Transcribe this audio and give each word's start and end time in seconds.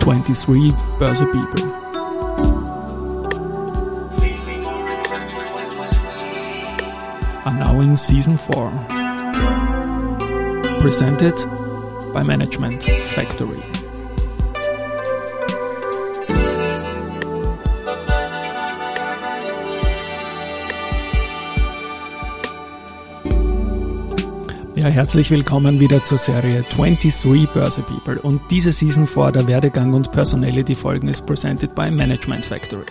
23 0.00 0.70
Börse 0.98 1.24
People. 1.24 1.72
Are 7.44 7.54
now 7.58 7.80
in 7.80 7.96
season 7.96 8.36
4. 8.36 8.70
Presented 10.80 11.34
by 12.12 12.22
Management 12.22 12.82
Factory. 12.84 13.71
Ja, 24.82 24.88
herzlich 24.88 25.30
willkommen 25.30 25.78
wieder 25.78 26.02
zur 26.02 26.18
Serie 26.18 26.64
23 26.68 27.48
Börse 27.52 27.82
People 27.82 28.20
und 28.20 28.42
diese 28.50 28.72
Season 28.72 29.06
4 29.06 29.30
der 29.30 29.46
Werdegang 29.46 29.94
und 29.94 30.10
Personality 30.10 30.74
Folgen 30.74 31.06
ist 31.06 31.24
presented 31.24 31.72
by 31.76 31.88
Management 31.88 32.44
Factory. 32.44 32.86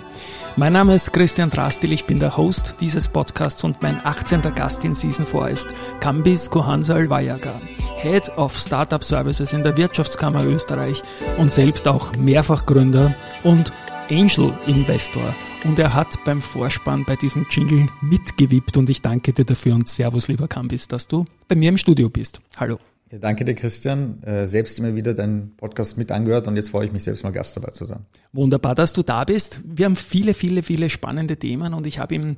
Mein 0.56 0.72
Name 0.72 0.96
ist 0.96 1.12
Christian 1.12 1.50
Drastil, 1.50 1.92
ich 1.92 2.06
bin 2.06 2.20
der 2.20 2.38
Host 2.38 2.78
dieses 2.80 3.10
Podcasts 3.10 3.66
und 3.66 3.82
mein 3.82 4.00
18. 4.06 4.42
Gast 4.56 4.86
in 4.86 4.96
Season 4.96 5.26
4 5.26 5.50
ist 5.50 5.68
Kambis 6.00 6.50
Kohansal 6.50 7.10
Vayaga, 7.10 7.52
Head 7.98 8.38
of 8.38 8.58
Startup 8.58 9.04
Services 9.04 9.52
in 9.52 9.62
der 9.62 9.76
Wirtschaftskammer 9.76 10.46
Österreich 10.46 11.04
und 11.40 11.52
selbst 11.52 11.90
auch 11.90 12.16
Mehrfachgründer 12.16 13.16
und 13.44 13.74
Angel 14.12 14.54
Investor 14.68 15.34
und 15.64 15.80
er 15.80 15.94
hat 15.94 16.22
beim 16.26 16.42
Vorspann 16.42 17.06
bei 17.06 17.16
diesem 17.16 17.46
Jingle 17.50 17.88
mitgewippt 18.02 18.76
und 18.76 18.90
ich 18.90 19.02
danke 19.02 19.32
dir 19.32 19.46
dafür 19.46 19.74
und 19.74 19.88
Servus, 19.88 20.28
lieber 20.28 20.50
Kambis, 20.50 20.90
dass 20.90 21.08
du 21.08 21.24
bei 21.48 21.56
mir 21.56 21.70
im 21.70 21.78
Studio 21.78 22.10
bist. 22.10 22.42
Hallo. 22.58 22.78
Ja, 23.10 23.20
danke 23.20 23.46
dir, 23.46 23.56
Christian. 23.56 24.22
Äh, 24.24 24.48
selbst 24.48 24.80
immer 24.80 24.96
wieder 24.96 25.14
deinen 25.14 25.56
Podcast 25.56 25.98
mit 25.98 26.12
angehört 26.12 26.50
und 26.50 26.58
jetzt 26.58 26.72
freue 26.72 26.86
ich 26.86 26.92
mich 26.92 27.06
selbst 27.06 27.24
mal 27.24 27.32
Gast 27.32 27.56
dabei 27.56 27.72
zu 27.72 27.86
sein. 27.86 28.06
Wunderbar, 28.34 28.76
dass 28.76 28.92
du 28.92 29.02
da 29.02 29.24
bist. 29.24 29.62
Wir 29.64 29.86
haben 29.86 29.96
viele, 29.96 30.34
viele, 30.34 30.62
viele 30.62 30.90
spannende 30.90 31.38
Themen 31.38 31.74
und 31.74 31.88
ich 31.88 31.98
habe 31.98 32.14
im 32.14 32.36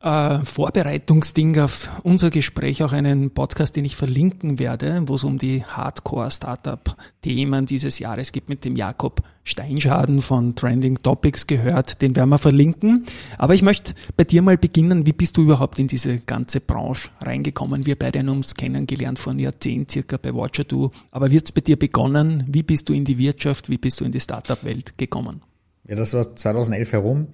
äh, 0.00 0.44
Vorbereitungsding 0.44 1.58
auf 1.58 1.90
unser 2.02 2.30
Gespräch 2.30 2.82
auch 2.82 2.92
einen 2.92 3.30
Podcast, 3.30 3.76
den 3.76 3.84
ich 3.84 3.96
verlinken 3.96 4.58
werde, 4.58 5.02
wo 5.06 5.16
es 5.16 5.24
um 5.24 5.38
die 5.38 5.64
Hardcore-Startup-Themen 5.64 7.66
dieses 7.66 7.98
Jahres 7.98 8.32
geht 8.32 8.48
mit 8.48 8.64
dem 8.64 8.76
Jakob 8.76 9.22
Steinschaden 9.44 10.20
von 10.20 10.54
Trending 10.54 11.02
Topics 11.02 11.46
gehört. 11.46 12.02
Den 12.02 12.14
werden 12.14 12.28
wir 12.28 12.38
verlinken. 12.38 13.06
Aber 13.38 13.54
ich 13.54 13.62
möchte 13.62 13.94
bei 14.16 14.24
dir 14.24 14.42
mal 14.42 14.58
beginnen. 14.58 15.06
Wie 15.06 15.12
bist 15.12 15.36
du 15.36 15.42
überhaupt 15.42 15.78
in 15.78 15.88
diese 15.88 16.18
ganze 16.18 16.60
Branche 16.60 17.08
reingekommen? 17.22 17.86
Wir 17.86 17.98
beide 17.98 18.18
haben 18.18 18.28
uns 18.28 18.54
kennengelernt 18.54 19.18
vor 19.18 19.32
einem 19.32 19.40
Jahrzehnt 19.40 19.90
circa 19.90 20.18
bei 20.18 20.30
Watcher2. 20.30 20.92
Aber 21.10 21.26
hat 21.26 21.44
es 21.44 21.52
bei 21.52 21.62
dir 21.62 21.78
begonnen? 21.78 22.44
Wie 22.46 22.62
bist 22.62 22.88
du 22.88 22.92
in 22.92 23.04
die 23.04 23.16
Wirtschaft? 23.16 23.70
Wie 23.70 23.78
bist 23.78 24.00
du 24.00 24.04
in 24.04 24.12
die 24.12 24.20
Startup-Welt 24.20 24.98
gekommen? 24.98 25.42
Ja, 25.88 25.96
das 25.96 26.12
war 26.12 26.36
2011 26.36 26.92
herum. 26.92 27.28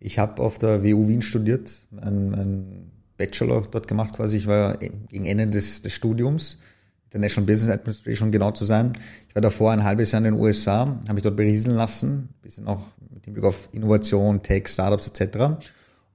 Ich 0.00 0.18
habe 0.18 0.42
auf 0.42 0.58
der 0.58 0.84
WU 0.84 1.08
Wien 1.08 1.22
studiert, 1.22 1.86
einen 2.00 2.92
Bachelor 3.16 3.62
dort 3.62 3.88
gemacht 3.88 4.14
quasi. 4.14 4.36
Ich 4.36 4.46
war 4.46 4.76
gegen 4.78 5.24
Ende 5.24 5.48
des, 5.48 5.82
des 5.82 5.92
Studiums, 5.92 6.58
International 7.06 7.46
Business 7.46 7.70
Administration 7.70 8.30
genau 8.30 8.52
zu 8.52 8.64
sein. 8.64 8.92
Ich 9.28 9.34
war 9.34 9.42
davor 9.42 9.72
ein 9.72 9.82
halbes 9.82 10.12
Jahr 10.12 10.18
in 10.18 10.32
den 10.32 10.40
USA, 10.40 10.86
habe 10.86 11.14
mich 11.14 11.24
dort 11.24 11.36
berieseln 11.36 11.74
lassen, 11.74 12.28
bisschen 12.42 12.68
auch 12.68 12.82
mit 13.12 13.26
dem 13.26 13.32
Blick 13.32 13.44
auf 13.44 13.68
Innovation, 13.72 14.42
Tech, 14.42 14.68
Startups 14.68 15.08
etc. 15.08 15.66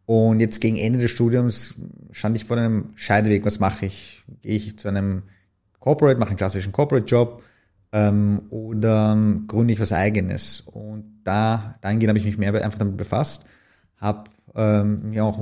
Und 0.05 0.39
jetzt 0.39 0.61
gegen 0.61 0.77
Ende 0.77 0.99
des 0.99 1.11
Studiums 1.11 1.75
stand 2.11 2.37
ich 2.37 2.45
vor 2.45 2.57
einem 2.57 2.91
Scheideweg. 2.95 3.45
Was 3.45 3.59
mache 3.59 3.87
ich? 3.87 4.23
Gehe 4.41 4.55
ich 4.55 4.77
zu 4.77 4.87
einem 4.87 5.23
Corporate, 5.79 6.19
mache 6.19 6.29
einen 6.29 6.37
klassischen 6.37 6.71
Corporate-Job 6.71 7.43
ähm, 7.91 8.43
oder 8.49 9.17
gründe 9.47 9.73
ich 9.73 9.79
was 9.79 9.91
Eigenes? 9.91 10.61
Und 10.61 11.21
da 11.25 11.75
dahingehend 11.81 12.09
habe 12.09 12.19
ich 12.19 12.25
mich 12.25 12.37
mehr 12.37 12.53
einfach 12.53 12.79
damit 12.79 12.95
befasst 12.95 13.45
habe 13.97 14.29
ähm, 14.55 15.09
mir 15.09 15.25
auch 15.25 15.41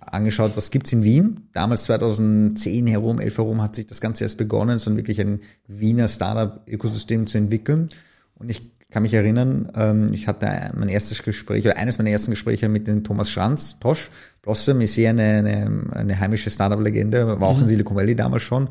angeschaut, 0.00 0.52
was 0.56 0.70
gibt's 0.70 0.92
in 0.92 1.04
Wien. 1.04 1.48
Damals 1.52 1.84
2010 1.84 2.86
herum, 2.86 3.20
11 3.20 3.38
herum 3.38 3.62
hat 3.62 3.74
sich 3.74 3.86
das 3.86 4.00
Ganze 4.00 4.24
erst 4.24 4.38
begonnen, 4.38 4.78
so 4.78 4.94
wirklich 4.96 5.20
ein 5.20 5.40
Wiener 5.66 6.08
Startup-Ökosystem 6.08 7.26
zu 7.26 7.38
entwickeln. 7.38 7.88
Und 8.34 8.50
ich 8.50 8.70
kann 8.90 9.02
mich 9.02 9.14
erinnern, 9.14 9.70
ähm, 9.74 10.12
ich 10.12 10.28
hatte 10.28 10.70
mein 10.74 10.88
erstes 10.88 11.22
Gespräch 11.22 11.64
oder 11.64 11.76
eines 11.76 11.98
meiner 11.98 12.10
ersten 12.10 12.30
Gespräche 12.30 12.68
mit 12.68 12.86
dem 12.86 13.04
Thomas 13.04 13.30
Schranz, 13.30 13.78
Tosch. 13.80 14.10
Blossom 14.42 14.80
ist 14.80 14.96
eher 14.96 15.10
eine, 15.10 15.22
eine, 15.22 15.92
eine 15.92 16.20
heimische 16.20 16.50
Startup-Legende, 16.50 17.40
war 17.40 17.48
auch 17.48 17.56
mhm. 17.56 17.62
in 17.62 17.68
Silicon 17.68 17.96
Valley 17.96 18.14
damals 18.14 18.42
schon. 18.42 18.68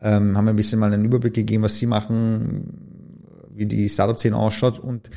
Ähm, 0.00 0.36
haben 0.36 0.48
ein 0.48 0.56
bisschen 0.56 0.78
mal 0.78 0.92
einen 0.92 1.04
Überblick 1.04 1.34
gegeben, 1.34 1.64
was 1.64 1.76
sie 1.76 1.86
machen, 1.86 3.44
wie 3.54 3.66
die 3.66 3.88
Startup-Szene 3.88 4.36
ausschaut 4.36 4.78
und 4.78 5.10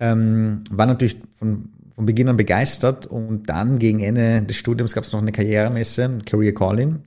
ähm, 0.00 0.64
war 0.70 0.86
natürlich 0.86 1.20
von 1.32 1.70
von 1.94 2.06
Beginn 2.06 2.28
an 2.28 2.36
begeistert 2.36 3.06
und 3.06 3.48
dann 3.48 3.78
gegen 3.78 4.00
Ende 4.00 4.42
des 4.42 4.56
Studiums 4.56 4.94
gab 4.94 5.04
es 5.04 5.12
noch 5.12 5.22
eine 5.22 5.32
Karrieremesse, 5.32 6.18
Career 6.26 6.54
Calling. 6.54 7.00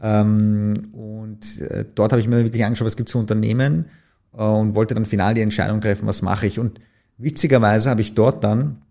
Ähm, 0.00 0.82
und 0.92 1.60
äh, 1.60 1.84
dort 1.94 2.12
habe 2.12 2.20
ich 2.20 2.28
mir 2.28 2.42
wirklich 2.42 2.64
angeschaut, 2.64 2.86
was 2.86 2.96
gibt 2.96 3.08
es 3.08 3.12
für 3.12 3.18
Unternehmen 3.18 3.86
äh, 4.32 4.42
und 4.42 4.74
wollte 4.74 4.94
dann 4.94 5.04
final 5.04 5.34
die 5.34 5.42
Entscheidung 5.42 5.80
treffen, 5.80 6.06
was 6.06 6.22
mache 6.22 6.46
ich. 6.46 6.58
Und 6.58 6.80
witzigerweise 7.18 7.90
habe 7.90 8.00
ich 8.00 8.14
dort 8.14 8.42
dann 8.42 8.82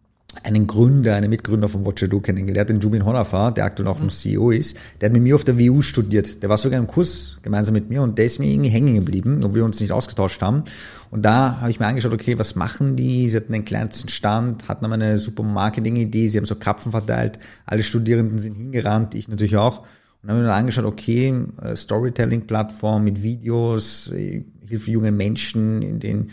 einen 0.43 0.65
Gründer, 0.65 1.15
einen 1.15 1.29
Mitgründer 1.29 1.67
von 1.67 1.85
Watcher 1.85 2.07
Do 2.07 2.21
kennengelernt, 2.21 2.69
den 2.69 2.79
Jubin 2.79 3.05
Honafa, 3.05 3.51
der 3.51 3.65
aktuell 3.65 3.89
auch 3.89 3.99
noch 3.99 4.11
CEO 4.11 4.51
ist. 4.51 4.77
Der 4.99 5.07
hat 5.07 5.13
mit 5.13 5.23
mir 5.23 5.35
auf 5.35 5.43
der 5.43 5.59
WU 5.59 5.81
studiert. 5.81 6.41
Der 6.41 6.49
war 6.49 6.57
sogar 6.57 6.79
im 6.79 6.87
Kurs 6.87 7.37
gemeinsam 7.41 7.73
mit 7.73 7.89
mir 7.89 8.01
und 8.01 8.17
der 8.17 8.25
ist 8.25 8.39
mir 8.39 8.47
irgendwie 8.47 8.69
hängen 8.69 8.95
geblieben, 8.95 9.39
obwohl 9.43 9.55
wir 9.55 9.65
uns 9.65 9.79
nicht 9.79 9.91
ausgetauscht 9.91 10.41
haben. 10.41 10.63
Und 11.09 11.23
da 11.23 11.59
habe 11.59 11.69
ich 11.69 11.79
mir 11.79 11.87
angeschaut, 11.87 12.13
okay, 12.13 12.39
was 12.39 12.55
machen 12.55 12.95
die? 12.95 13.27
Sie 13.27 13.35
hatten 13.35 13.51
den 13.51 13.65
kleinsten 13.65 14.07
Stand, 14.07 14.69
hatten 14.69 14.85
aber 14.85 14.93
eine 14.93 15.17
super 15.17 15.43
Marketing-Idee, 15.43 16.29
sie 16.29 16.37
haben 16.37 16.45
so 16.45 16.55
Krapfen 16.55 16.91
verteilt, 16.91 17.37
alle 17.65 17.83
Studierenden 17.83 18.39
sind 18.39 18.55
hingerannt, 18.55 19.15
ich 19.15 19.27
natürlich 19.27 19.57
auch. 19.57 19.79
Und 19.79 20.29
dann 20.29 20.37
habe 20.37 20.45
ich 20.45 20.47
mir 20.47 20.53
angeschaut, 20.53 20.85
okay, 20.85 21.33
äh, 21.61 21.75
Storytelling-Plattform 21.75 23.03
mit 23.03 23.21
Videos, 23.21 24.11
äh, 24.11 24.45
Hilfe 24.65 24.91
jungen 24.91 25.17
Menschen, 25.17 25.81
in 25.81 25.99
denen 25.99 26.31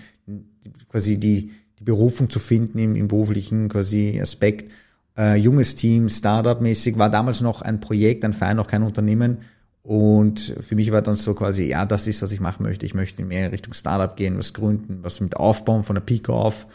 quasi 0.88 1.18
die 1.18 1.50
die 1.78 1.84
Berufung 1.84 2.30
zu 2.30 2.38
finden 2.38 2.78
im, 2.78 2.96
im 2.96 3.08
beruflichen 3.08 3.68
quasi 3.68 4.18
Aspekt. 4.20 4.70
Äh, 5.16 5.36
junges 5.36 5.74
Team, 5.74 6.08
Startup-mäßig, 6.08 6.98
war 6.98 7.10
damals 7.10 7.40
noch 7.40 7.62
ein 7.62 7.80
Projekt, 7.80 8.24
ein 8.24 8.32
Verein, 8.32 8.56
noch 8.56 8.66
kein 8.66 8.82
Unternehmen. 8.82 9.38
Und 9.82 10.54
für 10.60 10.74
mich 10.74 10.92
war 10.92 11.02
dann 11.02 11.16
so 11.16 11.34
quasi, 11.34 11.64
ja, 11.64 11.86
das 11.86 12.06
ist, 12.06 12.20
was 12.20 12.32
ich 12.32 12.40
machen 12.40 12.62
möchte. 12.62 12.84
Ich 12.84 12.94
möchte 12.94 13.24
mehr 13.24 13.46
in 13.46 13.50
Richtung 13.50 13.72
Startup 13.72 14.14
gehen, 14.14 14.38
was 14.38 14.52
gründen, 14.52 14.98
was 15.02 15.20
mit 15.20 15.36
aufbauen 15.36 15.82
von 15.82 15.94
der 15.94 16.02
Peak 16.02 16.28
auf. 16.28 16.66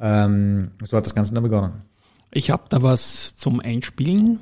Ähm, 0.00 0.70
so 0.82 0.96
hat 0.96 1.04
das 1.04 1.14
Ganze 1.14 1.34
dann 1.34 1.42
begonnen. 1.42 1.82
Ich 2.30 2.50
habe 2.50 2.64
da 2.70 2.82
was 2.82 3.36
zum 3.36 3.60
Einspielen. 3.60 4.40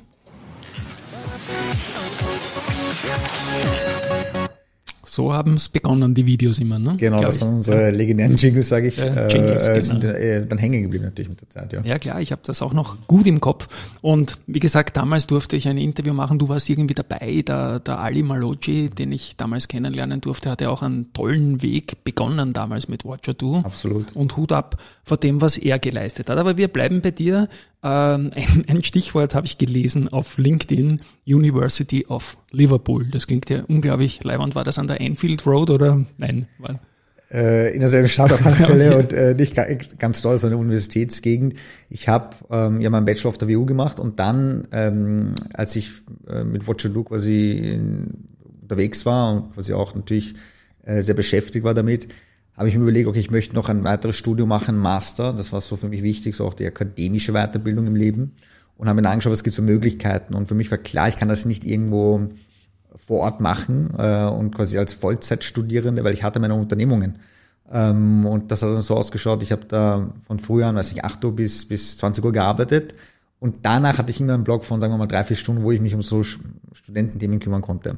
So 5.11 5.33
haben 5.33 5.55
es 5.55 5.67
begonnen, 5.67 6.13
die 6.13 6.25
Videos 6.25 6.59
immer, 6.59 6.79
ne? 6.79 6.95
Genau, 6.95 7.17
Glaub 7.17 7.31
das 7.31 7.41
waren 7.41 7.55
unsere 7.55 7.81
ja. 7.81 7.89
legendären 7.89 8.37
Jingles, 8.37 8.69
sage 8.69 8.87
ich. 8.87 8.97
Äh, 8.97 9.27
Jingles, 9.27 9.67
äh, 9.67 9.73
genau. 9.73 9.81
sind 9.81 10.05
äh, 10.05 10.47
dann 10.47 10.57
hängen 10.57 10.83
geblieben 10.83 11.03
natürlich 11.03 11.27
mit 11.27 11.41
der 11.41 11.49
Zeit, 11.49 11.73
ja. 11.73 11.81
Ja 11.83 11.99
klar, 11.99 12.21
ich 12.21 12.31
habe 12.31 12.41
das 12.45 12.61
auch 12.61 12.71
noch 12.71 12.95
gut 13.07 13.27
im 13.27 13.41
Kopf. 13.41 13.67
Und 13.99 14.37
wie 14.47 14.59
gesagt, 14.59 14.95
damals 14.95 15.27
durfte 15.27 15.57
ich 15.57 15.67
ein 15.67 15.77
Interview 15.77 16.13
machen, 16.13 16.39
du 16.39 16.47
warst 16.47 16.69
irgendwie 16.69 16.93
dabei, 16.93 17.43
der, 17.45 17.79
der 17.79 17.99
Ali 17.99 18.23
Maloji, 18.23 18.89
den 18.89 19.11
ich 19.11 19.35
damals 19.35 19.67
kennenlernen 19.67 20.21
durfte, 20.21 20.49
hatte 20.49 20.69
auch 20.69 20.81
einen 20.81 21.11
tollen 21.11 21.61
Weg 21.61 22.05
begonnen 22.05 22.53
damals 22.53 22.87
mit 22.87 23.03
Watcher 23.03 23.33
Do. 23.33 23.57
Absolut. 23.65 24.15
Und 24.15 24.37
Hut 24.37 24.53
ab 24.53 24.81
vor 25.03 25.17
dem, 25.17 25.41
was 25.41 25.57
er 25.57 25.77
geleistet 25.77 26.29
hat. 26.29 26.37
Aber 26.37 26.55
wir 26.55 26.69
bleiben 26.69 27.01
bei 27.01 27.11
dir. 27.11 27.49
Ähm, 27.83 28.31
ein, 28.35 28.65
ein 28.67 28.83
Stichwort 28.83 29.33
habe 29.33 29.47
ich 29.47 29.57
gelesen 29.57 30.07
auf 30.07 30.37
LinkedIn, 30.37 31.01
University 31.25 32.05
of 32.07 32.37
Liverpool. 32.51 33.05
Das 33.09 33.27
klingt 33.27 33.49
ja 33.49 33.63
unglaublich 33.67 34.23
leibend. 34.23 34.55
War 34.55 34.63
das 34.63 34.77
an 34.77 34.87
der 34.87 35.01
Enfield 35.01 35.45
Road 35.45 35.69
oder 35.69 36.05
nein? 36.17 36.47
War 36.59 36.79
äh, 37.31 37.73
in 37.73 37.79
derselben 37.79 38.07
Stadt 38.07 38.33
auf 38.33 38.45
alle 38.45 38.55
Fälle 38.67 38.97
und 38.97 39.13
äh, 39.13 39.33
nicht 39.33 39.55
ganz 39.97 40.21
toll, 40.21 40.37
so 40.37 40.47
eine 40.47 40.57
Universitätsgegend. 40.57 41.55
Ich 41.89 42.07
habe 42.07 42.35
ähm, 42.49 42.81
ja 42.81 42.89
meinen 42.89 43.05
Bachelor 43.05 43.29
auf 43.29 43.37
der 43.37 43.47
WU 43.47 43.65
gemacht 43.65 43.99
und 43.99 44.19
dann, 44.19 44.67
ähm, 44.71 45.35
als 45.53 45.75
ich 45.75 45.91
äh, 46.27 46.43
mit 46.43 46.67
Watcher 46.67 46.89
Do 46.89 47.03
quasi 47.03 47.51
in, 47.51 48.27
unterwegs 48.61 49.05
war 49.05 49.33
und 49.33 49.53
quasi 49.53 49.73
auch 49.73 49.95
natürlich 49.95 50.35
äh, 50.83 51.01
sehr 51.01 51.15
beschäftigt 51.15 51.63
war 51.63 51.73
damit, 51.73 52.07
habe 52.61 52.69
ich 52.69 52.75
mir 52.75 52.83
überlegt, 52.83 53.07
okay, 53.07 53.19
ich 53.19 53.31
möchte 53.31 53.55
noch 53.55 53.69
ein 53.69 53.83
weiteres 53.83 54.15
Studium 54.15 54.47
machen, 54.47 54.77
Master. 54.77 55.33
Das 55.33 55.51
war 55.51 55.61
so 55.61 55.77
für 55.77 55.89
mich 55.89 56.03
wichtig, 56.03 56.35
so 56.35 56.45
auch 56.45 56.53
die 56.53 56.67
akademische 56.67 57.33
Weiterbildung 57.33 57.87
im 57.87 57.95
Leben. 57.95 58.33
Und 58.77 58.87
habe 58.87 58.97
mir 58.97 59.01
dann 59.01 59.13
angeschaut, 59.13 59.33
was 59.33 59.43
gibt 59.43 59.53
es 59.53 59.55
für 59.55 59.63
Möglichkeiten. 59.63 60.35
Und 60.35 60.47
für 60.47 60.53
mich 60.53 60.69
war 60.69 60.77
klar, 60.77 61.07
ich 61.07 61.17
kann 61.17 61.27
das 61.27 61.45
nicht 61.45 61.65
irgendwo 61.65 62.29
vor 62.95 63.21
Ort 63.21 63.41
machen 63.41 63.89
äh, 63.97 64.25
und 64.25 64.53
quasi 64.53 64.77
als 64.77 64.93
Vollzeitstudierende, 64.93 66.03
weil 66.03 66.13
ich 66.13 66.21
hatte 66.21 66.39
meine 66.39 66.53
Unternehmungen. 66.53 67.17
Ähm, 67.71 68.27
und 68.27 68.51
das 68.51 68.61
hat 68.61 68.69
dann 68.69 68.83
so 68.83 68.95
ausgeschaut, 68.95 69.41
ich 69.41 69.51
habe 69.51 69.65
da 69.65 70.13
von 70.27 70.37
früh 70.37 70.63
an, 70.63 70.75
weiß 70.75 70.91
ich, 70.91 71.03
8 71.03 71.25
Uhr 71.25 71.35
bis, 71.35 71.67
bis 71.67 71.97
20 71.97 72.23
Uhr 72.23 72.31
gearbeitet. 72.31 72.93
Und 73.39 73.55
danach 73.63 73.97
hatte 73.97 74.11
ich 74.11 74.21
immer 74.21 74.35
einen 74.35 74.43
Blog 74.43 74.63
von, 74.65 74.79
sagen 74.79 74.93
wir 74.93 74.99
mal, 74.99 75.07
drei, 75.07 75.23
vier 75.23 75.35
Stunden, 75.35 75.63
wo 75.63 75.71
ich 75.71 75.81
mich 75.81 75.95
um 75.95 76.03
so 76.03 76.21
Studententhemen 76.21 77.39
kümmern 77.39 77.63
konnte. 77.63 77.97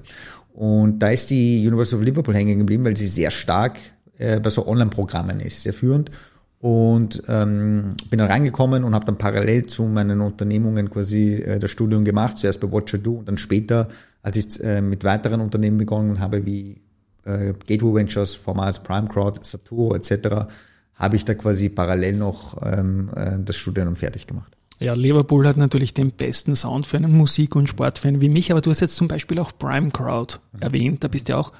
Und 0.53 0.99
da 0.99 1.09
ist 1.09 1.31
die 1.31 1.67
University 1.67 1.97
of 1.97 2.03
Liverpool 2.03 2.33
hängen 2.33 2.59
geblieben, 2.59 2.85
weil 2.85 2.95
sie 2.95 3.07
sehr 3.07 3.29
stark 3.29 3.77
äh, 4.23 4.39
bei 4.39 4.49
so 4.49 4.67
Online-Programmen 4.67 5.39
ist, 5.39 5.63
sehr 5.63 5.73
führend. 5.73 6.11
Und 6.59 7.23
ähm, 7.27 7.97
bin 8.09 8.19
dann 8.19 8.29
reingekommen 8.29 8.85
und 8.85 8.95
habe 8.95 9.05
dann 9.05 9.17
parallel 9.17 9.65
zu 9.65 9.83
meinen 9.83 10.21
Unternehmungen 10.21 10.89
quasi 10.89 11.33
äh, 11.33 11.59
das 11.59 11.71
Studium 11.71 12.05
gemacht, 12.05 12.37
zuerst 12.37 12.61
bei 12.61 12.71
Watcher 12.71 12.99
Do 12.99 13.15
und 13.15 13.27
dann 13.27 13.37
später, 13.37 13.89
als 14.21 14.37
ich 14.37 14.63
äh, 14.63 14.81
mit 14.81 15.03
weiteren 15.03 15.41
Unternehmen 15.41 15.77
begonnen 15.77 16.19
habe, 16.19 16.45
wie 16.45 16.81
äh, 17.25 17.53
Gateway 17.67 17.95
Ventures, 17.95 18.35
vormals 18.35 18.81
Prime 18.81 19.09
Crowd, 19.09 19.41
Saturo 19.43 19.93
etc., 19.93 20.47
habe 20.95 21.15
ich 21.15 21.25
da 21.25 21.33
quasi 21.33 21.67
parallel 21.67 22.15
noch 22.15 22.55
ähm, 22.63 23.09
äh, 23.13 23.39
das 23.43 23.57
Studium 23.57 23.97
fertig 23.97 24.27
gemacht. 24.27 24.55
Ja, 24.79 24.93
Liverpool 24.93 25.47
hat 25.47 25.57
natürlich 25.57 25.93
den 25.93 26.11
besten 26.11 26.55
Sound 26.55 26.85
für 26.85 26.97
einen 26.97 27.11
Musik- 27.11 27.55
und 27.55 27.67
Sportfan 27.67 28.21
wie 28.21 28.29
mich, 28.29 28.51
aber 28.51 28.61
du 28.61 28.69
hast 28.69 28.79
jetzt 28.79 28.95
zum 28.95 29.07
Beispiel 29.07 29.39
auch 29.39 29.51
Prime 29.57 29.91
Crowd 29.91 30.37
mhm. 30.53 30.61
erwähnt, 30.61 31.03
da 31.03 31.07
bist 31.09 31.27
du 31.27 31.33
ja 31.33 31.39
auch 31.39 31.51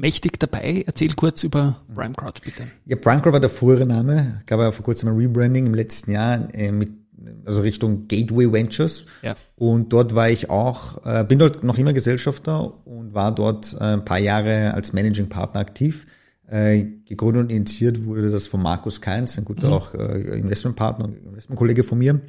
mächtig 0.00 0.38
dabei. 0.38 0.84
Erzähl 0.86 1.14
kurz 1.14 1.44
über 1.44 1.80
Prime 1.94 2.14
Crowd, 2.14 2.40
bitte. 2.44 2.64
Ja, 2.86 2.96
Prime 2.96 3.20
Crowd 3.20 3.32
war 3.32 3.40
der 3.40 3.50
frühere 3.50 3.86
Name, 3.86 4.42
gab 4.46 4.60
ja 4.60 4.70
vor 4.70 4.84
kurzem 4.84 5.10
ein 5.10 5.16
Rebranding 5.16 5.66
im 5.66 5.74
letzten 5.74 6.12
Jahr 6.12 6.52
äh, 6.54 6.72
mit 6.72 6.90
also 7.44 7.62
Richtung 7.62 8.08
Gateway 8.08 8.50
Ventures. 8.50 9.04
Ja. 9.22 9.36
Und 9.56 9.92
dort 9.92 10.14
war 10.14 10.30
ich 10.30 10.50
auch, 10.50 11.04
äh, 11.04 11.24
bin 11.24 11.38
dort 11.38 11.62
noch 11.62 11.78
immer 11.78 11.92
Gesellschafter 11.92 12.86
und 12.86 13.14
war 13.14 13.34
dort 13.34 13.74
äh, 13.74 13.84
ein 13.84 14.04
paar 14.04 14.18
Jahre 14.18 14.74
als 14.74 14.92
Managing 14.92 15.28
Partner 15.28 15.60
aktiv. 15.60 16.06
Äh, 16.48 16.86
gegründet 17.04 17.44
und 17.44 17.50
initiiert 17.50 18.04
wurde 18.04 18.30
das 18.30 18.48
von 18.48 18.60
Markus 18.60 19.00
Keins, 19.00 19.38
ein 19.38 19.44
guter 19.44 19.68
mhm. 19.68 19.72
auch 19.72 19.94
äh, 19.94 20.36
Investmentpartner 20.36 21.04
und 21.04 21.16
Investmentkollege 21.24 21.84
von 21.84 21.98
mir. 21.98 22.20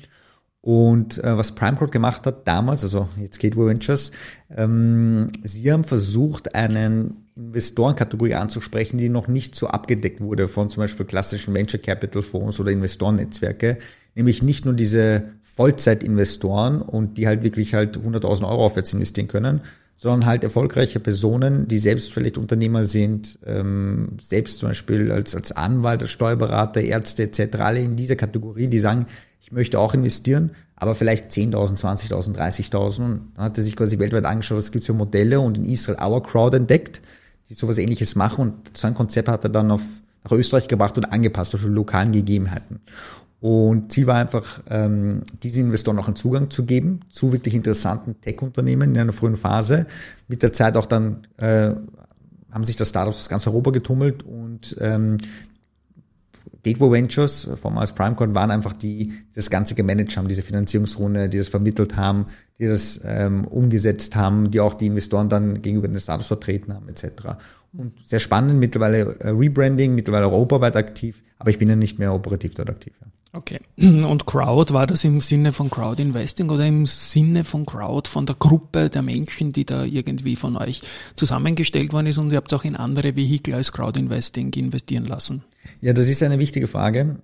Und 0.61 1.17
äh, 1.23 1.35
was 1.37 1.55
PrimeCrowd 1.55 1.91
gemacht 1.91 2.27
hat 2.27 2.47
damals, 2.47 2.83
also 2.83 3.09
jetzt 3.19 3.39
Gateway 3.39 3.65
Ventures, 3.65 4.11
ähm, 4.55 5.29
sie 5.41 5.71
haben 5.71 5.83
versucht, 5.83 6.53
einen 6.53 7.30
Investorenkategorie 7.47 8.35
anzusprechen, 8.35 8.97
die 8.97 9.09
noch 9.09 9.27
nicht 9.27 9.55
so 9.55 9.67
abgedeckt 9.67 10.21
wurde 10.21 10.47
von 10.47 10.69
zum 10.69 10.81
Beispiel 10.81 11.05
klassischen 11.05 11.53
Venture 11.53 11.79
Capital 11.79 12.21
Fonds 12.21 12.59
oder 12.59 12.71
Investorennetzwerke, 12.71 13.77
nämlich 14.15 14.43
nicht 14.43 14.65
nur 14.65 14.73
diese 14.73 15.23
Vollzeitinvestoren 15.43 16.81
und 16.81 17.17
die 17.17 17.27
halt 17.27 17.43
wirklich 17.43 17.73
halt 17.73 17.97
100.000 17.97 18.47
Euro 18.47 18.65
aufwärts 18.65 18.93
investieren 18.93 19.27
können, 19.27 19.61
sondern 19.95 20.25
halt 20.25 20.43
erfolgreiche 20.43 20.99
Personen, 20.99 21.67
die 21.67 21.77
selbst 21.77 22.11
vielleicht 22.11 22.37
Unternehmer 22.37 22.85
sind, 22.85 23.37
ähm, 23.45 24.17
selbst 24.19 24.59
zum 24.59 24.69
Beispiel 24.69 25.11
als, 25.11 25.35
als 25.35 25.51
Anwalt, 25.51 26.01
als 26.01 26.09
Steuerberater, 26.11 26.81
Ärzte 26.81 27.23
etc., 27.23 27.57
alle 27.59 27.81
in 27.81 27.95
dieser 27.95 28.15
Kategorie, 28.15 28.67
die 28.67 28.79
sagen, 28.79 29.05
ich 29.39 29.51
möchte 29.51 29.79
auch 29.79 29.93
investieren, 29.93 30.51
aber 30.75 30.95
vielleicht 30.95 31.29
10.000, 31.29 31.79
20.000, 31.79 32.35
30.000. 32.35 33.03
Und 33.03 33.21
dann 33.35 33.45
hat 33.45 33.57
er 33.57 33.63
sich 33.63 33.75
quasi 33.75 33.99
weltweit 33.99 34.25
angeschaut, 34.25 34.57
was 34.57 34.71
gibt 34.71 34.81
es 34.81 34.87
für 34.87 34.93
Modelle 34.93 35.39
und 35.39 35.57
in 35.57 35.65
Israel 35.65 36.01
Our 36.03 36.23
Crowd 36.23 36.57
entdeckt, 36.57 37.01
die 37.51 37.55
sowas 37.55 37.77
ähnliches 37.77 38.15
machen. 38.15 38.41
Und 38.41 38.77
so 38.77 38.87
ein 38.87 38.95
Konzept 38.95 39.27
hat 39.27 39.43
er 39.43 39.49
dann 39.49 39.71
auf, 39.71 39.83
nach 40.23 40.31
Österreich 40.31 40.69
gebracht 40.69 40.97
und 40.97 41.05
angepasst 41.05 41.53
auf 41.53 41.61
die 41.61 41.67
lokalen 41.67 42.13
Gegebenheiten. 42.13 42.79
Und 43.41 43.91
Ziel 43.91 44.07
war 44.07 44.15
einfach, 44.15 44.61
ähm, 44.69 45.23
diesen 45.43 45.65
Investoren 45.65 45.99
auch 45.99 46.07
einen 46.07 46.15
Zugang 46.15 46.49
zu 46.49 46.63
geben 46.63 47.01
zu 47.09 47.33
wirklich 47.33 47.55
interessanten 47.55 48.21
Tech-Unternehmen 48.21 48.95
in 48.95 49.01
einer 49.01 49.11
frühen 49.11 49.35
Phase. 49.35 49.85
Mit 50.27 50.43
der 50.43 50.53
Zeit 50.53 50.77
auch 50.77 50.85
dann 50.85 51.27
äh, 51.37 51.71
haben 52.51 52.63
sich 52.63 52.77
das 52.77 52.89
Startups 52.89 53.19
aus 53.19 53.29
ganz 53.29 53.47
Europa 53.47 53.71
getummelt 53.71 54.23
und 54.23 54.77
ähm, 54.79 55.17
Gateway 56.63 56.91
Ventures, 56.91 57.49
vormals 57.55 57.93
Primecon, 57.93 58.35
waren 58.35 58.51
einfach 58.51 58.73
die, 58.73 59.07
die 59.07 59.35
das 59.35 59.49
Ganze 59.49 59.75
gemanagt 59.75 60.15
haben, 60.15 60.27
diese 60.27 60.43
Finanzierungsrunde, 60.43 61.29
die 61.29 61.37
das 61.37 61.47
vermittelt 61.47 61.95
haben, 61.95 62.27
die 62.59 62.67
das 62.67 63.01
ähm, 63.03 63.45
umgesetzt 63.45 64.15
haben, 64.15 64.51
die 64.51 64.59
auch 64.59 64.75
die 64.75 64.87
Investoren 64.87 65.29
dann 65.29 65.61
gegenüber 65.61 65.87
den 65.87 65.99
Startups 65.99 66.27
vertreten 66.27 66.73
haben, 66.73 66.87
etc. 66.89 67.05
Und 67.73 67.93
sehr 68.05 68.19
spannend, 68.19 68.59
mittlerweile 68.59 69.15
äh, 69.19 69.29
Rebranding, 69.29 69.95
mittlerweile 69.95 70.29
europaweit 70.29 70.75
aktiv, 70.75 71.23
aber 71.39 71.49
ich 71.49 71.57
bin 71.57 71.69
ja 71.69 71.75
nicht 71.75 71.99
mehr 71.99 72.13
operativ 72.13 72.53
dort 72.53 72.69
aktiv. 72.69 72.93
Ja. 73.01 73.07
Okay. 73.33 73.61
Und 73.77 74.25
Crowd, 74.25 74.73
war 74.73 74.87
das 74.87 75.03
im 75.05 75.21
Sinne 75.21 75.53
von 75.53 75.69
Crowd 75.69 76.01
Investing 76.01 76.49
oder 76.49 76.65
im 76.65 76.85
Sinne 76.85 77.45
von 77.45 77.65
Crowd, 77.65 78.09
von 78.09 78.25
der 78.25 78.35
Gruppe 78.35 78.89
der 78.89 79.01
Menschen, 79.01 79.53
die 79.53 79.65
da 79.65 79.85
irgendwie 79.85 80.35
von 80.35 80.57
euch 80.57 80.81
zusammengestellt 81.15 81.93
worden 81.93 82.07
ist 82.07 82.17
und 82.17 82.31
ihr 82.31 82.37
habt 82.37 82.53
auch 82.53 82.65
in 82.65 82.75
andere 82.75 83.15
Vehikel 83.15 83.53
als 83.53 83.71
Crowd 83.71 83.97
Investing 83.97 84.51
investieren 84.53 85.05
lassen? 85.05 85.43
Ja, 85.79 85.93
das 85.93 86.09
ist 86.09 86.23
eine 86.23 86.39
wichtige 86.39 86.67
Frage, 86.67 87.19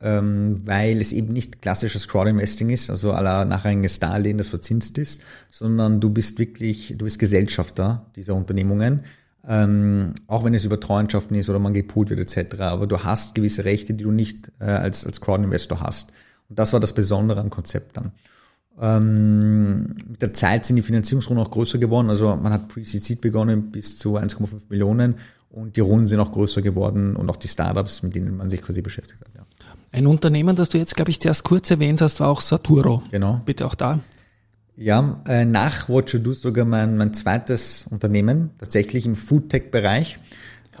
ähm, 0.00 0.60
weil 0.64 1.00
es 1.00 1.12
eben 1.12 1.32
nicht 1.32 1.62
klassisches 1.62 2.08
Crowd 2.08 2.28
Investing 2.28 2.70
ist, 2.70 2.90
also 2.90 3.12
aller 3.12 3.44
nachrangiges 3.44 4.00
Darlehen, 4.00 4.38
das 4.38 4.48
verzinst 4.48 4.98
ist, 4.98 5.20
sondern 5.50 6.00
du 6.00 6.10
bist 6.10 6.38
wirklich, 6.40 6.94
du 6.96 7.04
bist 7.04 7.20
Gesellschafter 7.20 8.06
dieser 8.16 8.34
Unternehmungen 8.34 9.04
ähm, 9.46 10.14
auch 10.28 10.44
wenn 10.44 10.54
es 10.54 10.64
über 10.64 10.78
Treuhandschaften 10.78 11.36
ist 11.36 11.50
oder 11.50 11.58
man 11.58 11.74
gepoolt 11.74 12.10
wird 12.10 12.20
etc. 12.20 12.60
Aber 12.60 12.86
du 12.86 13.02
hast 13.02 13.34
gewisse 13.34 13.64
Rechte, 13.64 13.94
die 13.94 14.04
du 14.04 14.12
nicht 14.12 14.52
äh, 14.60 14.64
als, 14.64 15.04
als 15.04 15.20
Crowd-Investor 15.20 15.80
hast. 15.80 16.12
Und 16.48 16.58
das 16.58 16.72
war 16.72 16.80
das 16.80 16.92
Besondere 16.92 17.40
am 17.40 17.50
Konzept 17.50 17.96
dann. 17.96 18.12
Ähm, 18.80 19.94
mit 20.08 20.22
der 20.22 20.32
Zeit 20.32 20.64
sind 20.64 20.76
die 20.76 20.82
Finanzierungsrunden 20.82 21.44
auch 21.44 21.50
größer 21.50 21.78
geworden. 21.78 22.08
Also 22.08 22.34
man 22.36 22.52
hat 22.52 22.68
Pre-Seed 22.68 23.20
begonnen 23.20 23.70
bis 23.70 23.98
zu 23.98 24.16
1,5 24.16 24.62
Millionen 24.68 25.16
und 25.50 25.76
die 25.76 25.80
Runden 25.80 26.06
sind 26.06 26.20
auch 26.20 26.32
größer 26.32 26.62
geworden 26.62 27.16
und 27.16 27.28
auch 27.28 27.36
die 27.36 27.48
Startups, 27.48 28.02
mit 28.02 28.14
denen 28.14 28.36
man 28.36 28.48
sich 28.48 28.62
quasi 28.62 28.80
beschäftigt 28.80 29.20
hat. 29.20 29.28
Ja. 29.34 29.42
Ein 29.90 30.06
Unternehmen, 30.06 30.56
das 30.56 30.70
du 30.70 30.78
jetzt, 30.78 30.96
glaube 30.96 31.10
ich, 31.10 31.20
zuerst 31.20 31.44
kurz 31.44 31.70
erwähnt 31.70 32.00
hast, 32.00 32.20
war 32.20 32.28
auch 32.28 32.40
Saturo. 32.40 33.02
Genau. 33.10 33.42
Bitte 33.44 33.66
auch 33.66 33.74
da. 33.74 34.00
Ja, 34.76 35.22
äh, 35.26 35.44
nach 35.44 35.88
You 35.88 36.00
Do 36.00 36.32
sogar 36.32 36.64
mein, 36.64 36.96
mein 36.96 37.12
zweites 37.12 37.86
Unternehmen, 37.90 38.50
tatsächlich 38.58 39.06
im 39.06 39.16
Foodtech-Bereich. 39.16 40.18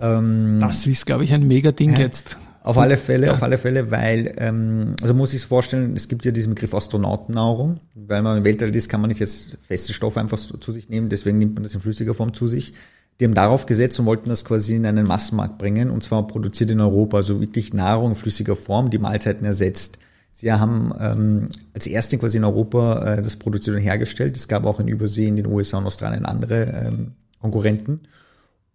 Ähm, 0.00 0.58
das 0.60 0.86
ist, 0.86 1.06
glaube 1.06 1.24
ich, 1.24 1.32
ein 1.32 1.46
mega 1.46 1.72
Ding 1.72 1.94
äh, 1.94 2.00
jetzt. 2.00 2.38
Auf 2.64 2.78
alle 2.78 2.96
Fälle, 2.96 3.26
ja. 3.26 3.32
auf 3.32 3.42
alle 3.42 3.58
Fälle, 3.58 3.90
weil, 3.90 4.34
ähm, 4.38 4.94
also 5.02 5.14
muss 5.14 5.32
ich 5.32 5.40
es 5.40 5.44
vorstellen, 5.44 5.96
es 5.96 6.06
gibt 6.06 6.24
ja 6.24 6.30
diesen 6.30 6.54
Begriff 6.54 6.74
Astronautennahrung, 6.74 7.80
weil 7.94 8.22
man 8.22 8.38
im 8.38 8.44
Weltall 8.44 8.74
ist, 8.74 8.88
kann 8.88 9.00
man 9.00 9.08
nicht 9.08 9.18
jetzt 9.18 9.58
feste 9.62 9.92
Stoffe 9.92 10.20
einfach 10.20 10.38
zu, 10.38 10.56
zu 10.58 10.70
sich 10.70 10.88
nehmen, 10.88 11.08
deswegen 11.08 11.38
nimmt 11.38 11.54
man 11.54 11.64
das 11.64 11.74
in 11.74 11.80
flüssiger 11.80 12.14
Form 12.14 12.32
zu 12.34 12.46
sich. 12.46 12.72
Die 13.18 13.24
haben 13.24 13.34
darauf 13.34 13.66
gesetzt 13.66 13.98
und 13.98 14.06
wollten 14.06 14.28
das 14.28 14.44
quasi 14.44 14.76
in 14.76 14.86
einen 14.86 15.06
Massenmarkt 15.06 15.58
bringen, 15.58 15.90
und 15.90 16.04
zwar 16.04 16.26
produziert 16.26 16.70
in 16.70 16.80
Europa, 16.80 17.16
also 17.16 17.40
wirklich 17.40 17.74
Nahrung 17.74 18.10
in 18.10 18.16
flüssiger 18.16 18.54
Form, 18.54 18.90
die 18.90 18.98
Mahlzeiten 18.98 19.44
ersetzt. 19.44 19.98
Sie 20.32 20.52
haben 20.52 20.92
ähm, 20.98 21.48
als 21.74 21.86
erste 21.86 22.18
quasi 22.18 22.38
in 22.38 22.44
Europa 22.44 23.14
äh, 23.14 23.22
das 23.22 23.36
produziert 23.36 23.76
und 23.76 23.82
hergestellt. 23.82 24.36
Es 24.36 24.48
gab 24.48 24.64
auch 24.64 24.80
in 24.80 24.88
Übersee 24.88 25.28
in 25.28 25.36
den 25.36 25.46
USA 25.46 25.78
und 25.78 25.86
Australien 25.86 26.24
andere 26.24 26.64
ähm, 26.64 27.12
Konkurrenten 27.40 28.00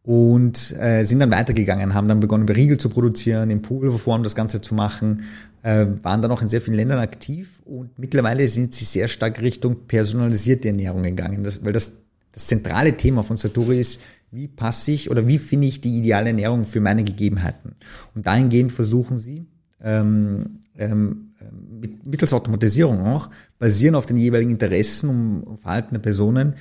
und 0.03 0.73
äh, 0.79 1.03
sind 1.03 1.19
dann 1.19 1.31
weitergegangen, 1.31 1.93
haben 1.93 2.07
dann 2.07 2.19
begonnen, 2.19 2.47
Riegel 2.47 2.77
zu 2.77 2.89
produzieren, 2.89 3.49
in 3.49 3.61
Pulverform 3.61 4.23
das 4.23 4.35
Ganze 4.35 4.61
zu 4.61 4.73
machen, 4.75 5.23
äh, 5.63 5.85
waren 6.03 6.21
dann 6.21 6.31
auch 6.31 6.41
in 6.41 6.47
sehr 6.47 6.61
vielen 6.61 6.77
Ländern 6.77 6.99
aktiv 6.99 7.61
und 7.65 7.99
mittlerweile 7.99 8.47
sind 8.47 8.73
sie 8.73 8.85
sehr 8.85 9.07
stark 9.07 9.41
Richtung 9.41 9.87
personalisierte 9.87 10.69
Ernährung 10.69 11.03
gegangen, 11.03 11.43
das, 11.43 11.65
weil 11.65 11.73
das 11.73 11.93
das 12.37 12.45
zentrale 12.45 12.95
Thema 12.95 13.23
von 13.23 13.35
Satori 13.35 13.79
ist, 13.79 13.99
wie 14.29 14.47
passe 14.47 14.91
ich 14.91 15.09
oder 15.09 15.27
wie 15.27 15.39
finde 15.39 15.67
ich 15.67 15.81
die 15.81 15.97
ideale 15.97 16.27
Ernährung 16.27 16.65
für 16.65 16.79
meine 16.79 17.03
Gegebenheiten. 17.03 17.75
Und 18.13 18.27
dahingehend 18.27 18.71
versuchen 18.71 19.17
sie, 19.17 19.47
ähm, 19.81 20.59
ähm, 20.77 21.26
mittels 22.03 22.33
Automatisierung 22.33 23.05
auch, 23.05 23.29
basieren 23.59 23.95
auf 23.95 24.05
den 24.05 24.17
jeweiligen 24.17 24.51
Interessen 24.51 25.41
und 25.43 25.59
Verhalten 25.59 25.95
der 25.95 26.01
Personen, 26.01 26.55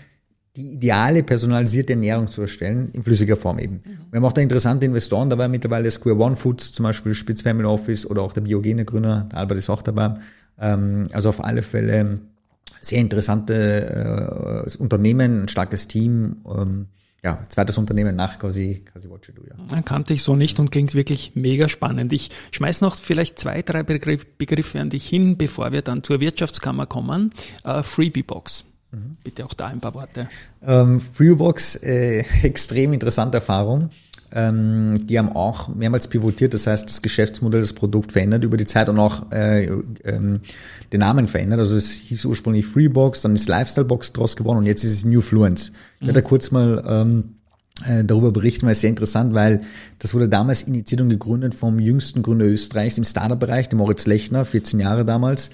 die 0.56 0.72
ideale 0.72 1.22
personalisierte 1.22 1.92
Ernährung 1.92 2.28
zu 2.28 2.40
erstellen, 2.40 2.90
in 2.92 3.02
flüssiger 3.02 3.36
Form 3.36 3.58
eben. 3.58 3.74
Mhm. 3.74 3.98
Wir 4.10 4.16
haben 4.16 4.24
auch 4.24 4.32
da 4.32 4.40
interessante 4.40 4.86
Investoren 4.86 5.28
dabei, 5.28 5.48
mittlerweile 5.48 5.90
Square 5.90 6.16
One 6.16 6.36
Foods, 6.36 6.72
zum 6.72 6.84
Beispiel 6.84 7.14
Spitz 7.14 7.42
Family 7.42 7.66
Office 7.66 8.08
oder 8.08 8.22
auch 8.22 8.32
der 8.32 8.40
Biogene 8.40 8.84
Gründer, 8.84 9.28
der 9.30 9.38
Albert 9.38 9.58
ist 9.58 9.68
auch 9.68 9.82
dabei. 9.82 10.14
Ähm, 10.58 11.08
also 11.12 11.28
auf 11.28 11.44
alle 11.44 11.60
Fälle 11.60 12.20
sehr 12.80 13.00
interessante 13.00 14.64
äh, 14.66 14.78
Unternehmen, 14.78 15.42
ein 15.42 15.48
starkes 15.48 15.88
Team. 15.88 16.36
Ja, 17.24 17.42
zweites 17.48 17.76
Unternehmen 17.78 18.14
nach 18.14 18.38
quasi, 18.38 18.84
quasi 18.84 19.08
What 19.08 19.26
You 19.26 19.34
Do, 19.34 19.42
ja. 19.48 19.82
Kannte 19.82 20.14
ich 20.14 20.22
so 20.22 20.36
nicht 20.36 20.60
und 20.60 20.70
klingt 20.70 20.94
wirklich 20.94 21.32
mega 21.34 21.68
spannend. 21.68 22.12
Ich 22.12 22.30
schmeiß 22.52 22.82
noch 22.82 22.94
vielleicht 22.94 23.38
zwei, 23.38 23.62
drei 23.62 23.82
Begriff, 23.82 24.26
Begriffe 24.38 24.80
an 24.80 24.90
dich 24.90 25.08
hin, 25.08 25.36
bevor 25.36 25.72
wir 25.72 25.82
dann 25.82 26.02
zur 26.02 26.20
Wirtschaftskammer 26.20 26.86
kommen. 26.86 27.32
Uh, 27.64 27.82
Freebiebox. 27.82 28.66
Mhm. 28.92 29.16
Bitte 29.24 29.44
auch 29.44 29.54
da 29.54 29.66
ein 29.66 29.80
paar 29.80 29.94
Worte. 29.94 30.28
Ähm, 30.62 31.00
Freebox, 31.00 31.76
äh, 31.76 32.20
extrem 32.42 32.92
interessante 32.92 33.38
Erfahrung. 33.38 33.90
Ähm, 34.32 35.06
die 35.06 35.18
haben 35.18 35.30
auch 35.30 35.68
mehrmals 35.68 36.08
pivotiert, 36.08 36.52
das 36.52 36.66
heißt 36.66 36.88
das 36.88 37.00
Geschäftsmodell, 37.00 37.60
das 37.60 37.72
Produkt 37.72 38.12
verändert 38.12 38.44
über 38.44 38.56
die 38.56 38.66
Zeit 38.66 38.88
und 38.88 38.98
auch 38.98 39.30
äh, 39.30 39.66
ähm, 40.04 40.40
den 40.92 41.00
Namen 41.00 41.28
verändert. 41.28 41.60
Also 41.60 41.76
es 41.76 41.92
hieß 41.92 42.24
ursprünglich 42.24 42.66
Freebox, 42.66 43.22
dann 43.22 43.34
ist 43.34 43.48
Lifestylebox 43.48 44.12
draus 44.12 44.36
geworden 44.36 44.58
und 44.58 44.66
jetzt 44.66 44.84
ist 44.84 44.92
es 44.92 45.04
New 45.04 45.20
Fluence. 45.20 45.68
Ich 45.68 46.02
mhm. 46.02 46.06
werde 46.08 46.22
da 46.22 46.28
kurz 46.28 46.50
mal 46.50 46.82
ähm, 46.86 47.36
äh, 47.84 48.04
darüber 48.04 48.32
berichten, 48.32 48.66
weil 48.66 48.72
es 48.72 48.80
sehr 48.80 48.90
interessant, 48.90 49.34
weil 49.34 49.60
das 49.98 50.14
wurde 50.14 50.28
damals 50.28 50.62
initiiert 50.62 51.02
und 51.02 51.10
gegründet 51.10 51.54
vom 51.54 51.78
jüngsten 51.78 52.22
Gründer 52.22 52.46
Österreichs 52.46 52.98
im 52.98 53.04
Startup-Bereich, 53.04 53.68
dem 53.68 53.78
Moritz 53.78 54.06
Lechner, 54.06 54.44
14 54.44 54.80
Jahre 54.80 55.04
damals. 55.04 55.50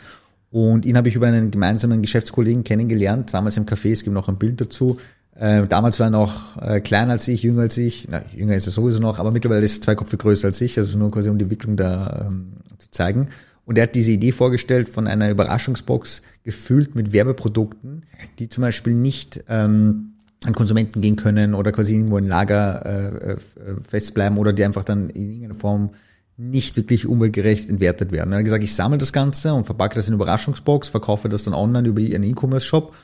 Und 0.50 0.85
ihn 0.85 0.97
habe 0.97 1.09
ich 1.09 1.17
über 1.17 1.26
einen 1.26 1.50
gemeinsamen 1.50 2.02
Geschäftskollegen 2.02 2.62
kennengelernt, 2.62 3.33
damals 3.33 3.57
im 3.57 3.64
Café, 3.64 3.93
es 3.93 4.05
gibt 4.05 4.14
noch 4.14 4.29
ein 4.29 4.38
Bild 4.38 4.61
dazu, 4.61 4.99
Äh, 5.35 5.67
damals 5.67 5.99
war 5.99 6.09
er 6.09 6.11
noch 6.11 6.61
äh, 6.61 6.81
kleiner 6.81 7.12
als 7.12 7.27
ich, 7.29 7.43
jünger 7.43 7.62
als 7.62 7.79
ich. 7.79 8.09
Na, 8.11 8.23
jünger 8.35 8.55
ist 8.55 8.67
er 8.67 8.73
sowieso 8.73 9.01
noch, 9.01 9.19
aber 9.19 9.31
mittlerweile 9.31 9.65
ist 9.65 9.79
er 9.79 9.83
zwei 9.83 9.95
Köpfe 9.95 10.17
größer 10.17 10.49
als 10.49 10.61
ich. 10.61 10.79
Also 10.79 10.99
nur 10.99 11.11
quasi 11.11 11.31
um 11.31 11.39
die 11.39 11.45
Entwicklung 11.45 11.77
da 11.77 12.27
ähm, 12.29 12.53
zu 12.79 12.91
zeigen. 12.91 13.29
Und 13.65 13.79
er 13.79 13.85
hat 13.85 13.95
diese 13.95 14.12
Idee 14.12 14.33
vorgestellt 14.33 14.89
von 14.89 15.07
einer 15.07 15.31
Überraschungsbox 15.31 16.23
gefüllt 16.43 16.95
mit 16.95 17.12
Werbeprodukten, 17.12 18.05
die 18.39 18.49
zum 18.49 18.62
Beispiel 18.62 18.93
nicht 18.93 19.45
ähm, 19.49 20.15
an 20.45 20.55
Konsumenten 20.55 21.01
gehen 21.01 21.17
können 21.17 21.55
oder 21.55 21.71
quasi 21.73 21.95
irgendwo 21.95 22.19
in 22.19 22.27
Lager 22.27 22.85
äh, 22.85 23.33
äh, 23.33 23.37
festbleiben 23.89 24.39
oder 24.39 24.53
die 24.53 24.65
einfach 24.65 24.85
dann 24.85 25.09
in 25.11 25.31
irgendeiner 25.31 25.55
Form 25.55 25.91
nicht 26.37 26.77
wirklich 26.77 27.07
umweltgerecht 27.07 27.71
entwertet 27.71 28.11
werden. 28.11 28.33
Er 28.33 28.39
hat 28.39 28.45
gesagt, 28.45 28.65
ich 28.65 28.75
sammle 28.75 28.99
das 28.99 29.12
Ganze 29.12 29.55
und 29.55 29.65
verpacke 29.65 29.95
das 29.95 30.09
in 30.09 30.15
Überraschungsbox, 30.15 30.89
verkaufe 30.89 31.29
das 31.29 31.45
dann 31.45 31.55
online 31.55 31.89
über 31.89 32.01
einen 32.01 32.25
E-Commerce-Shop 32.25 32.95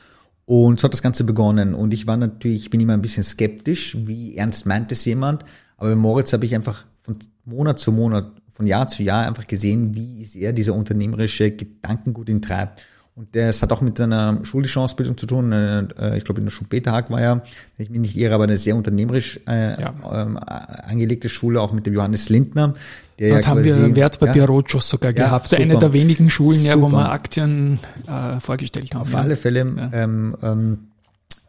und 0.49 0.79
so 0.79 0.85
hat 0.85 0.93
das 0.93 1.03
Ganze 1.03 1.25
begonnen. 1.25 1.75
Und 1.75 1.93
ich 1.93 2.07
war 2.07 2.17
natürlich, 2.17 2.63
ich 2.63 2.69
bin 2.71 2.81
immer 2.81 2.93
ein 2.93 3.03
bisschen 3.03 3.21
skeptisch, 3.21 3.95
wie 4.07 4.35
ernst 4.35 4.65
meint 4.65 4.91
es 4.91 5.05
jemand. 5.05 5.45
Aber 5.77 5.91
bei 5.91 5.95
Moritz 5.95 6.33
habe 6.33 6.43
ich 6.43 6.55
einfach 6.55 6.87
von 6.97 7.17
Monat 7.45 7.77
zu 7.77 7.91
Monat, 7.91 8.31
von 8.53 8.65
Jahr 8.65 8.87
zu 8.87 9.03
Jahr 9.03 9.27
einfach 9.27 9.45
gesehen, 9.45 9.93
wie 9.93 10.25
sehr 10.25 10.51
dieser 10.51 10.73
unternehmerische 10.73 11.51
Gedankengut 11.51 12.29
ihn 12.29 12.41
treibt. 12.41 12.81
Und 13.19 13.35
das 13.35 13.61
hat 13.61 13.73
auch 13.73 13.81
mit 13.81 13.99
einer 13.99 14.39
schulischen 14.45 14.81
Ausbildung 14.81 15.17
zu 15.17 15.25
tun. 15.25 15.51
Äh, 15.51 16.15
ich 16.15 16.23
glaube, 16.23 16.39
in 16.39 16.45
der 16.45 16.51
Schulpeterhag 16.51 17.11
war 17.11 17.19
ja, 17.19 17.35
wenn 17.75 17.83
ich 17.83 17.89
mich 17.89 17.99
nicht 17.99 18.15
irre, 18.15 18.33
aber 18.33 18.45
eine 18.45 18.55
sehr 18.55 18.77
unternehmerisch 18.77 19.41
äh, 19.45 19.81
ja. 19.81 19.93
ähm, 20.09 20.39
angelegte 20.39 21.27
Schule, 21.27 21.59
auch 21.59 21.73
mit 21.73 21.85
dem 21.85 21.95
Johannes 21.95 22.29
Lindner. 22.29 22.75
Der 23.19 23.31
Dort 23.31 23.43
ja 23.43 23.49
haben 23.49 23.63
wir 23.65 23.95
Wertpapier 23.97 24.43
ja, 24.43 24.45
Roadshows 24.45 24.87
sogar 24.87 25.11
ja, 25.11 25.25
gehabt. 25.25 25.49
Super. 25.49 25.61
Eine 25.61 25.77
der 25.77 25.91
wenigen 25.91 26.29
Schulen, 26.29 26.63
ja, 26.63 26.79
wo 26.79 26.87
wir 26.87 27.11
Aktien 27.11 27.79
äh, 28.07 28.39
vorgestellt 28.39 28.95
haben. 28.95 29.01
Auf 29.01 29.13
alle 29.13 29.35
Fälle 29.35 29.59
ähm, 29.91 30.37
ähm, 30.41 30.77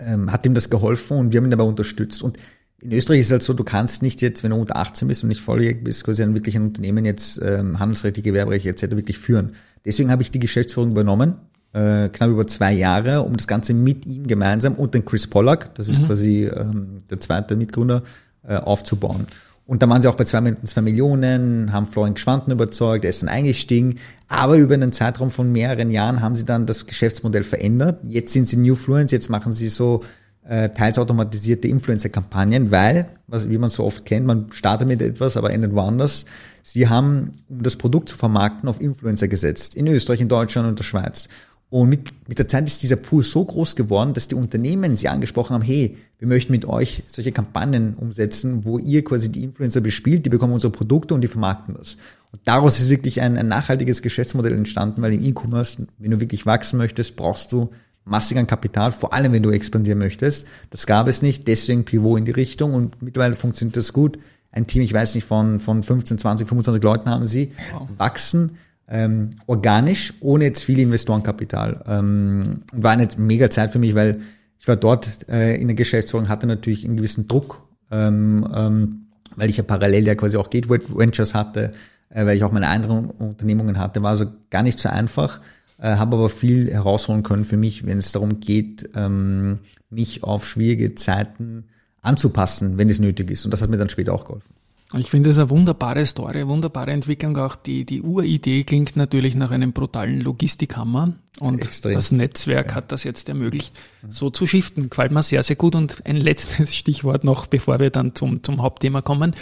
ähm, 0.01 0.33
hat 0.33 0.45
ihm 0.47 0.55
das 0.55 0.71
geholfen 0.71 1.19
und 1.19 1.33
wir 1.33 1.39
haben 1.39 1.45
ihn 1.45 1.53
dabei 1.53 1.63
unterstützt. 1.63 2.25
Und 2.25 2.37
in 2.83 2.91
Österreich 2.91 3.21
ist 3.21 3.27
es 3.27 3.33
halt 3.33 3.43
so, 3.45 3.55
du 3.55 3.63
kannst 3.63 4.03
nicht 4.03 4.23
jetzt, 4.23 4.43
wenn 4.43 4.51
du 4.51 4.57
unter 4.57 4.75
18 4.75 5.07
bist 5.07 5.23
und 5.23 5.29
nicht 5.29 5.41
volljährig 5.41 5.85
bist, 5.85 6.03
quasi 6.03 6.25
ein 6.25 6.35
wirklich 6.35 6.57
ein 6.57 6.65
Unternehmen 6.65 7.05
jetzt 7.05 7.41
ähm, 7.41 7.79
handelsrechtliche, 7.79 8.31
Gewerberecht 8.31 8.67
etc. 8.67 8.97
wirklich 8.97 9.21
führen. 9.21 9.53
Deswegen 9.85 10.11
habe 10.11 10.23
ich 10.23 10.33
die 10.33 10.41
Geschäftsführung 10.41 10.91
übernommen 10.91 11.37
äh, 11.73 12.09
knapp 12.09 12.31
über 12.31 12.47
zwei 12.47 12.73
Jahre, 12.73 13.23
um 13.23 13.37
das 13.37 13.47
Ganze 13.47 13.75
mit 13.75 14.07
ihm 14.07 14.27
gemeinsam 14.27 14.75
und 14.75 14.95
den 14.95 15.05
Chris 15.05 15.27
Pollack, 15.27 15.75
das 15.75 15.89
ist 15.89 16.03
mhm. 16.03 16.07
quasi 16.07 16.45
ähm, 16.45 17.03
der 17.11 17.21
zweite 17.21 17.57
Mitgründer, 17.57 18.03
äh, 18.47 18.57
aufzubauen. 18.57 19.27
Und 19.67 19.83
da 19.83 19.89
waren 19.89 20.03
sie 20.03 20.09
auch 20.09 20.17
bei 20.17 20.25
zwei 20.25 20.41
Minuten 20.41 20.67
zwei 20.67 20.81
Millionen, 20.81 21.73
haben 21.73 21.87
Florian 21.87 22.17
Schwanten 22.17 22.51
überzeugt, 22.51 23.05
er 23.05 23.11
ist 23.11 23.23
dann 23.23 23.29
eingestiegen. 23.29 24.01
Aber 24.27 24.57
über 24.57 24.75
einen 24.75 24.91
Zeitraum 24.91 25.31
von 25.31 25.53
mehreren 25.53 25.93
Jahren 25.93 26.23
haben 26.23 26.35
sie 26.35 26.45
dann 26.45 26.67
das 26.67 26.87
Geschäftsmodell 26.87 27.45
verändert. 27.45 28.01
Jetzt 28.03 28.33
sind 28.33 28.49
sie 28.49 28.57
New 28.57 28.75
Fluence, 28.75 29.13
jetzt 29.13 29.31
machen 29.31 29.53
sie 29.53 29.69
so 29.69 30.03
äh, 30.45 30.71
teils 30.71 30.99
automatisierte 30.99 31.69
Influencer-Kampagnen, 31.69 32.73
weil, 32.73 33.11
was, 33.29 33.49
wie 33.49 33.59
man 33.59 33.71
so 33.71 33.85
oft 33.85 34.05
kennt, 34.05 34.27
man 34.27 34.51
startet 34.51 34.89
mit 34.89 35.03
etwas, 35.03 35.37
aber 35.37 35.53
endet 35.53 35.73
woanders. 35.73 36.25
Sie 36.65 36.89
haben, 36.89 37.45
um 37.49 37.63
das 37.63 37.77
Produkt 37.77 38.09
zu 38.09 38.17
vermarkten, 38.17 38.69
auf 38.69 38.81
Influencer 38.81 39.29
gesetzt. 39.29 39.77
In 39.77 39.87
Österreich, 39.87 40.21
in 40.21 40.29
Deutschland 40.29 40.67
und 40.69 40.81
der 40.81 40.85
Schweiz. 40.85 41.29
Und 41.71 41.89
mit, 41.89 42.13
mit 42.29 42.39
der 42.39 42.49
Zeit 42.49 42.67
ist 42.67 42.83
dieser 42.83 42.97
Pool 42.97 43.23
so 43.23 43.45
groß 43.45 43.77
geworden, 43.77 44.13
dass 44.13 44.27
die 44.27 44.35
Unternehmen 44.35 44.97
sie 44.97 45.09
angesprochen 45.09 45.55
haben, 45.55 45.63
hey, 45.63 45.97
wir 46.19 46.27
möchten 46.27 46.53
mit 46.53 46.65
euch 46.65 47.05
solche 47.07 47.31
Kampagnen 47.31 47.95
umsetzen, 47.95 48.65
wo 48.65 48.79
ihr 48.79 49.05
quasi 49.05 49.31
die 49.31 49.45
Influencer 49.45 49.81
bespielt, 49.81 50.27
die 50.27 50.31
bekommen 50.31 50.53
unsere 50.53 50.73
Produkte 50.73 51.15
und 51.15 51.21
die 51.21 51.29
vermarkten 51.29 51.77
das. 51.79 51.97
Und 52.33 52.41
daraus 52.45 52.81
ist 52.81 52.91
wirklich 52.91 53.21
ein, 53.21 53.39
ein 53.39 53.47
nachhaltiges 53.47 54.03
Geschäftsmodell 54.03 54.53
entstanden, 54.55 55.01
weil 55.01 55.15
im 55.15 55.25
E-Commerce, 55.25 55.87
wenn 55.99 56.11
du 56.11 56.19
wirklich 56.19 56.45
wachsen 56.45 56.77
möchtest, 56.77 57.15
brauchst 57.15 57.53
du 57.53 57.71
massig 58.05 58.37
an 58.37 58.49
Kapital, 58.49 58.91
vor 58.91 59.13
allem 59.13 59.33
wenn 59.33 59.43
du 59.43 59.51
expandieren 59.51 60.01
möchtest. 60.01 60.47
Das 60.71 60.87
gab 60.87 61.07
es 61.07 61.23
nicht, 61.23 61.47
deswegen 61.47 61.85
Pivot 61.85 62.19
in 62.19 62.25
die 62.25 62.33
Richtung 62.33 62.75
und 62.75 63.01
mittlerweile 63.01 63.35
funktioniert 63.35 63.77
das 63.77 63.93
gut. 63.93 64.19
Ein 64.51 64.67
Team, 64.67 64.83
ich 64.83 64.93
weiß 64.93 65.15
nicht, 65.15 65.25
von, 65.25 65.61
von 65.61 65.85
15, 65.85 66.19
20, 66.19 66.49
25 66.49 66.83
Leuten 66.83 67.09
haben 67.09 67.29
sie, 67.29 67.53
wow. 67.73 67.89
wachsen 67.97 68.57
ähm, 68.91 69.37
organisch, 69.47 70.15
ohne 70.21 70.45
jetzt 70.45 70.65
viel 70.65 70.81
Investorenkapital. 70.81 71.85
Ähm, 71.87 72.61
war 72.73 72.93
eine 72.93 73.09
mega 73.17 73.49
Zeit 73.49 73.71
für 73.71 73.79
mich, 73.79 73.95
weil 73.95 74.21
ich 74.59 74.69
war 74.69 74.77
dort 74.77 75.29
äh, 75.29 75.55
in 75.57 75.69
der 75.69 75.77
Geschäftsführung, 75.77 76.29
hatte 76.29 76.47
natürlich 76.47 76.85
einen 76.85 76.97
gewissen 76.97 77.29
Druck, 77.29 77.63
ähm, 77.91 78.47
ähm, 78.55 79.07
weil 79.37 79.49
ich 79.49 79.57
ja 79.57 79.63
parallel 79.63 80.07
ja 80.07 80.15
quasi 80.17 80.37
auch 80.37 80.51
Gateway 80.51 80.81
Ventures 80.89 81.35
hatte, 81.35 81.73
äh, 82.11 82.27
weil 82.27 82.37
ich 82.37 82.45
auch 82.45 82.53
meine 82.53 82.69
anderen 82.69 83.07
Unternehmungen 83.11 83.79
hatte, 83.79 84.03
war 84.03 84.11
also 84.11 84.27
gar 84.51 84.63
nicht 84.63 84.81
so 84.81 84.89
einfach, 84.89 85.41
äh, 85.79 85.97
habe 85.97 86.17
aber 86.17 86.29
viel 86.29 86.71
herausholen 86.71 87.23
können 87.23 87.45
für 87.45 87.57
mich, 87.57 87.87
wenn 87.87 87.99
es 87.99 88.13
darum 88.13 88.41
geht, 88.41 88.91
ähm, 88.95 89.61
mich 89.89 90.25
auf 90.25 90.47
schwierige 90.47 90.97
Zeiten 90.97 91.65
anzupassen, 92.03 92.77
wenn 92.77 92.91
es 92.91 92.99
nötig 92.99 93.31
ist. 93.31 93.45
Und 93.45 93.53
das 93.53 93.63
hat 93.63 93.71
mir 93.71 93.77
dann 93.77 93.89
später 93.89 94.13
auch 94.13 94.25
geholfen. 94.25 94.55
Ich 94.99 95.09
finde 95.09 95.31
es 95.31 95.39
eine 95.39 95.51
wunderbare 95.51 96.05
Story, 96.05 96.49
wunderbare 96.49 96.91
Entwicklung. 96.91 97.37
Auch 97.37 97.55
die, 97.55 97.85
die 97.85 98.03
Uridee 98.03 98.65
klingt 98.65 98.97
natürlich 98.97 99.37
nach 99.37 99.53
einem 99.53 99.73
brutalen 99.73 100.21
Logistikhammer. 100.21 101.13
Und 101.39 101.63
Extrem. 101.63 101.95
das 101.95 102.11
Netzwerk 102.11 102.71
ja. 102.71 102.75
hat 102.75 102.91
das 102.93 103.05
jetzt 103.05 103.29
ermöglicht, 103.29 103.75
so 104.09 104.31
zu 104.31 104.47
shiften. 104.47 104.91
Gefällt 104.91 105.13
mir 105.13 105.23
sehr, 105.23 105.43
sehr 105.43 105.57
gut. 105.57 105.77
Und 105.77 106.05
ein 106.05 106.17
letztes 106.17 106.75
Stichwort 106.77 107.23
noch, 107.23 107.47
bevor 107.47 107.79
wir 107.79 107.91
dann 107.91 108.15
zum, 108.15 108.43
zum 108.43 108.63
Hauptthema 108.63 109.01
kommen. 109.01 109.35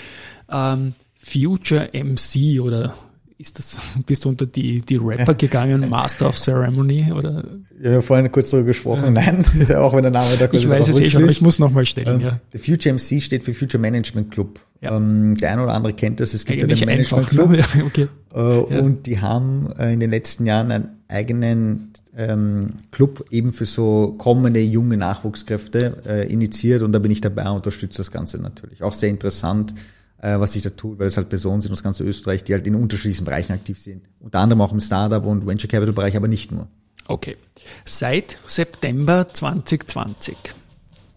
Ähm, 0.50 0.94
Future 1.16 1.90
MC 1.92 2.60
oder 2.60 2.94
ist 3.38 3.58
das, 3.58 3.78
bist 4.06 4.24
du 4.24 4.28
unter 4.28 4.46
die, 4.46 4.82
die 4.82 4.96
Rapper 4.96 5.34
gegangen, 5.34 5.88
Master 5.88 6.28
of 6.28 6.36
Ceremony 6.36 7.12
oder? 7.12 7.44
Ja, 7.78 7.90
wir 7.90 7.92
haben 7.94 8.02
vorhin 8.02 8.32
kurz 8.32 8.50
darüber 8.50 8.68
gesprochen, 8.68 9.12
nein, 9.12 9.44
auch 9.76 9.94
wenn 9.94 10.02
der 10.02 10.10
Name 10.10 10.36
da 10.36 10.48
kurz 10.48 10.62
Ich 10.62 10.68
weiß 10.68 10.88
es 10.88 10.98
eh 10.98 11.08
schon, 11.08 11.22
aber 11.22 11.30
ich 11.30 11.40
muss 11.40 11.58
nochmal 11.58 11.86
stellen, 11.86 12.20
ähm, 12.20 12.26
ja. 12.26 12.40
Der 12.52 12.60
Future 12.60 12.92
MC 12.92 13.22
steht 13.22 13.44
für 13.44 13.54
Future 13.54 13.80
Management 13.80 14.32
Club. 14.32 14.60
Ja. 14.80 14.96
Ähm, 14.96 15.36
der 15.36 15.52
eine 15.52 15.64
oder 15.64 15.74
andere 15.74 15.92
kennt 15.92 16.20
das, 16.20 16.34
es 16.34 16.44
gibt 16.44 16.62
Eigentlich 16.62 16.80
ja 16.80 16.86
den 16.86 16.94
Management 16.94 17.28
Club. 17.28 17.54
Ja, 17.54 17.66
okay. 17.84 18.08
Äh, 18.34 18.38
ja. 18.38 18.80
Und 18.80 19.06
die 19.06 19.20
haben 19.20 19.72
äh, 19.78 19.92
in 19.92 20.00
den 20.00 20.10
letzten 20.10 20.46
Jahren 20.46 20.70
einen 20.70 20.88
eigenen 21.08 21.92
ähm, 22.16 22.74
Club 22.92 23.24
eben 23.30 23.52
für 23.52 23.64
so 23.64 24.14
kommende 24.18 24.60
junge 24.60 24.96
Nachwuchskräfte 24.96 26.02
äh, 26.06 26.32
initiiert 26.32 26.82
und 26.82 26.92
da 26.92 26.98
bin 26.98 27.10
ich 27.10 27.20
dabei 27.20 27.48
und 27.48 27.56
unterstütze 27.56 27.98
das 27.98 28.12
Ganze 28.12 28.40
natürlich. 28.40 28.82
Auch 28.82 28.94
sehr 28.94 29.10
interessant 29.10 29.74
äh, 30.20 30.38
was 30.38 30.52
sich 30.52 30.62
da 30.62 30.70
tut, 30.70 30.98
weil 30.98 31.06
es 31.06 31.16
halt 31.16 31.28
Personen 31.28 31.60
sind 31.60 31.72
aus 31.72 31.82
ganz 31.82 32.00
Österreich, 32.00 32.44
die 32.44 32.52
halt 32.52 32.66
in 32.66 32.74
unterschiedlichen 32.74 33.24
Bereichen 33.24 33.52
aktiv 33.52 33.78
sind. 33.78 34.02
Unter 34.20 34.40
anderem 34.40 34.60
auch 34.60 34.72
im 34.72 34.80
Startup 34.80 35.24
und 35.24 35.46
Venture 35.46 35.68
Capital 35.68 35.94
Bereich, 35.94 36.16
aber 36.16 36.28
nicht 36.28 36.52
nur. 36.52 36.68
Okay. 37.06 37.36
Seit 37.84 38.38
September 38.46 39.26
2020 39.32 40.36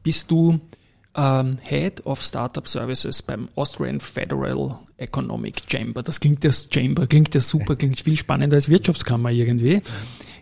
bist 0.03 0.31
du 0.31 0.59
ähm, 1.15 1.57
Head 1.61 2.05
of 2.05 2.21
Startup 2.21 2.67
Services 2.67 3.21
beim 3.21 3.49
Austrian 3.55 3.99
Federal 3.99 4.79
Economic 4.97 5.63
Chamber. 5.69 6.03
Das 6.03 6.19
klingt 6.19 6.43
ja 6.43 6.51
Chamber, 6.51 7.07
klingt 7.07 7.33
ja 7.33 7.41
super, 7.41 7.75
klingt 7.75 7.99
viel 7.99 8.17
spannender 8.17 8.55
als 8.55 8.69
Wirtschaftskammer 8.69 9.31
irgendwie. 9.31 9.81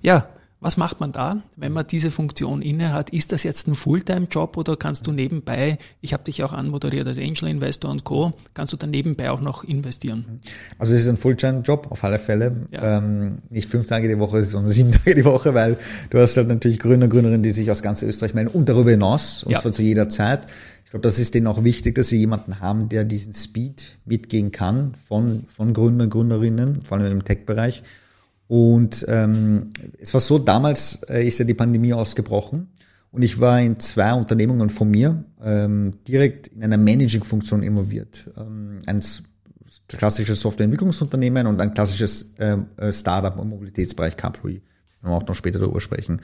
Ja, 0.01 0.29
was 0.61 0.75
macht 0.75 0.99
man 0.99 1.13
da, 1.13 1.41
wenn 1.55 1.71
man 1.71 1.87
diese 1.87 2.11
Funktion 2.11 2.61
inne 2.61 2.91
hat? 2.91 3.11
Ist 3.11 3.31
das 3.31 3.43
jetzt 3.43 3.67
ein 3.67 3.75
Fulltime-Job 3.75 4.57
oder 4.57 4.75
kannst 4.75 5.07
du 5.07 5.11
nebenbei, 5.11 5.77
ich 6.01 6.11
habe 6.11 6.23
dich 6.23 6.43
auch 6.43 6.51
anmoderiert 6.51 7.07
als 7.07 7.17
Angel 7.17 7.47
Investor 7.47 7.89
und 7.89 8.03
Co., 8.03 8.33
kannst 8.53 8.73
du 8.73 8.77
dann 8.77 8.91
nebenbei 8.91 9.31
auch 9.31 9.39
noch 9.39 9.63
investieren? 9.63 10.41
Also 10.77 10.93
es 10.95 11.01
ist 11.01 11.09
ein 11.09 11.15
Fulltime-Job 11.15 11.87
auf 11.89 12.03
alle 12.03 12.19
Fälle. 12.19 12.67
Ja. 12.71 12.97
Ähm, 12.97 13.37
nicht 13.49 13.69
fünf 13.69 13.85
Tage 13.85 14.09
die 14.09 14.19
Woche, 14.19 14.43
sondern 14.43 14.71
sieben 14.71 14.91
Tage 14.93 15.15
die 15.15 15.25
Woche, 15.25 15.53
weil 15.53 15.77
du 16.09 16.19
hast 16.19 16.35
halt 16.35 16.49
natürlich 16.49 16.79
Gründer, 16.79 17.07
Gründerinnen, 17.07 17.43
die 17.43 17.51
sich 17.51 17.71
aus 17.71 17.81
ganz 17.81 18.01
Österreich 18.01 18.33
melden 18.33 18.49
und 18.49 18.67
darüber 18.67 18.91
hinaus, 18.91 19.43
und 19.43 19.51
ja. 19.51 19.59
zwar 19.59 19.71
zu 19.71 19.81
jeder 19.81 20.09
Zeit. 20.09 20.47
Ich 20.83 20.91
glaube, 20.91 21.03
das 21.03 21.19
ist 21.19 21.35
denen 21.35 21.47
auch 21.47 21.63
wichtig, 21.63 21.95
dass 21.95 22.09
sie 22.09 22.17
jemanden 22.17 22.59
haben, 22.59 22.89
der 22.89 23.05
diesen 23.05 23.31
Speed 23.33 23.99
mitgehen 24.05 24.51
kann 24.51 24.95
von, 24.95 25.45
von 25.47 25.73
Gründern, 25.73 26.09
Gründerinnen, 26.09 26.81
vor 26.81 26.97
allem 26.97 27.11
im 27.11 27.23
Tech-Bereich 27.23 27.83
und 28.49 29.05
ähm, 29.07 29.69
es 29.99 30.11
war 30.15 30.19
so, 30.19 30.39
damals 30.39 31.03
äh, 31.03 31.25
ist 31.25 31.37
ja 31.37 31.45
die 31.45 31.53
Pandemie 31.53 31.93
ausgebrochen 31.93 32.71
und 33.11 33.21
ich 33.21 33.39
war 33.39 33.61
in 33.61 33.79
zwei 33.79 34.11
Unternehmungen 34.11 34.71
von 34.71 34.89
mir 34.89 35.23
ähm, 35.39 35.99
direkt 36.07 36.47
in 36.47 36.63
einer 36.63 36.77
Managing-Funktion 36.77 37.61
involviert. 37.61 38.27
Ähm, 38.35 38.81
ein 38.87 39.03
klassisches 39.87 40.41
Softwareentwicklungsunternehmen 40.41 41.45
und 41.45 41.61
ein 41.61 41.75
klassisches 41.75 42.33
ähm, 42.39 42.65
äh, 42.77 42.91
Startup 42.91 43.39
im 43.39 43.49
Mobilitätsbereich 43.49 44.17
Caploy. 44.17 44.63
Wir 45.03 45.11
auch 45.11 45.27
noch 45.27 45.35
später 45.35 45.59
darüber 45.59 45.79
sprechen. 45.79 46.19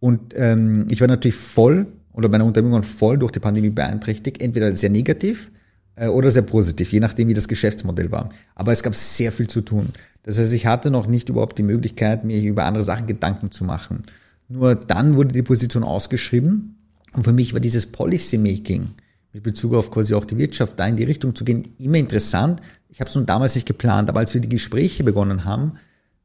Und 0.00 0.32
ähm, 0.34 0.86
ich 0.90 1.02
war 1.02 1.08
natürlich 1.08 1.36
voll 1.36 1.88
oder 2.14 2.30
meine 2.30 2.46
Unternehmung 2.46 2.84
voll 2.84 3.18
durch 3.18 3.32
die 3.32 3.40
Pandemie 3.40 3.68
beeinträchtigt, 3.68 4.40
entweder 4.40 4.74
sehr 4.74 4.88
negativ 4.88 5.50
äh, 5.96 6.08
oder 6.08 6.30
sehr 6.30 6.42
positiv, 6.42 6.90
je 6.92 7.00
nachdem, 7.00 7.28
wie 7.28 7.34
das 7.34 7.48
Geschäftsmodell 7.48 8.10
war. 8.10 8.30
Aber 8.54 8.72
es 8.72 8.82
gab 8.82 8.94
sehr 8.94 9.30
viel 9.30 9.48
zu 9.48 9.60
tun. 9.60 9.90
Das 10.26 10.38
heißt, 10.38 10.52
ich 10.52 10.66
hatte 10.66 10.90
noch 10.90 11.06
nicht 11.06 11.28
überhaupt 11.28 11.56
die 11.56 11.62
Möglichkeit, 11.62 12.24
mir 12.24 12.42
über 12.42 12.64
andere 12.64 12.84
Sachen 12.84 13.06
Gedanken 13.06 13.52
zu 13.52 13.64
machen. 13.64 14.02
Nur 14.48 14.74
dann 14.74 15.16
wurde 15.16 15.32
die 15.32 15.42
Position 15.42 15.84
ausgeschrieben 15.84 16.76
und 17.14 17.22
für 17.22 17.32
mich 17.32 17.54
war 17.54 17.60
dieses 17.60 17.86
Policy 17.86 18.36
Making 18.36 18.90
mit 19.32 19.44
Bezug 19.44 19.74
auf 19.74 19.90
quasi 19.90 20.14
auch 20.14 20.24
die 20.24 20.36
Wirtschaft 20.36 20.78
da 20.80 20.86
in 20.86 20.96
die 20.96 21.04
Richtung 21.04 21.34
zu 21.34 21.44
gehen 21.44 21.68
immer 21.78 21.98
interessant. 21.98 22.60
Ich 22.88 23.00
habe 23.00 23.08
es 23.08 23.14
nun 23.14 23.26
damals 23.26 23.54
nicht 23.54 23.66
geplant, 23.66 24.08
aber 24.08 24.20
als 24.20 24.34
wir 24.34 24.40
die 24.40 24.48
Gespräche 24.48 25.04
begonnen 25.04 25.44
haben, 25.44 25.74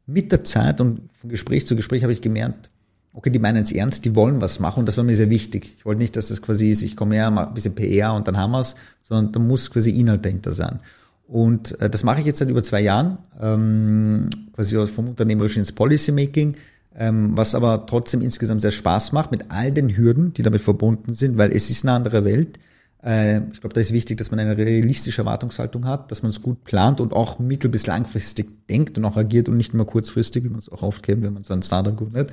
mit 0.07 0.31
der 0.31 0.43
Zeit 0.43 0.81
und 0.81 1.09
von 1.13 1.29
Gespräch 1.29 1.67
zu 1.67 1.75
Gespräch 1.75 2.01
habe 2.01 2.13
ich 2.13 2.21
gemerkt, 2.21 2.71
okay, 3.13 3.29
die 3.29 3.39
meinen 3.39 3.61
es 3.61 3.71
ernst, 3.71 4.05
die 4.05 4.15
wollen 4.15 4.41
was 4.41 4.59
machen 4.59 4.79
und 4.79 4.85
das 4.87 4.97
war 4.97 5.03
mir 5.03 5.15
sehr 5.15 5.29
wichtig. 5.29 5.75
Ich 5.77 5.85
wollte 5.85 6.01
nicht, 6.01 6.15
dass 6.15 6.29
das 6.29 6.41
quasi 6.41 6.71
ist, 6.71 6.81
ich 6.81 6.95
komme 6.95 7.15
her, 7.15 7.29
mache 7.29 7.49
ein 7.49 7.53
bisschen 7.53 7.75
PR 7.75 8.13
und 8.13 8.27
dann 8.27 8.37
haben 8.37 8.51
wir's, 8.51 8.75
sondern 9.03 9.31
da 9.31 9.39
muss 9.39 9.69
quasi 9.69 9.91
Inhalt 9.91 10.25
dahinter 10.25 10.53
sein. 10.53 10.79
Und 11.27 11.79
äh, 11.79 11.89
das 11.89 12.03
mache 12.03 12.19
ich 12.19 12.25
jetzt 12.25 12.39
seit 12.39 12.49
über 12.49 12.63
zwei 12.63 12.81
Jahren, 12.81 13.17
ähm, 13.39 14.29
quasi 14.53 14.85
vom 14.87 15.09
Unternehmerischen 15.09 15.59
ins 15.59 15.71
Policymaking, 15.71 16.55
ähm, 16.95 17.37
was 17.37 17.55
aber 17.55 17.85
trotzdem 17.85 18.21
insgesamt 18.21 18.61
sehr 18.61 18.71
Spaß 18.71 19.13
macht 19.13 19.31
mit 19.31 19.45
all 19.49 19.71
den 19.71 19.95
Hürden, 19.95 20.33
die 20.33 20.43
damit 20.43 20.61
verbunden 20.61 21.13
sind, 21.13 21.37
weil 21.37 21.51
es 21.51 21.69
ist 21.69 21.85
eine 21.85 21.93
andere 21.93 22.25
Welt. 22.25 22.59
Äh, 23.03 23.39
ich 23.51 23.61
glaube, 23.61 23.73
da 23.73 23.81
ist 23.81 23.93
wichtig, 23.93 24.17
dass 24.17 24.31
man 24.31 24.39
eine 24.39 24.57
realistische 24.57 25.21
Erwartungshaltung 25.21 25.85
hat, 25.85 26.11
dass 26.11 26.21
man 26.21 26.31
es 26.31 26.41
gut 26.41 26.63
plant 26.63 26.99
und 26.99 27.13
auch 27.13 27.39
mittel- 27.39 27.71
bis 27.71 27.87
langfristig 27.87 28.67
denkt 28.67 28.97
und 28.97 29.05
auch 29.05 29.17
agiert 29.17 29.49
und 29.49 29.57
nicht 29.57 29.73
immer 29.73 29.85
kurzfristig, 29.85 30.43
wie 30.43 30.49
man 30.49 30.59
es 30.59 30.69
auch 30.69 30.83
oft 30.83 31.01
kennt, 31.03 31.23
wenn 31.23 31.33
man 31.33 31.43
so 31.43 31.53
ein 31.53 31.63
Startup 31.63 31.95
gründet. 31.95 32.31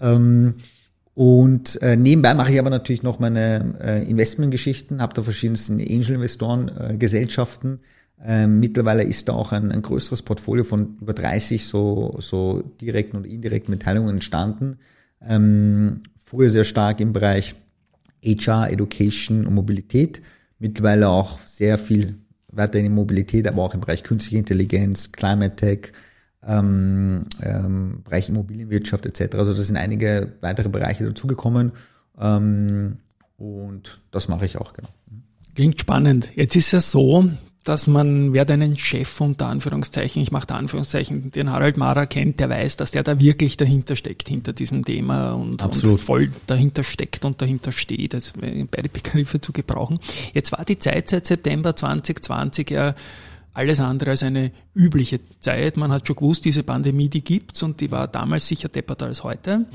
Ähm, 0.00 0.54
und 1.14 1.80
äh, 1.82 1.96
nebenbei 1.96 2.32
mache 2.32 2.52
ich 2.52 2.58
aber 2.58 2.70
natürlich 2.70 3.02
noch 3.02 3.18
meine 3.18 3.74
äh, 3.80 4.08
Investmentgeschichten, 4.08 5.02
habe 5.02 5.12
da 5.12 5.22
verschiedensten 5.22 5.74
Angel-Investoren, 5.74 6.68
äh, 6.68 6.96
Gesellschaften, 6.96 7.80
ähm, 8.24 8.60
mittlerweile 8.60 9.02
ist 9.02 9.28
da 9.28 9.32
auch 9.32 9.52
ein, 9.52 9.72
ein, 9.72 9.82
größeres 9.82 10.22
Portfolio 10.22 10.62
von 10.62 10.96
über 11.00 11.12
30 11.12 11.64
so, 11.64 12.16
so 12.20 12.62
direkten 12.80 13.16
und 13.16 13.26
indirekten 13.26 13.72
Mitteilungen 13.72 14.10
entstanden. 14.10 14.78
Ähm, 15.20 16.02
früher 16.24 16.48
sehr 16.48 16.64
stark 16.64 17.00
im 17.00 17.12
Bereich 17.12 17.56
HR, 18.24 18.70
Education 18.70 19.46
und 19.46 19.54
Mobilität. 19.54 20.22
Mittlerweile 20.60 21.08
auch 21.08 21.40
sehr 21.40 21.78
viel 21.78 22.16
weiterhin 22.52 22.86
in 22.86 22.94
Mobilität, 22.94 23.48
aber 23.48 23.62
auch 23.62 23.74
im 23.74 23.80
Bereich 23.80 24.04
künstliche 24.04 24.38
Intelligenz, 24.38 25.10
Climate 25.10 25.56
Tech, 25.56 25.92
ähm, 26.46 27.24
ähm, 27.42 28.02
Bereich 28.04 28.28
Immobilienwirtschaft 28.28 29.06
etc. 29.06 29.34
Also 29.36 29.52
da 29.52 29.62
sind 29.62 29.76
einige 29.76 30.34
weitere 30.40 30.68
Bereiche 30.68 31.04
dazugekommen 31.04 31.72
ähm, 32.20 32.98
und 33.36 34.00
das 34.12 34.28
mache 34.28 34.44
ich 34.46 34.58
auch 34.58 34.74
genau. 34.74 34.88
Klingt 35.54 35.80
spannend. 35.80 36.30
Jetzt 36.34 36.56
ist 36.56 36.72
es 36.72 36.90
so, 36.92 37.28
dass 37.64 37.86
man, 37.86 38.34
wer 38.34 38.44
deinen 38.44 38.76
Chef 38.78 39.20
unter 39.20 39.46
Anführungszeichen, 39.46 40.22
ich 40.22 40.32
mache 40.32 40.46
da 40.46 40.56
Anführungszeichen, 40.56 41.30
den 41.30 41.50
Harald 41.50 41.76
Mara 41.76 42.06
kennt, 42.06 42.40
der 42.40 42.48
weiß, 42.48 42.76
dass 42.76 42.90
der 42.90 43.02
da 43.02 43.20
wirklich 43.20 43.56
dahinter 43.56 43.96
steckt, 43.96 44.28
hinter 44.28 44.52
diesem 44.52 44.84
Thema 44.84 45.32
und, 45.32 45.62
und 45.62 46.00
voll 46.00 46.30
dahinter 46.46 46.82
steckt 46.82 47.24
und 47.24 47.40
dahinter 47.40 47.72
steht, 47.72 48.14
also 48.14 48.32
beide 48.40 48.88
Begriffe 48.88 49.40
zu 49.40 49.52
gebrauchen. 49.52 49.98
Jetzt 50.34 50.52
war 50.52 50.64
die 50.64 50.78
Zeit 50.78 51.08
seit 51.08 51.26
September 51.26 51.76
2020 51.76 52.70
ja 52.70 52.94
alles 53.54 53.80
andere 53.80 54.10
als 54.10 54.22
eine 54.22 54.50
übliche 54.74 55.20
Zeit. 55.40 55.76
Man 55.76 55.92
hat 55.92 56.06
schon 56.06 56.16
gewusst, 56.16 56.44
diese 56.44 56.62
Pandemie, 56.62 57.08
die 57.08 57.22
gibt's 57.22 57.62
und 57.62 57.80
die 57.80 57.90
war 57.90 58.08
damals 58.08 58.48
sicher 58.48 58.68
depperter 58.68 59.06
als 59.06 59.24
heute. 59.24 59.58
Mhm. 59.58 59.66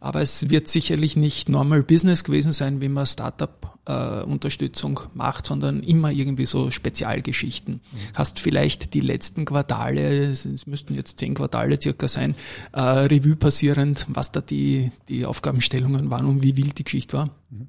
Aber 0.00 0.20
es 0.20 0.50
wird 0.50 0.68
sicherlich 0.68 1.16
nicht 1.16 1.48
normal 1.48 1.82
Business 1.82 2.22
gewesen 2.22 2.52
sein, 2.52 2.80
wie 2.80 2.88
man 2.88 3.06
Startup-Unterstützung 3.06 5.00
äh, 5.00 5.08
macht, 5.14 5.46
sondern 5.46 5.82
immer 5.82 6.12
irgendwie 6.12 6.46
so 6.46 6.70
Spezialgeschichten. 6.70 7.74
Mhm. 7.74 7.98
Hast 8.14 8.38
vielleicht 8.38 8.94
die 8.94 9.00
letzten 9.00 9.44
Quartale, 9.44 10.28
es 10.28 10.66
müssten 10.66 10.94
jetzt 10.94 11.18
zehn 11.18 11.34
Quartale 11.34 11.80
circa 11.80 12.06
sein, 12.06 12.36
äh, 12.72 12.80
Revue 12.80 13.36
passierend, 13.36 14.06
was 14.08 14.30
da 14.30 14.40
die, 14.40 14.92
die 15.08 15.26
Aufgabenstellungen 15.26 16.10
waren 16.10 16.26
und 16.26 16.42
wie 16.44 16.56
wild 16.56 16.78
die 16.78 16.84
Geschichte 16.84 17.16
war? 17.16 17.30
Mhm. 17.50 17.68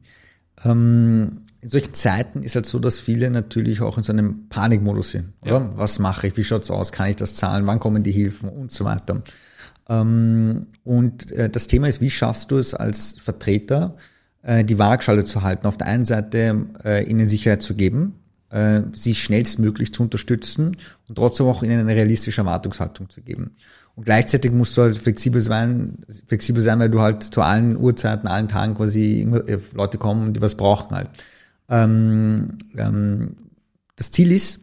Ähm 0.64 1.45
in 1.66 1.72
solchen 1.72 1.96
Zeiten 1.96 2.44
ist 2.44 2.54
halt 2.54 2.68
so, 2.68 2.78
dass 2.78 3.00
viele 3.00 3.32
natürlich 3.32 3.82
auch 3.82 3.98
in 3.98 4.04
so 4.04 4.14
einem 4.14 4.50
Panikmodus 4.50 5.10
sind. 5.10 5.34
Oder? 5.42 5.52
Ja. 5.52 5.72
Was 5.78 5.98
mache 5.98 6.28
ich? 6.28 6.38
Wie 6.38 6.44
schaut's 6.44 6.70
aus? 6.70 6.92
Kann 6.92 7.10
ich 7.10 7.16
das 7.16 7.34
zahlen? 7.34 7.66
Wann 7.66 7.80
kommen 7.80 8.04
die 8.04 8.12
Hilfen? 8.12 8.50
Und 8.50 8.72
so 8.72 8.86
weiter. 8.86 9.24
Ähm, 9.90 10.68
und 10.84 11.32
äh, 11.32 11.50
das 11.50 11.66
Thema 11.66 11.88
ist, 11.88 12.02
wie 12.02 12.12
schaffst 12.12 12.52
du 12.52 12.60
es 12.60 12.76
als 12.76 13.16
Vertreter, 13.20 13.98
äh, 14.44 14.64
die 14.64 14.78
Waagschale 14.78 15.24
zu 15.24 15.42
halten? 15.42 15.66
Auf 15.66 15.78
der 15.78 15.88
einen 15.88 16.06
Seite 16.06 16.68
äh, 16.84 17.04
ihnen 17.10 17.28
Sicherheit 17.28 17.64
zu 17.64 17.76
geben, 17.76 18.20
sie 18.94 19.16
schnellstmöglich 19.16 19.92
zu 19.92 20.04
unterstützen 20.04 20.78
und 21.10 21.16
trotzdem 21.16 21.48
auch 21.48 21.62
ihnen 21.62 21.80
eine 21.80 21.96
realistische 21.96 22.42
Erwartungshaltung 22.42 23.10
zu 23.10 23.22
geben. 23.22 23.56
Und 23.96 24.06
gleichzeitig 24.06 24.52
musst 24.52 24.78
du 24.78 24.84
halt 24.84 24.96
flexibel 24.96 25.42
sein, 25.42 26.06
flexibel 26.28 26.62
sein, 26.62 26.80
weil 26.80 26.90
du 26.90 27.02
halt 27.02 27.24
zu 27.24 27.42
allen 27.42 27.76
Uhrzeiten, 27.76 28.30
allen 28.30 28.48
Tagen 28.48 28.76
quasi 28.76 29.28
Leute 29.74 29.98
kommen, 29.98 30.32
die 30.32 30.42
was 30.42 30.56
brauchen 30.56 30.96
halt. 30.96 31.10
Ähm, 31.70 32.58
ähm, 32.78 33.36
das 33.96 34.12
Ziel 34.12 34.32
ist, 34.32 34.62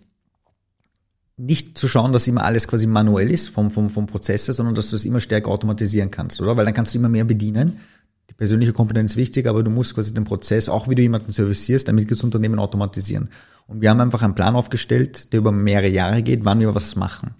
nicht 1.36 1.76
zu 1.76 1.88
schauen, 1.88 2.12
dass 2.12 2.28
immer 2.28 2.44
alles 2.44 2.68
quasi 2.68 2.86
manuell 2.86 3.30
ist 3.30 3.48
vom, 3.48 3.70
vom, 3.70 3.90
vom 3.90 4.06
Prozessor, 4.06 4.54
sondern 4.54 4.74
dass 4.74 4.90
du 4.90 4.96
es 4.96 5.04
immer 5.04 5.20
stärker 5.20 5.50
automatisieren 5.50 6.10
kannst, 6.10 6.40
oder? 6.40 6.56
Weil 6.56 6.64
dann 6.64 6.74
kannst 6.74 6.94
du 6.94 6.98
immer 6.98 7.08
mehr 7.08 7.24
bedienen. 7.24 7.80
Die 8.30 8.34
persönliche 8.34 8.72
Kompetenz 8.72 9.12
ist 9.12 9.16
wichtig, 9.16 9.46
aber 9.46 9.62
du 9.62 9.70
musst 9.70 9.94
quasi 9.94 10.14
den 10.14 10.24
Prozess, 10.24 10.68
auch 10.68 10.88
wie 10.88 10.94
du 10.94 11.02
jemanden 11.02 11.32
servicierst, 11.32 11.88
damit 11.88 12.10
das 12.10 12.22
Unternehmen 12.22 12.58
automatisieren. 12.58 13.28
Und 13.66 13.80
wir 13.80 13.90
haben 13.90 14.00
einfach 14.00 14.22
einen 14.22 14.34
Plan 14.34 14.54
aufgestellt, 14.54 15.32
der 15.32 15.38
über 15.38 15.52
mehrere 15.52 15.88
Jahre 15.88 16.22
geht, 16.22 16.44
wann 16.44 16.60
wir 16.60 16.74
was 16.74 16.96
machen. 16.96 17.34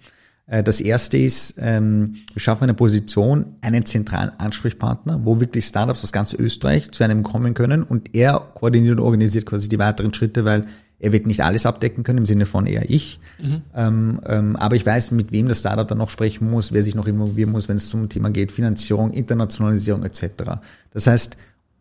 Äh, 0.47 0.63
das 0.63 0.81
erste 0.81 1.17
ist, 1.17 1.55
ähm, 1.57 2.15
wir 2.33 2.39
schaffen 2.39 2.63
eine 2.63 2.73
Position, 2.73 3.55
einen 3.61 3.85
zentralen 3.85 4.31
Ansprechpartner, 4.39 5.21
wo 5.23 5.39
wirklich 5.39 5.65
Startups 5.65 6.03
aus 6.03 6.11
ganz 6.11 6.33
Österreich 6.33 6.91
zu 6.91 7.03
einem 7.03 7.23
kommen 7.23 7.53
können 7.53 7.83
und 7.83 8.15
er 8.15 8.39
koordiniert 8.53 8.99
und 8.99 9.05
organisiert 9.05 9.45
quasi 9.45 9.69
die 9.69 9.79
weiteren 9.79 10.13
Schritte, 10.13 10.45
weil 10.45 10.65
er 10.99 11.11
wird 11.11 11.27
nicht 11.27 11.43
alles 11.43 11.65
abdecken 11.65 12.03
können, 12.03 12.19
im 12.19 12.25
Sinne 12.25 12.45
von 12.45 12.65
eher 12.65 12.89
ich. 12.89 13.19
Mhm. 13.41 13.61
Ähm, 13.75 14.21
ähm, 14.25 14.55
aber 14.55 14.77
ich 14.77 14.85
weiß, 14.85 15.11
mit 15.11 15.33
wem 15.33 15.49
das 15.49 15.59
Startup 15.59 15.87
dann 15.87 15.97
noch 15.97 16.09
sprechen 16.09 16.49
muss, 16.49 16.71
wer 16.71 16.81
sich 16.81 16.95
noch 16.95 17.07
involvieren 17.07 17.51
muss, 17.51 17.67
wenn 17.67 17.75
es 17.75 17.89
zum 17.89 18.07
Thema 18.07 18.29
geht, 18.29 18.53
Finanzierung, 18.53 19.11
Internationalisierung 19.11 20.03
etc. 20.03 20.61
Das 20.91 21.07
heißt, 21.07 21.35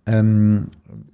ähm, 0.07 0.66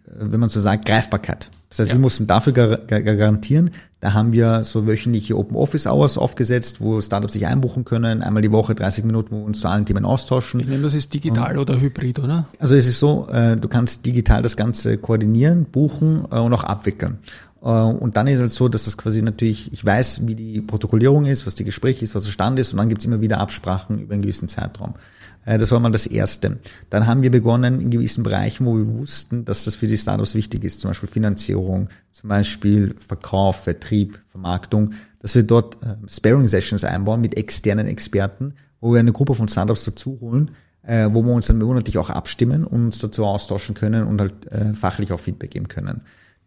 wenn 0.07 0.41
man 0.41 0.49
so 0.49 0.59
sagt, 0.61 0.87
Greifbarkeit. 0.87 1.51
Das 1.69 1.81
heißt, 1.81 1.91
ja. 1.91 1.97
wir 1.97 2.01
mussten 2.01 2.27
dafür 2.27 2.53
gar 2.53 2.79
garantieren. 2.79 3.71
Da 4.01 4.15
haben 4.15 4.33
wir 4.33 4.65
so 4.65 4.87
wöchentliche 4.87 5.37
Open 5.37 5.57
Office 5.57 5.87
Hours 5.87 6.17
aufgesetzt, 6.17 6.81
wo 6.81 7.01
Startups 7.01 7.33
sich 7.33 7.47
einbuchen 7.47 7.85
können, 7.85 8.23
einmal 8.23 8.43
die 8.43 8.53
Woche 8.53 8.75
30 8.75 9.05
Minuten, 9.05 9.33
wo 9.33 9.41
wir 9.41 9.45
uns 9.45 9.61
zu 9.61 9.69
allen 9.69 9.85
Themen 9.85 10.05
austauschen. 10.05 10.61
Ich 10.61 10.69
nehme, 10.69 10.85
das 10.85 10.95
ist 10.95 11.13
digital 11.13 11.59
und, 11.59 11.71
oder 11.71 11.81
hybrid, 11.81 12.21
oder? 12.21 12.47
Also 12.59 12.77
es 12.77 12.87
ist 12.87 13.01
so, 13.01 13.29
äh, 13.29 13.57
du 13.57 13.69
kannst 13.69 14.07
digital 14.07 14.41
das 14.41 14.57
Ganze 14.57 14.99
koordinieren, 14.99 15.65
buchen 15.65 16.25
äh, 16.31 16.39
und 16.39 16.53
auch 16.55 16.65
abwickeln. 16.65 17.19
Äh, 17.61 17.67
und 17.67 18.17
dann 18.17 18.29
ist 18.29 18.41
es 18.41 18.55
so, 18.55 18.69
dass 18.69 18.85
das 18.85 18.97
quasi 18.97 19.21
natürlich, 19.21 19.73
ich 19.73 19.85
weiß, 19.85 20.27
wie 20.27 20.35
die 20.35 20.61
Protokollierung 20.61 21.27
ist, 21.27 21.47
was 21.47 21.55
die 21.55 21.65
Gespräche 21.65 22.05
ist, 22.05 22.15
was 22.15 22.25
der 22.25 22.33
Stand 22.33 22.59
ist, 22.59 22.73
und 22.73 22.79
dann 22.79 22.89
gibt's 22.89 23.05
immer 23.05 23.21
wieder 23.21 23.41
Absprachen 23.41 23.99
über 23.99 24.15
einen 24.15 24.23
gewissen 24.23 24.49
Zeitraum. 24.49 24.95
Äh, 25.45 25.59
das 25.59 25.71
war 25.71 25.81
mal 25.81 25.91
das 25.91 26.07
Erste. 26.07 26.59
Dann 26.91 27.07
haben 27.07 27.23
wir 27.23 27.31
begonnen 27.31 27.81
in 27.81 27.91
gewissen 27.91 28.23
Bereichen, 28.23 28.67
wo 28.67 28.77
wir 28.77 28.87
wussten, 28.87 29.45
dass 29.45 29.65
das 29.65 29.75
für 29.75 29.87
die 29.87 29.97
Startups 29.97 30.35
wichtig 30.35 30.65
ist, 30.65 30.81
zum 30.81 30.91
Beispiel 30.91 31.09
Finanzierung, 31.09 31.89
zum 32.11 32.29
Beispiel 32.29 32.95
Verkauf, 32.99 33.65
Vertrieb, 33.65 34.21
Vermarktung, 34.31 34.93
dass 35.21 35.35
wir 35.35 35.43
dort 35.43 35.83
äh, 35.83 35.97
Sparing-Sessions 36.09 36.85
einbauen 36.85 37.21
mit 37.21 37.37
externen 37.37 37.87
Experten, 37.87 38.55
wo 38.81 38.93
wir 38.93 39.01
eine 39.01 39.13
Gruppe 39.13 39.35
von 39.35 39.49
Startups 39.49 39.85
dazu 39.85 40.19
holen, 40.21 40.53
äh, 40.83 41.09
wo 41.13 41.23
wir 41.23 41.33
uns 41.33 41.47
dann 41.47 41.59
monatlich 41.59 41.99
auch 41.99 42.11
abstimmen 42.11 42.65
und 42.65 42.87
uns 42.87 42.99
dazu 42.99 43.25
austauschen 43.25 43.75
können 43.75 44.05
und 44.05 44.21
halt 44.21 44.35
fachlich 44.75 45.13
auch 45.13 45.21
Feedback 45.21 45.51
geben 45.51 45.69
können. 45.69 46.03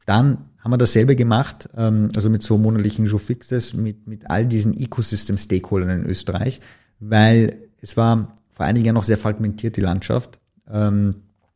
Dann 0.06 0.45
haben 0.60 0.71
wir 0.71 0.77
dasselbe 0.77 1.15
gemacht, 1.15 1.69
ähm, 1.75 2.12
also 2.15 2.30
mit 2.30 2.43
so 2.43 2.58
monatlichen 2.58 3.08
Showfixes, 3.08 3.73
mit, 3.73 4.08
mit 4.08 4.30
all 4.30 4.45
diesen 4.45 4.73
Ecosystem-Stakeholdern 4.75 6.01
in 6.01 6.06
Österreich, 6.06 6.62
weil 6.99 7.69
es 7.82 7.97
war 7.97 8.36
vor 8.52 8.66
einigen 8.66 8.86
Jahren 8.86 8.96
noch 8.96 9.04
sehr 9.04 9.18
fragmentiert, 9.18 9.78
die 9.78 9.82
Landschaft. 9.82 10.40
Ähm, 10.70 11.16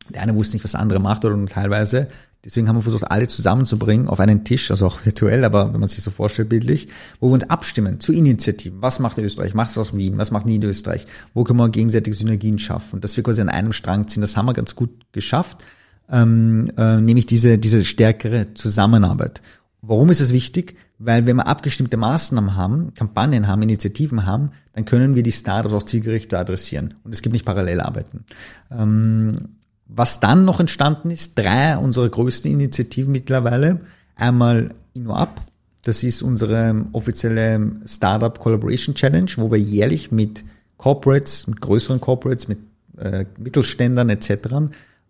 der 0.09 0.21
eine 0.21 0.35
wusste 0.35 0.55
nicht, 0.55 0.63
was 0.63 0.71
der 0.71 0.81
andere 0.81 0.99
macht 0.99 1.25
oder 1.25 1.35
nur 1.35 1.47
teilweise. 1.47 2.07
Deswegen 2.45 2.67
haben 2.67 2.75
wir 2.75 2.83
versucht, 2.83 3.09
alle 3.09 3.27
zusammenzubringen 3.27 4.07
auf 4.07 4.19
einen 4.19 4.43
Tisch, 4.43 4.69
also 4.69 4.85
auch 4.85 5.03
virtuell, 5.03 5.43
aber 5.43 5.73
wenn 5.73 5.79
man 5.79 5.89
sich 5.89 6.03
so 6.03 6.11
vorstellt, 6.11 6.49
bildlich, 6.49 6.87
wo 7.19 7.29
wir 7.29 7.33
uns 7.33 7.49
abstimmen 7.49 7.99
zu 7.99 8.13
Initiativen. 8.13 8.83
Was 8.83 8.99
macht 8.99 9.17
Österreich? 9.17 9.55
Was 9.55 9.75
was 9.77 9.95
Wien? 9.95 10.19
Was 10.19 10.29
macht 10.29 10.45
Niederösterreich? 10.45 11.07
Wo 11.33 11.43
können 11.43 11.57
wir 11.57 11.69
gegenseitig 11.69 12.15
Synergien 12.15 12.59
schaffen? 12.59 13.01
Dass 13.01 13.17
wir 13.17 13.23
quasi 13.23 13.41
an 13.41 13.49
einem 13.49 13.73
Strang 13.73 14.07
ziehen, 14.07 14.21
das 14.21 14.37
haben 14.37 14.45
wir 14.45 14.53
ganz 14.53 14.75
gut 14.75 14.91
geschafft, 15.11 15.63
ähm, 16.07 16.71
äh, 16.77 17.01
nämlich 17.01 17.25
diese, 17.25 17.57
diese 17.57 17.83
stärkere 17.83 18.53
Zusammenarbeit. 18.53 19.41
Warum 19.81 20.11
ist 20.11 20.21
es 20.21 20.31
wichtig? 20.31 20.77
Weil 20.97 21.25
wenn 21.25 21.35
wir 21.35 21.47
abgestimmte 21.47 21.97
Maßnahmen 21.97 22.55
haben, 22.55 22.93
Kampagnen 22.93 23.47
haben, 23.47 23.61
Initiativen 23.61 24.25
haben, 24.25 24.51
dann 24.73 24.85
können 24.85 25.15
wir 25.15 25.23
die 25.23 25.31
Startups 25.31 25.73
auch 25.73 25.83
zielgerichtet 25.83 26.39
adressieren. 26.39 26.93
Und 27.03 27.13
es 27.13 27.21
gibt 27.21 27.33
nicht 27.33 27.45
Parallelarbeiten. 27.45 28.23
Ähm, 28.71 29.49
was 29.87 30.19
dann 30.19 30.45
noch 30.45 30.59
entstanden 30.59 31.11
ist, 31.11 31.37
drei 31.37 31.77
unserer 31.77 32.09
größten 32.09 32.51
Initiativen 32.51 33.11
mittlerweile. 33.11 33.81
Einmal 34.15 34.69
InnoUp, 34.93 35.41
das 35.83 36.03
ist 36.03 36.21
unsere 36.21 36.85
offizielle 36.93 37.73
Startup 37.85 38.39
Collaboration 38.39 38.95
Challenge, 38.95 39.29
wo 39.35 39.51
wir 39.51 39.59
jährlich 39.59 40.11
mit 40.11 40.43
Corporates, 40.77 41.47
mit 41.47 41.61
größeren 41.61 42.01
Corporates, 42.01 42.47
mit 42.47 42.59
äh, 42.97 43.25
Mittelständern 43.37 44.09
etc., 44.09 44.29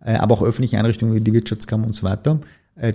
äh, 0.04 0.14
aber 0.16 0.34
auch 0.34 0.42
öffentlichen 0.42 0.76
Einrichtungen 0.76 1.14
wie 1.14 1.20
die 1.20 1.32
Wirtschaftskammer 1.32 1.86
und 1.86 1.94
so 1.94 2.02
weiter, 2.02 2.40
äh, 2.76 2.92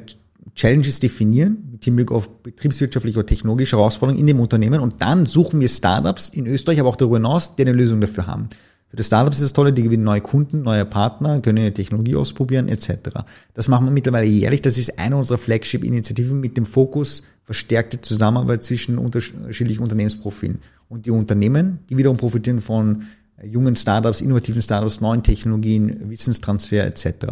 Challenges 0.56 0.99
definieren 0.99 1.69
mit 1.71 1.84
Hinblick 1.84 2.12
auf 2.12 2.30
betriebswirtschaftliche 2.43 3.19
oder 3.19 3.27
technologische 3.27 3.77
Herausforderungen 3.77 4.19
in 4.19 4.27
dem 4.27 4.39
Unternehmen 4.39 4.80
und 4.80 5.01
dann 5.01 5.25
suchen 5.25 5.60
wir 5.60 5.69
Startups 5.69 6.30
in 6.30 6.47
Österreich, 6.47 6.80
aber 6.80 6.89
auch 6.89 6.95
darüber 6.95 7.17
hinaus, 7.17 7.56
die 7.56 7.62
eine 7.62 7.73
Lösung 7.73 8.01
dafür 8.01 8.27
haben. 8.27 8.49
Für 8.89 8.97
die 8.97 9.04
Startups 9.04 9.38
ist 9.38 9.43
das 9.43 9.54
Tolle, 9.54 9.71
die 9.71 9.84
gewinnen 9.84 10.04
neue 10.04 10.19
Kunden, 10.19 10.63
neue 10.63 10.84
Partner, 10.84 11.39
können 11.39 11.60
ihre 11.60 11.73
Technologie 11.73 12.15
ausprobieren 12.17 12.67
etc. 12.67 13.21
Das 13.54 13.69
machen 13.69 13.86
wir 13.86 13.91
mittlerweile 13.91 14.27
jährlich. 14.27 14.62
Das 14.62 14.77
ist 14.77 14.99
eine 14.99 15.15
unserer 15.15 15.38
Flagship-Initiativen 15.38 16.38
mit 16.41 16.58
dem 16.58 16.65
Fokus 16.65 17.23
verstärkte 17.45 18.01
Zusammenarbeit 18.01 18.63
zwischen 18.63 18.97
unterschiedlichen 18.97 19.82
Unternehmensprofilen. 19.82 20.60
Und 20.89 21.06
die 21.06 21.12
Unternehmen, 21.12 21.80
die 21.89 21.95
wiederum 21.95 22.17
profitieren 22.17 22.60
von 22.60 23.04
jungen 23.41 23.77
Startups, 23.77 24.19
innovativen 24.19 24.62
Startups, 24.62 24.99
neuen 24.99 25.23
Technologien, 25.23 26.10
Wissenstransfer 26.10 26.86
etc. 26.86 27.27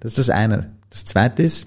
Das 0.00 0.12
ist 0.12 0.18
das 0.18 0.30
eine. 0.30 0.70
Das 0.88 1.04
zweite 1.04 1.42
ist, 1.42 1.66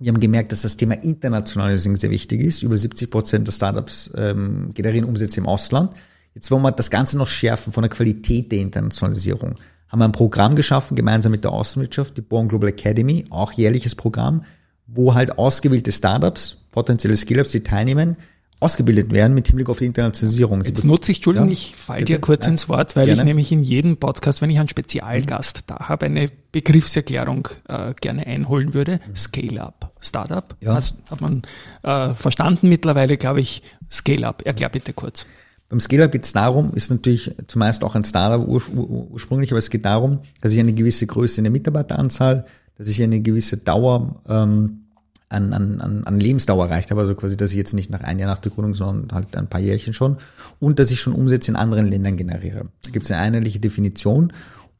wir 0.00 0.12
haben 0.12 0.20
gemerkt, 0.20 0.50
dass 0.50 0.62
das 0.62 0.78
Thema 0.78 0.94
Internationalisierung 0.94 1.96
sehr 1.96 2.10
wichtig 2.10 2.40
ist. 2.40 2.62
Über 2.62 2.76
70 2.76 3.10
Prozent 3.10 3.46
der 3.46 3.52
Startups 3.52 4.10
ähm, 4.16 4.70
generieren 4.72 5.06
Umsätze 5.06 5.40
im 5.40 5.46
Ausland. 5.46 5.92
Jetzt 6.34 6.50
wollen 6.50 6.62
wir 6.62 6.72
das 6.72 6.90
Ganze 6.90 7.18
noch 7.18 7.26
schärfen 7.26 7.72
von 7.72 7.82
der 7.82 7.90
Qualität 7.90 8.50
der 8.50 8.60
Internationalisierung. 8.60 9.56
Haben 9.88 9.98
wir 9.98 10.06
ein 10.06 10.12
Programm 10.12 10.54
geschaffen, 10.54 10.96
gemeinsam 10.96 11.32
mit 11.32 11.44
der 11.44 11.52
Außenwirtschaft, 11.52 12.16
die 12.16 12.22
Born 12.22 12.48
Global 12.48 12.70
Academy, 12.70 13.26
auch 13.28 13.52
jährliches 13.52 13.94
Programm, 13.94 14.44
wo 14.86 15.14
halt 15.14 15.38
ausgewählte 15.38 15.92
Startups, 15.92 16.56
potenzielle 16.72 17.16
Skill-Ups, 17.16 17.50
die 17.50 17.62
teilnehmen, 17.62 18.16
ausgebildet 18.60 19.10
werden 19.10 19.34
mit 19.34 19.48
Hinblick 19.48 19.70
auf 19.70 19.78
die 19.78 19.86
Internationalisierung. 19.86 20.62
Jetzt 20.62 20.84
nutze 20.84 21.12
ich, 21.12 21.18
Entschuldigung, 21.18 21.48
ja, 21.48 21.54
ich 21.54 21.74
fall 21.76 22.04
dir 22.04 22.20
kurz 22.20 22.46
ins 22.46 22.68
Wort, 22.68 22.94
weil 22.94 23.06
gerne. 23.06 23.22
ich 23.22 23.24
nämlich 23.24 23.50
in 23.52 23.62
jedem 23.62 23.96
Podcast, 23.96 24.42
wenn 24.42 24.50
ich 24.50 24.58
einen 24.58 24.68
Spezialgast 24.68 25.64
da 25.66 25.88
habe, 25.88 26.06
eine 26.06 26.28
Begriffserklärung 26.52 27.48
äh, 27.68 27.94
gerne 28.00 28.26
einholen 28.26 28.74
würde. 28.74 29.00
Scale-up. 29.16 29.90
Startup. 30.00 30.54
Ja. 30.60 30.74
Hat, 30.74 30.94
hat 31.10 31.20
man 31.22 31.42
äh, 31.82 32.12
verstanden 32.12 32.68
mittlerweile, 32.68 33.16
glaube 33.16 33.40
ich. 33.40 33.62
Scale-up. 33.90 34.42
Erklär 34.44 34.68
bitte 34.68 34.92
kurz. 34.92 35.26
Beim 35.70 35.80
Scale-Up 35.80 36.12
geht 36.12 36.24
es 36.24 36.32
darum, 36.32 36.74
ist 36.74 36.90
natürlich 36.90 37.32
zumeist 37.46 37.84
auch 37.84 37.94
ein 37.94 38.04
Startup 38.04 38.46
ur, 38.46 38.60
ur, 38.74 39.10
ursprünglich, 39.12 39.52
aber 39.52 39.58
es 39.58 39.70
geht 39.70 39.84
darum, 39.84 40.18
dass 40.40 40.52
ich 40.52 40.58
eine 40.58 40.72
gewisse 40.72 41.06
Größe 41.06 41.38
in 41.38 41.44
der 41.44 41.52
Mitarbeiteranzahl, 41.52 42.44
dass 42.76 42.88
ich 42.88 43.00
eine 43.02 43.20
gewisse 43.20 43.56
Dauer 43.56 44.20
ähm, 44.28 44.86
an, 45.30 45.52
an, 45.52 46.04
an 46.04 46.20
Lebensdauer 46.20 46.66
erreicht 46.66 46.90
habe, 46.90 47.00
also 47.00 47.14
quasi, 47.14 47.36
dass 47.36 47.52
ich 47.52 47.56
jetzt 47.56 47.72
nicht 47.72 47.88
nach 47.88 48.02
ein 48.02 48.18
Jahr 48.18 48.30
nach 48.30 48.40
der 48.40 48.50
Gründung, 48.50 48.74
sondern 48.74 49.16
halt 49.16 49.36
ein 49.36 49.48
paar 49.48 49.60
Jährchen 49.60 49.92
schon 49.92 50.16
und 50.58 50.78
dass 50.78 50.90
ich 50.90 51.00
schon 51.00 51.12
Umsätze 51.12 51.52
in 51.52 51.56
anderen 51.56 51.86
Ländern 51.86 52.16
generiere. 52.16 52.66
Da 52.84 52.90
gibt 52.90 53.04
es 53.04 53.10
eine 53.10 53.20
einheitliche 53.20 53.60
Definition 53.60 54.32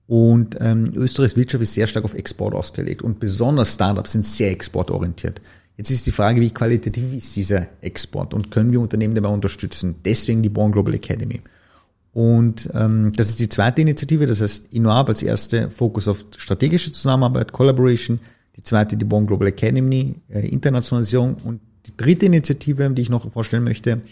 und 0.06 0.56
ähm, 0.60 0.92
Österreichs 0.96 1.36
Wirtschaft 1.36 1.62
ist 1.62 1.74
sehr 1.74 1.86
stark 1.86 2.04
auf 2.04 2.14
Export 2.14 2.54
ausgelegt 2.54 3.02
und 3.02 3.20
besonders 3.20 3.74
Startups 3.74 4.12
sind 4.12 4.26
sehr 4.26 4.50
exportorientiert. 4.50 5.40
Jetzt 5.76 5.90
ist 5.90 6.06
die 6.06 6.12
Frage, 6.12 6.40
wie 6.40 6.50
qualitativ 6.50 7.14
ist 7.14 7.36
dieser 7.36 7.68
Export 7.80 8.34
und 8.34 8.50
können 8.50 8.72
wir 8.72 8.80
Unternehmen 8.80 9.14
dabei 9.14 9.30
unterstützen? 9.30 9.94
Deswegen 10.04 10.42
die 10.42 10.48
Born 10.48 10.72
Global 10.72 10.94
Academy. 10.94 11.40
Und 12.12 12.68
ähm, 12.74 13.12
das 13.14 13.28
ist 13.28 13.38
die 13.38 13.48
zweite 13.48 13.82
Initiative, 13.82 14.26
das 14.26 14.40
heißt 14.40 14.74
InnoAb 14.74 15.08
als 15.08 15.22
erste 15.22 15.70
Fokus 15.70 16.08
auf 16.08 16.24
strategische 16.36 16.90
Zusammenarbeit, 16.90 17.52
Collaboration, 17.52 18.18
die 18.56 18.62
zweite 18.62 18.96
die 18.96 19.04
Born 19.04 19.26
Global 19.26 19.48
Academy, 19.48 20.16
äh, 20.28 20.46
Internationalisierung 20.48 21.36
und 21.44 21.60
die 21.86 21.96
dritte 21.96 22.26
Initiative, 22.26 22.90
die 22.90 23.02
ich 23.02 23.10
noch 23.10 23.30
vorstellen 23.30 23.64
möchte, 23.64 24.02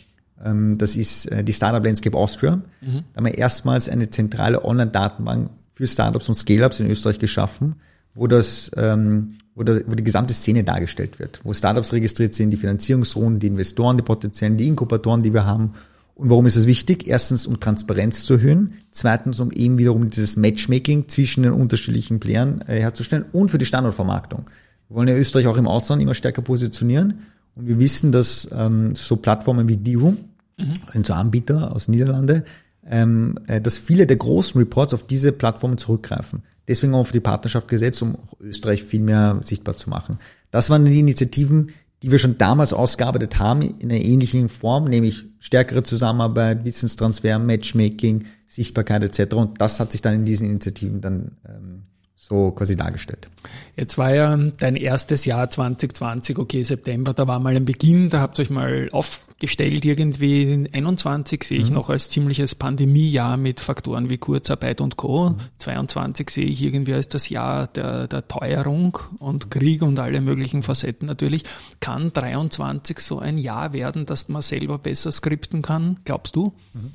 ähm, 0.44 0.78
das 0.78 0.96
ist 0.96 1.26
äh, 1.26 1.44
die 1.44 1.52
Startup 1.52 1.84
Landscape 1.84 2.16
Austria. 2.16 2.56
Mhm. 2.80 3.04
Da 3.12 3.18
haben 3.18 3.26
wir 3.26 3.36
erstmals 3.36 3.88
eine 3.88 4.10
zentrale 4.10 4.64
Online-Datenbank 4.64 5.50
für 5.72 5.86
Startups 5.86 6.28
und 6.28 6.34
Scale-Ups 6.34 6.80
in 6.80 6.90
Österreich 6.90 7.18
geschaffen, 7.18 7.76
wo 8.14 8.26
das 8.26 8.70
ähm, 8.76 9.38
wo, 9.58 9.64
das, 9.64 9.82
wo 9.86 9.94
die 9.94 10.04
gesamte 10.04 10.32
Szene 10.34 10.62
dargestellt 10.62 11.18
wird, 11.18 11.40
wo 11.42 11.52
Startups 11.52 11.92
registriert 11.92 12.32
sind, 12.32 12.50
die 12.50 12.56
Finanzierungsrunden, 12.56 13.40
die 13.40 13.48
Investoren, 13.48 13.96
die 13.96 14.04
potenziellen, 14.04 14.56
die 14.56 14.68
Inkubatoren, 14.68 15.22
die 15.22 15.34
wir 15.34 15.44
haben. 15.44 15.72
Und 16.18 16.30
warum 16.30 16.46
ist 16.46 16.56
es 16.56 16.66
wichtig? 16.66 17.06
Erstens, 17.06 17.46
um 17.46 17.60
Transparenz 17.60 18.24
zu 18.24 18.34
erhöhen. 18.34 18.74
Zweitens, 18.90 19.38
um 19.38 19.52
eben 19.52 19.78
wiederum 19.78 20.10
dieses 20.10 20.36
Matchmaking 20.36 21.06
zwischen 21.06 21.44
den 21.44 21.52
unterschiedlichen 21.52 22.18
Playern 22.18 22.60
äh, 22.62 22.80
herzustellen 22.80 23.24
und 23.30 23.52
für 23.52 23.58
die 23.58 23.64
Standortvermarktung. 23.64 24.46
Wir 24.88 24.96
wollen 24.96 25.06
ja 25.06 25.14
Österreich 25.14 25.46
auch 25.46 25.56
im 25.56 25.68
Ausland 25.68 26.02
immer 26.02 26.14
stärker 26.14 26.42
positionieren. 26.42 27.20
Und 27.54 27.68
wir 27.68 27.78
wissen, 27.78 28.10
dass 28.10 28.48
ähm, 28.52 28.96
so 28.96 29.14
Plattformen 29.14 29.68
wie 29.68 29.76
D-Room, 29.76 30.18
mhm. 30.56 30.74
sind 30.92 31.06
so 31.06 31.14
Anbieter 31.14 31.72
aus 31.72 31.86
Niederlande, 31.86 32.44
ähm, 32.84 33.38
äh, 33.46 33.60
dass 33.60 33.78
viele 33.78 34.04
der 34.04 34.16
großen 34.16 34.58
Reports 34.58 34.94
auf 34.94 35.06
diese 35.06 35.30
Plattformen 35.30 35.78
zurückgreifen. 35.78 36.42
Deswegen 36.66 36.94
haben 36.94 37.00
wir 37.00 37.04
für 37.04 37.12
die 37.12 37.20
Partnerschaft 37.20 37.68
gesetzt, 37.68 38.02
um 38.02 38.18
Österreich 38.40 38.82
viel 38.82 39.00
mehr 39.00 39.38
sichtbar 39.42 39.76
zu 39.76 39.88
machen. 39.88 40.18
Das 40.50 40.68
waren 40.68 40.84
die 40.84 40.98
Initiativen, 40.98 41.70
die 42.02 42.10
wir 42.10 42.18
schon 42.18 42.38
damals 42.38 42.72
ausgearbeitet 42.72 43.38
haben, 43.38 43.62
in 43.62 43.90
einer 43.90 44.00
ähnlichen 44.00 44.48
Form, 44.48 44.84
nämlich 44.84 45.26
stärkere 45.40 45.82
Zusammenarbeit, 45.82 46.64
Wissenstransfer, 46.64 47.38
Matchmaking, 47.38 48.24
Sichtbarkeit 48.46 49.02
etc. 49.02 49.34
Und 49.34 49.60
das 49.60 49.80
hat 49.80 49.92
sich 49.92 50.02
dann 50.02 50.14
in 50.14 50.24
diesen 50.24 50.48
Initiativen 50.48 51.00
dann 51.00 51.32
ähm, 51.46 51.82
so 52.18 52.50
quasi 52.50 52.76
dargestellt. 52.76 53.30
Jetzt 53.76 53.96
war 53.96 54.12
ja 54.12 54.36
dein 54.36 54.74
erstes 54.74 55.24
Jahr 55.24 55.48
2020, 55.48 56.36
okay, 56.38 56.64
September, 56.64 57.14
da 57.14 57.28
war 57.28 57.38
mal 57.38 57.54
ein 57.54 57.64
Beginn, 57.64 58.10
da 58.10 58.20
habt 58.20 58.38
ihr 58.38 58.42
euch 58.42 58.50
mal 58.50 58.88
aufgestellt 58.90 59.84
irgendwie. 59.84 60.68
21 60.72 61.44
sehe 61.44 61.60
ich 61.60 61.68
mhm. 61.68 61.74
noch 61.74 61.90
als 61.90 62.10
ziemliches 62.10 62.56
Pandemiejahr 62.56 63.36
mit 63.36 63.60
Faktoren 63.60 64.10
wie 64.10 64.18
Kurzarbeit 64.18 64.80
und 64.80 64.96
Co. 64.96 65.30
Mhm. 65.30 65.36
22 65.58 66.28
sehe 66.28 66.44
ich 66.44 66.60
irgendwie 66.60 66.92
als 66.92 67.06
das 67.06 67.28
Jahr 67.28 67.68
der, 67.68 68.08
der 68.08 68.26
Teuerung 68.26 68.98
und 69.20 69.50
Krieg 69.52 69.82
und 69.82 69.98
alle 70.00 70.20
möglichen 70.20 70.62
Facetten 70.62 71.06
natürlich. 71.06 71.44
Kann 71.78 72.12
23 72.12 72.98
so 72.98 73.20
ein 73.20 73.38
Jahr 73.38 73.72
werden, 73.72 74.06
dass 74.06 74.28
man 74.28 74.42
selber 74.42 74.78
besser 74.78 75.12
skripten 75.12 75.62
kann, 75.62 75.98
glaubst 76.04 76.34
du? 76.34 76.52
Mhm. 76.74 76.90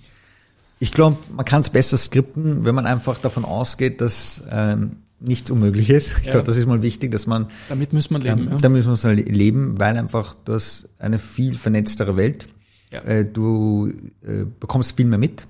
Ich 0.79 0.91
glaube, 0.91 1.15
man 1.33 1.45
kann 1.45 1.62
es 1.62 1.69
besser 1.69 1.95
skripten, 1.95 2.65
wenn 2.65 2.75
man 2.75 2.86
einfach 2.86 3.17
davon 3.17 3.45
ausgeht, 3.45 4.01
dass 4.01 4.43
ähm, 4.51 4.97
nichts 5.19 5.49
Unmögliches. 5.52 6.17
Ich 6.19 6.26
ja. 6.26 6.32
glaube, 6.32 6.45
das 6.45 6.58
ist 6.58 6.65
mal 6.65 6.82
wichtig, 6.82 7.12
dass 7.12 7.28
man. 7.28 7.47
Damit 7.69 7.93
muss 7.93 8.10
man 8.10 8.21
leben. 8.21 8.41
Ähm, 8.41 8.49
ja. 8.52 8.58
Damit 8.58 8.86
muss 8.86 9.04
man 9.04 9.17
leben, 9.17 9.80
weil 9.80 9.97
einfach 9.97 10.36
das 10.45 10.89
eine 10.99 11.19
viel 11.19 11.54
vernetztere 11.54 12.15
Welt. 12.17 12.47
Ja. 12.91 13.02
Äh, 13.02 13.26
du 13.26 13.91
äh, 14.21 14.45
bekommst 14.60 14.97
viel 14.97 15.06
mehr 15.06 15.17
mit 15.17 15.47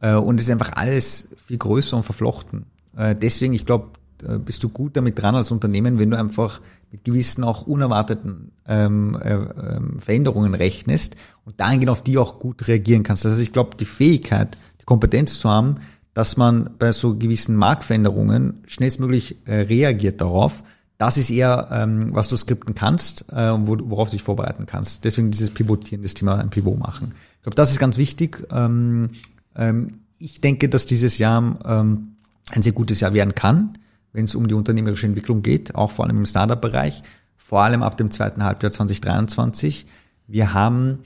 äh, 0.00 0.14
und 0.14 0.38
es 0.40 0.46
ist 0.46 0.52
einfach 0.52 0.72
alles 0.74 1.28
viel 1.44 1.58
größer 1.58 1.96
und 1.96 2.04
verflochten. 2.04 2.66
Äh, 2.96 3.14
deswegen, 3.14 3.54
ich 3.54 3.66
glaube, 3.66 3.88
äh, 4.22 4.38
bist 4.38 4.62
du 4.62 4.68
gut 4.68 4.96
damit 4.96 5.20
dran 5.20 5.34
als 5.34 5.50
Unternehmen, 5.50 5.98
wenn 5.98 6.10
du 6.10 6.18
einfach 6.18 6.60
mit 6.90 7.04
gewissen 7.04 7.44
auch 7.44 7.66
unerwarteten 7.66 8.52
ähm, 8.66 9.18
äh, 9.20 9.34
ähm, 9.34 10.00
Veränderungen 10.00 10.54
rechnest 10.54 11.16
und 11.44 11.58
dahingehend 11.60 11.90
auf 11.90 12.02
die 12.02 12.18
auch 12.18 12.38
gut 12.38 12.68
reagieren 12.68 13.02
kannst. 13.02 13.24
Das 13.24 13.32
heißt, 13.32 13.42
ich 13.42 13.52
glaube, 13.52 13.76
die 13.76 13.84
Fähigkeit, 13.84 14.56
die 14.80 14.84
Kompetenz 14.84 15.38
zu 15.40 15.50
haben, 15.50 15.76
dass 16.16 16.38
man 16.38 16.70
bei 16.78 16.92
so 16.92 17.18
gewissen 17.18 17.56
Marktveränderungen 17.56 18.62
schnellstmöglich 18.66 19.36
äh, 19.44 19.56
reagiert 19.56 20.22
darauf. 20.22 20.62
Das 20.96 21.18
ist 21.18 21.28
eher, 21.28 21.68
ähm, 21.70 22.14
was 22.14 22.28
du 22.28 22.38
skripten 22.38 22.74
kannst, 22.74 23.30
äh, 23.30 23.50
worauf 23.52 24.08
du 24.08 24.12
dich 24.12 24.22
vorbereiten 24.22 24.64
kannst. 24.64 25.04
Deswegen 25.04 25.30
dieses 25.30 25.50
Pivotieren, 25.50 26.02
das 26.02 26.14
Thema 26.14 26.38
ein 26.38 26.48
Pivot 26.48 26.78
machen. 26.78 27.12
Ich 27.36 27.42
glaube, 27.42 27.54
das 27.54 27.70
ist 27.70 27.78
ganz 27.78 27.98
wichtig. 27.98 28.46
Ähm, 28.50 29.10
ähm, 29.56 29.90
ich 30.18 30.40
denke, 30.40 30.70
dass 30.70 30.86
dieses 30.86 31.18
Jahr 31.18 31.58
ähm, 31.66 32.16
ein 32.50 32.62
sehr 32.62 32.72
gutes 32.72 33.00
Jahr 33.00 33.12
werden 33.12 33.34
kann, 33.34 33.76
wenn 34.14 34.24
es 34.24 34.34
um 34.34 34.48
die 34.48 34.54
unternehmerische 34.54 35.06
Entwicklung 35.06 35.42
geht, 35.42 35.74
auch 35.74 35.90
vor 35.90 36.06
allem 36.06 36.16
im 36.16 36.24
Startup-Bereich, 36.24 37.02
vor 37.36 37.60
allem 37.60 37.82
ab 37.82 37.98
dem 37.98 38.10
zweiten 38.10 38.42
Halbjahr 38.42 38.72
2023. 38.72 39.86
Wir 40.28 40.54
haben 40.54 41.00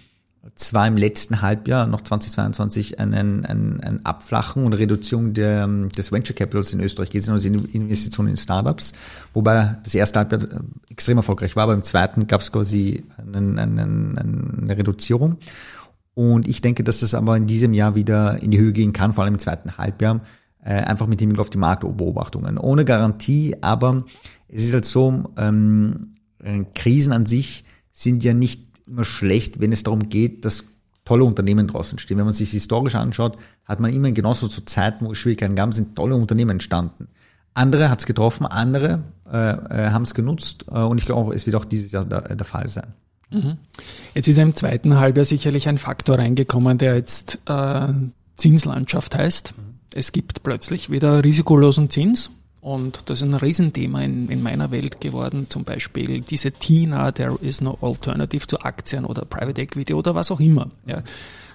zwar 0.54 0.86
im 0.86 0.96
letzten 0.96 1.42
Halbjahr, 1.42 1.86
noch 1.86 2.00
2022, 2.00 2.98
einen, 2.98 3.44
einen, 3.44 3.80
ein 3.80 4.06
Abflachen 4.06 4.64
und 4.64 4.72
Reduzierung 4.72 5.34
der, 5.34 5.66
des 5.66 6.12
Venture 6.12 6.34
Capitals 6.34 6.72
in 6.72 6.80
Österreich 6.80 7.10
gesehen, 7.10 7.34
also 7.34 7.48
Investitionen 7.48 8.30
in 8.30 8.36
Startups, 8.36 8.92
wobei 9.34 9.76
das 9.84 9.94
erste 9.94 10.20
Halbjahr 10.20 10.42
äh, 10.42 10.58
extrem 10.88 11.18
erfolgreich 11.18 11.56
war, 11.56 11.64
aber 11.64 11.74
im 11.74 11.82
zweiten 11.82 12.26
gab 12.26 12.40
es 12.40 12.52
quasi 12.52 13.04
einen, 13.18 13.58
einen, 13.58 14.18
eine 14.18 14.76
Reduzierung. 14.76 15.36
Und 16.14 16.48
ich 16.48 16.60
denke, 16.60 16.84
dass 16.84 17.00
das 17.00 17.14
aber 17.14 17.36
in 17.36 17.46
diesem 17.46 17.72
Jahr 17.72 17.94
wieder 17.94 18.42
in 18.42 18.50
die 18.50 18.58
Höhe 18.58 18.72
gehen 18.72 18.92
kann, 18.92 19.12
vor 19.12 19.24
allem 19.24 19.34
im 19.34 19.40
zweiten 19.40 19.78
Halbjahr, 19.78 20.20
äh, 20.62 20.72
einfach 20.72 21.06
mit 21.06 21.20
Hinblick 21.20 21.40
auf 21.40 21.50
die 21.50 21.58
Marktbeobachtungen. 21.58 22.58
Ohne 22.58 22.84
Garantie, 22.84 23.56
aber 23.60 24.04
es 24.48 24.64
ist 24.64 24.74
halt 24.74 24.84
so, 24.84 25.32
ähm, 25.36 26.14
äh, 26.42 26.64
Krisen 26.74 27.12
an 27.12 27.26
sich 27.26 27.64
sind 27.92 28.24
ja 28.24 28.34
nicht 28.34 28.69
immer 28.86 29.04
schlecht, 29.04 29.60
wenn 29.60 29.72
es 29.72 29.82
darum 29.82 30.08
geht, 30.08 30.44
dass 30.44 30.64
tolle 31.04 31.24
Unternehmen 31.24 31.66
draußen 31.66 31.98
stehen. 31.98 32.18
Wenn 32.18 32.24
man 32.24 32.34
sich 32.34 32.50
historisch 32.50 32.94
anschaut, 32.94 33.36
hat 33.64 33.80
man 33.80 33.92
immer 33.92 34.12
genauso 34.12 34.48
zu 34.48 34.64
Zeiten, 34.64 35.06
wo 35.06 35.12
es 35.12 35.18
Schwierigkeiten 35.18 35.56
gab, 35.56 35.72
sind 35.74 35.96
tolle 35.96 36.14
Unternehmen 36.14 36.52
entstanden. 36.52 37.08
Andere 37.54 37.90
hat 37.90 38.00
es 38.00 38.06
getroffen, 38.06 38.46
andere 38.46 39.02
äh, 39.30 39.36
äh, 39.36 39.90
haben 39.90 40.02
es 40.02 40.14
genutzt 40.14 40.66
äh, 40.70 40.78
und 40.78 40.98
ich 40.98 41.06
glaube, 41.06 41.34
es 41.34 41.46
wird 41.46 41.56
auch 41.56 41.64
dieses 41.64 41.90
Jahr 41.90 42.04
der, 42.04 42.36
der 42.36 42.46
Fall 42.46 42.68
sein. 42.68 42.94
Mhm. 43.30 43.58
Jetzt 44.14 44.28
ist 44.28 44.38
im 44.38 44.54
zweiten 44.54 44.98
Halbjahr 44.98 45.24
sicherlich 45.24 45.68
ein 45.68 45.78
Faktor 45.78 46.18
reingekommen, 46.18 46.78
der 46.78 46.94
jetzt 46.94 47.38
äh, 47.46 47.88
Zinslandschaft 48.36 49.16
heißt. 49.16 49.54
Mhm. 49.56 49.74
Es 49.94 50.12
gibt 50.12 50.42
plötzlich 50.42 50.90
wieder 50.90 51.24
risikolosen 51.24 51.90
Zins. 51.90 52.30
Und 52.60 53.02
das 53.06 53.20
ist 53.20 53.26
ein 53.26 53.34
Riesenthema 53.34 54.02
in, 54.02 54.28
in 54.28 54.42
meiner 54.42 54.70
Welt 54.70 55.00
geworden. 55.00 55.46
Zum 55.48 55.64
Beispiel 55.64 56.20
diese 56.20 56.52
TINA, 56.52 57.12
There 57.12 57.38
is 57.40 57.60
no 57.60 57.78
alternative 57.80 58.46
zu 58.46 58.60
Aktien 58.60 59.04
oder 59.04 59.24
Private 59.24 59.62
Equity 59.62 59.94
oder 59.94 60.14
was 60.14 60.30
auch 60.30 60.40
immer. 60.40 60.68
Ja. 60.86 61.02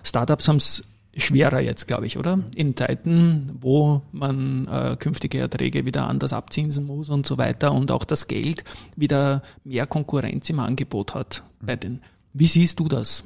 Startups 0.03 0.47
haben 0.47 0.57
es 0.57 0.83
schwerer 1.15 1.59
jetzt, 1.61 1.87
glaube 1.87 2.07
ich, 2.07 2.17
oder? 2.17 2.39
In 2.55 2.75
Zeiten, 2.75 3.57
wo 3.61 4.01
man 4.11 4.67
äh, 4.67 4.95
künftige 4.99 5.39
Erträge 5.39 5.85
wieder 5.85 6.07
anders 6.07 6.33
abzinsen 6.33 6.85
muss 6.85 7.09
und 7.09 7.25
so 7.25 7.37
weiter 7.37 7.71
und 7.71 7.91
auch 7.91 8.03
das 8.03 8.27
Geld 8.27 8.63
wieder 8.95 9.43
mehr 9.63 9.87
Konkurrenz 9.87 10.49
im 10.49 10.59
Angebot 10.59 11.13
hat 11.13 11.43
bei 11.61 11.75
den. 11.75 12.01
Wie 12.33 12.47
siehst 12.47 12.79
du 12.79 12.87
das? 12.87 13.25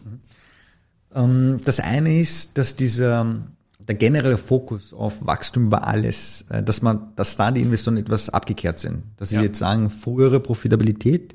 Ähm, 1.16 1.60
das 1.66 1.80
eine 1.80 2.20
ist, 2.20 2.58
dass 2.58 2.76
dieser 2.76 3.42
der 3.90 3.96
generelle 3.96 4.38
Fokus 4.38 4.94
auf 4.94 5.26
Wachstum 5.26 5.66
über 5.66 5.88
alles, 5.88 6.46
äh, 6.50 6.62
dass 6.62 6.84
man, 6.84 7.12
dass 7.16 7.36
da 7.36 7.50
die 7.50 7.64
Investoren 7.64 7.98
etwas 7.98 8.30
abgekehrt 8.30 8.78
sind. 8.80 9.02
Dass 9.18 9.30
sie 9.30 9.38
ja. 9.38 9.42
jetzt 9.42 9.58
sagen, 9.58 9.90
frühere 9.90 10.40
Profitabilität, 10.40 11.34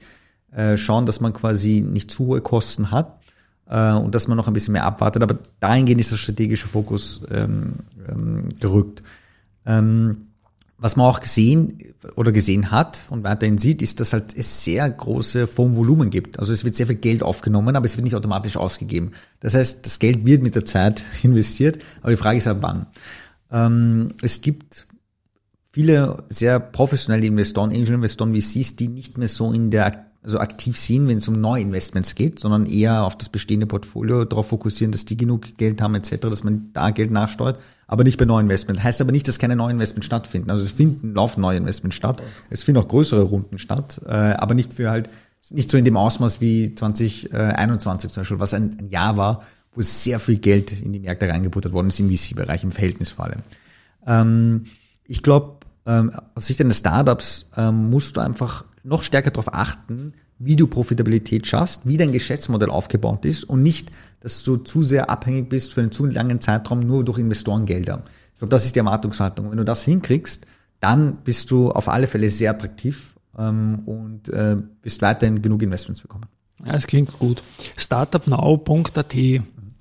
äh, 0.53 0.77
schauen, 0.77 1.05
dass 1.05 1.21
man 1.21 1.33
quasi 1.33 1.81
nicht 1.81 2.13
zu 2.13 2.27
hohe 2.29 2.41
Kosten 2.41 2.93
hat 2.93 3.19
äh, 3.69 3.91
und 3.91 4.15
dass 4.15 4.29
man 4.29 4.37
noch 4.37 4.47
ein 4.47 4.53
bisschen 4.53 4.71
mehr 4.71 4.85
abwartet. 4.85 5.25
Aber 5.25 5.37
dahingehend 5.59 6.01
ist 6.01 6.13
der 6.13 6.17
strategische 6.17 6.69
Fokus 6.69 7.23
ähm, 7.29 7.73
ähm, 8.09 8.51
gerückt. 8.61 9.03
Ähm, 9.67 10.29
was 10.79 10.97
man 10.97 11.07
auch 11.07 11.21
gesehen 11.21 11.95
oder 12.17 12.33
gesehen 12.33 12.71
hat 12.71 13.07
und 13.11 13.25
weiterhin 13.25 13.59
sieht, 13.59 13.81
ist, 13.81 14.01
dass 14.01 14.13
halt 14.13 14.37
es 14.37 14.65
sehr 14.65 14.89
große 14.91 15.47
Fondsvolumen 15.47 16.11
gibt. 16.11 16.39
Also 16.39 16.53
es 16.53 16.65
wird 16.65 16.75
sehr 16.75 16.87
viel 16.87 16.97
Geld 16.97 17.23
aufgenommen, 17.23 17.77
aber 17.77 17.87
es 17.87 17.97
wird 17.97 18.05
nicht 18.05 18.17
automatisch 18.17 18.57
ausgegeben. 18.57 19.13
Das 19.41 19.55
heißt, 19.55 19.87
das 19.87 19.99
Geld 19.99 20.25
wird 20.25 20.43
mit 20.43 20.55
der 20.55 20.65
Zeit 20.65 21.05
investiert, 21.23 21.79
aber 22.03 22.11
die 22.11 22.17
Frage 22.17 22.39
ist 22.39 22.47
halt 22.47 22.63
wann. 22.63 22.87
Ähm, 23.51 24.13
es 24.21 24.41
gibt 24.41 24.87
viele 25.73 26.25
sehr 26.29 26.59
professionelle 26.61 27.27
Investoren, 27.27 27.71
Angel-Investoren 27.71 28.33
wie 28.33 28.41
Sie, 28.41 28.65
die 28.77 28.89
nicht 28.89 29.17
mehr 29.17 29.29
so 29.29 29.53
in 29.53 29.71
der 29.71 29.93
also 30.25 30.39
aktiv 30.39 30.79
sind, 30.79 31.07
wenn 31.07 31.19
es 31.19 31.29
um 31.29 31.39
Neuinvestments 31.41 32.15
geht, 32.15 32.41
sondern 32.41 32.65
eher 32.65 33.05
auf 33.05 33.17
das 33.17 33.29
bestehende 33.29 33.67
Portfolio 33.67 34.25
darauf 34.25 34.49
fokussieren, 34.49 34.91
dass 34.91 35.05
die 35.05 35.19
genug 35.19 35.59
Geld 35.59 35.83
haben 35.83 35.95
etc., 35.95 36.17
dass 36.21 36.45
man 36.45 36.71
da 36.73 36.91
Geld 36.91 37.11
nachsteuert, 37.11 37.61
aber 37.87 38.05
nicht 38.05 38.19
bei 38.19 38.25
Neuinvestments. 38.25 38.83
Heißt 38.83 39.01
aber 39.01 39.13
nicht, 39.13 39.29
dass 39.29 39.39
keine 39.39 39.57
Neuinvestments 39.57 40.07
stattfinden. 40.07 40.51
Also 40.51 40.63
es 40.63 40.71
finden, 40.71 41.15
laufen 41.15 41.41
Neuinvestments 41.41 41.97
statt, 41.97 42.23
es 42.51 42.63
finden 42.63 42.81
auch 42.83 42.89
größere 42.89 43.23
Runden 43.23 43.59
statt, 43.59 44.01
äh, 44.07 44.11
aber 44.11 44.55
nicht 44.55 44.73
für 44.73 44.91
halt, 44.91 45.09
nicht 45.51 45.71
so 45.71 45.77
in 45.77 45.85
dem 45.85 45.97
Ausmaß 45.97 46.41
wie 46.41 46.75
2021 46.75 48.11
zum 48.11 48.23
Beispiel, 48.23 48.41
was 48.41 48.55
ein, 48.55 48.77
ein 48.79 48.89
Jahr 48.89 49.17
war, 49.17 49.43
wo 49.75 49.83
sehr 49.83 50.19
viel 50.19 50.39
Geld 50.39 50.73
in 50.73 50.93
die 50.93 51.01
Märkte 51.01 51.29
reingebuttert 51.29 51.73
worden 51.73 51.89
ist, 51.89 52.01
im 52.01 52.11
VC-Bereich, 52.11 52.65
im 52.65 52.73
Verhältnis 52.73 53.11
vor 53.11 53.27
allem. 53.27 53.43
Ähm, 54.07 54.67
ich 55.05 55.23
glaube, 55.23 55.59
ähm, 55.87 56.13
aus 56.35 56.47
Sicht 56.47 56.61
eines 56.61 56.79
Startups 56.79 57.51
ähm, 57.57 57.91
musst 57.91 58.17
du 58.17 58.21
einfach 58.21 58.65
noch 58.83 59.03
stärker 59.03 59.31
darauf 59.31 59.53
achten, 59.53 60.15
wie 60.39 60.57
du 60.57 60.67
Profitabilität 60.67 61.47
schaffst, 61.47 61.83
wie 61.85 61.97
dein 61.97 62.13
Geschäftsmodell 62.13 62.71
aufgebaut 62.71 63.25
ist 63.25 63.45
und 63.45 63.63
nicht, 63.63 63.91
dass 64.21 64.43
du 64.43 64.57
zu 64.57 64.83
sehr 64.83 65.11
abhängig 65.11 65.49
bist 65.49 65.75
für 65.75 65.81
einen 65.81 65.93
zu 65.93 66.07
langen 66.07 66.41
Zeitraum 66.41 66.81
nur 66.81 67.05
durch 67.05 67.19
Investorengelder. 67.19 68.03
Ich 68.33 68.39
glaube, 68.39 68.51
das 68.51 68.65
ist 68.65 68.75
die 68.75 68.81
Erwartungshaltung. 68.81 69.51
Wenn 69.51 69.59
du 69.59 69.65
das 69.65 69.85
hinkriegst, 69.85 70.47
dann 70.81 71.17
bist 71.25 71.51
du 71.51 71.71
auf 71.71 71.89
alle 71.89 72.07
Fälle 72.07 72.29
sehr 72.29 72.51
attraktiv 72.51 73.15
ähm, 73.39 73.83
und 73.87 74.29
äh, 74.29 74.57
wirst 74.83 75.03
weiterhin 75.03 75.41
genug 75.41 75.63
Investments 75.63 76.03
bekommen. 76.03 76.27
Ja, 76.65 76.75
es 76.75 76.87
klingt 76.87 77.19
gut. 77.19 77.43
Startupnow.at 77.77 79.15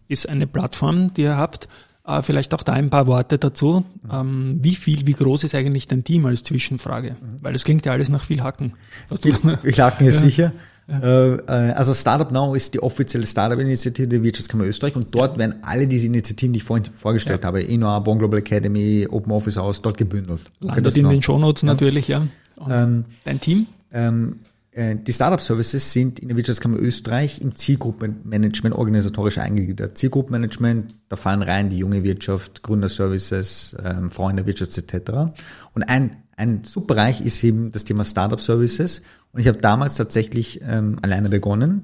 ist 0.07 0.29
eine 0.29 0.47
Plattform, 0.47 1.13
die 1.13 1.21
ihr 1.23 1.37
habt, 1.37 1.67
äh, 2.05 2.21
vielleicht 2.21 2.53
auch 2.53 2.63
da 2.63 2.73
ein 2.73 2.89
paar 2.89 3.07
Worte 3.07 3.37
dazu. 3.37 3.85
Ähm, 4.11 4.59
wie 4.61 4.75
viel, 4.75 5.07
wie 5.07 5.13
groß 5.13 5.45
ist 5.45 5.55
eigentlich 5.55 5.87
dein 5.87 6.03
Team 6.03 6.25
als 6.25 6.43
Zwischenfrage? 6.43 7.15
Weil 7.41 7.53
das 7.53 7.63
klingt 7.63 7.85
ja 7.85 7.91
alles 7.91 8.09
nach 8.09 8.23
viel 8.23 8.43
Hacken. 8.43 8.73
Viel, 9.21 9.35
viel 9.61 9.77
Hacken 9.77 10.07
ist 10.07 10.15
ja. 10.15 10.21
sicher. 10.21 10.51
Ja. 10.87 10.99
Äh, 10.99 11.35
äh, 11.35 11.71
also 11.71 11.93
Startup 11.93 12.29
Now 12.29 12.55
ist 12.55 12.73
die 12.73 12.83
offizielle 12.83 13.25
Startup-Initiative 13.25 14.07
der 14.07 14.21
Wirtschaftskammer 14.21 14.65
Österreich 14.65 14.97
und 14.97 15.15
dort 15.15 15.33
ja. 15.33 15.39
werden 15.39 15.55
alle 15.61 15.87
diese 15.87 16.07
Initiativen, 16.07 16.51
die 16.51 16.57
ich 16.57 16.63
vorhin 16.63 16.91
vorgestellt 16.97 17.43
ja. 17.43 17.47
habe, 17.47 17.61
Innoa, 17.61 17.99
Bon 17.99 18.19
Global 18.19 18.39
Academy, 18.39 19.07
Open 19.09 19.31
Office 19.31 19.55
House, 19.55 19.81
dort 19.81 19.97
gebündelt. 19.97 20.41
Landet 20.59 20.97
in 20.97 21.07
den 21.07 21.21
Shownotes 21.21 21.63
natürlich, 21.63 22.09
ja. 22.09 22.21
Ähm, 22.69 23.05
dein 23.23 23.39
Team? 23.39 23.67
Ähm, 23.93 24.39
äh, 24.41 24.52
die 24.75 25.13
Startup 25.13 25.39
Services 25.39 25.93
sind 25.93 26.19
in 26.19 26.29
der 26.29 26.37
Wirtschaftskammer 26.37 26.79
Österreich 26.79 27.41
im 27.41 27.55
Zielgruppenmanagement 27.55 28.75
organisatorisch 28.75 29.37
eingegliedert. 29.37 29.97
Zielgruppenmanagement, 29.97 30.99
da 31.09 31.15
fallen 31.15 31.43
rein 31.43 31.69
die 31.69 31.77
junge 31.77 32.03
Wirtschaft, 32.03 32.63
Gründerservices, 32.63 33.75
ähm, 33.83 34.09
Freunde 34.09 34.47
Wirtschaft 34.47 34.75
etc. 34.77 35.31
Und 35.75 35.83
ein, 35.83 36.23
ein 36.35 36.63
Subbereich 36.63 37.21
ist 37.21 37.43
eben 37.43 37.71
das 37.71 37.83
Thema 37.83 38.03
Startup 38.03 38.41
Services. 38.41 39.03
Und 39.31 39.41
ich 39.41 39.47
habe 39.47 39.59
damals 39.59 39.95
tatsächlich 39.95 40.61
ähm, 40.63 40.97
alleine 41.03 41.29
begonnen. 41.29 41.83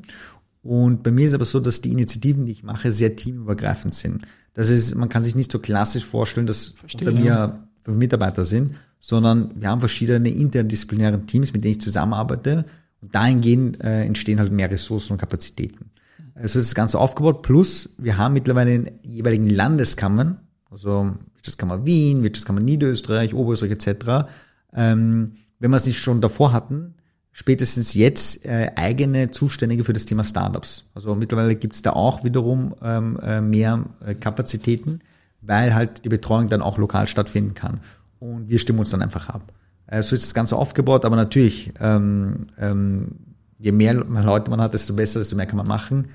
Und 0.63 1.03
bei 1.03 1.11
mir 1.11 1.27
ist 1.27 1.33
aber 1.35 1.45
so, 1.45 1.59
dass 1.59 1.81
die 1.81 1.91
Initiativen, 1.91 2.45
die 2.45 2.53
ich 2.53 2.63
mache, 2.63 2.91
sehr 2.91 3.15
teamübergreifend 3.15 3.93
sind. 3.93 4.25
Das 4.53 4.69
ist, 4.69 4.95
man 4.95 5.09
kann 5.09 5.23
sich 5.23 5.35
nicht 5.35 5.51
so 5.51 5.59
klassisch 5.59 6.05
vorstellen, 6.05 6.47
dass 6.47 6.69
Verstehe, 6.69 7.07
unter 7.07 7.19
mir 7.19 7.25
ja. 7.25 7.59
fünf 7.83 7.97
Mitarbeiter 7.97 8.43
sind, 8.45 8.75
sondern 8.99 9.51
wir 9.55 9.69
haben 9.69 9.79
verschiedene 9.79 10.29
interdisziplinäre 10.29 11.25
Teams, 11.25 11.53
mit 11.53 11.63
denen 11.63 11.73
ich 11.73 11.81
zusammenarbeite 11.81 12.65
und 13.01 13.15
dahingehend 13.15 13.81
äh, 13.81 14.03
entstehen 14.03 14.39
halt 14.39 14.51
mehr 14.51 14.69
Ressourcen 14.69 15.13
und 15.13 15.19
Kapazitäten. 15.19 15.91
Also 16.35 16.59
ist 16.59 16.69
das 16.69 16.75
Ganze 16.75 16.99
aufgebaut. 16.99 17.41
Plus, 17.41 17.89
wir 17.97 18.17
haben 18.17 18.33
mittlerweile 18.33 18.73
in 18.73 18.91
jeweiligen 19.03 19.49
Landeskammern, 19.49 20.39
also 20.69 21.15
Wirtschaftskammer 21.35 21.85
Wien, 21.85 22.23
Wirtschaftskammer 22.23 22.61
Niederösterreich, 22.61 23.33
Oberösterreich 23.33 23.73
etc., 23.73 24.29
ähm, 24.73 25.33
wenn 25.59 25.71
wir 25.71 25.77
es 25.77 25.85
nicht 25.85 25.99
schon 25.99 26.21
davor 26.21 26.53
hatten, 26.53 26.95
spätestens 27.31 27.93
jetzt 27.93 28.45
äh, 28.45 28.71
eigene 28.75 29.31
Zuständige 29.31 29.83
für 29.83 29.93
das 29.93 30.05
Thema 30.05 30.23
Startups. 30.23 30.85
Also 30.93 31.15
mittlerweile 31.15 31.55
gibt 31.55 31.75
es 31.75 31.81
da 31.81 31.91
auch 31.93 32.23
wiederum 32.23 32.75
ähm, 32.81 33.19
äh, 33.21 33.41
mehr 33.41 33.83
äh, 34.05 34.15
Kapazitäten, 34.15 34.99
weil 35.41 35.73
halt 35.73 36.05
die 36.05 36.09
Betreuung 36.09 36.49
dann 36.49 36.61
auch 36.61 36.77
lokal 36.77 37.07
stattfinden 37.07 37.53
kann. 37.53 37.81
Und 38.19 38.49
wir 38.49 38.59
stimmen 38.59 38.79
uns 38.79 38.89
dann 38.89 39.01
einfach 39.01 39.29
ab. 39.29 39.53
Äh, 39.87 40.03
so 40.03 40.15
ist 40.15 40.25
das 40.25 40.33
Ganze 40.33 40.55
aufgebaut, 40.55 41.05
aber 41.05 41.15
natürlich, 41.15 41.71
ähm, 41.79 42.47
ähm, 42.57 43.07
je 43.57 43.71
mehr 43.71 43.93
Leute 43.93 44.51
man 44.51 44.61
hat, 44.61 44.73
desto 44.73 44.93
besser, 44.93 45.19
desto 45.19 45.35
mehr 45.35 45.45
kann 45.45 45.57
man 45.57 45.67
machen. 45.67 46.09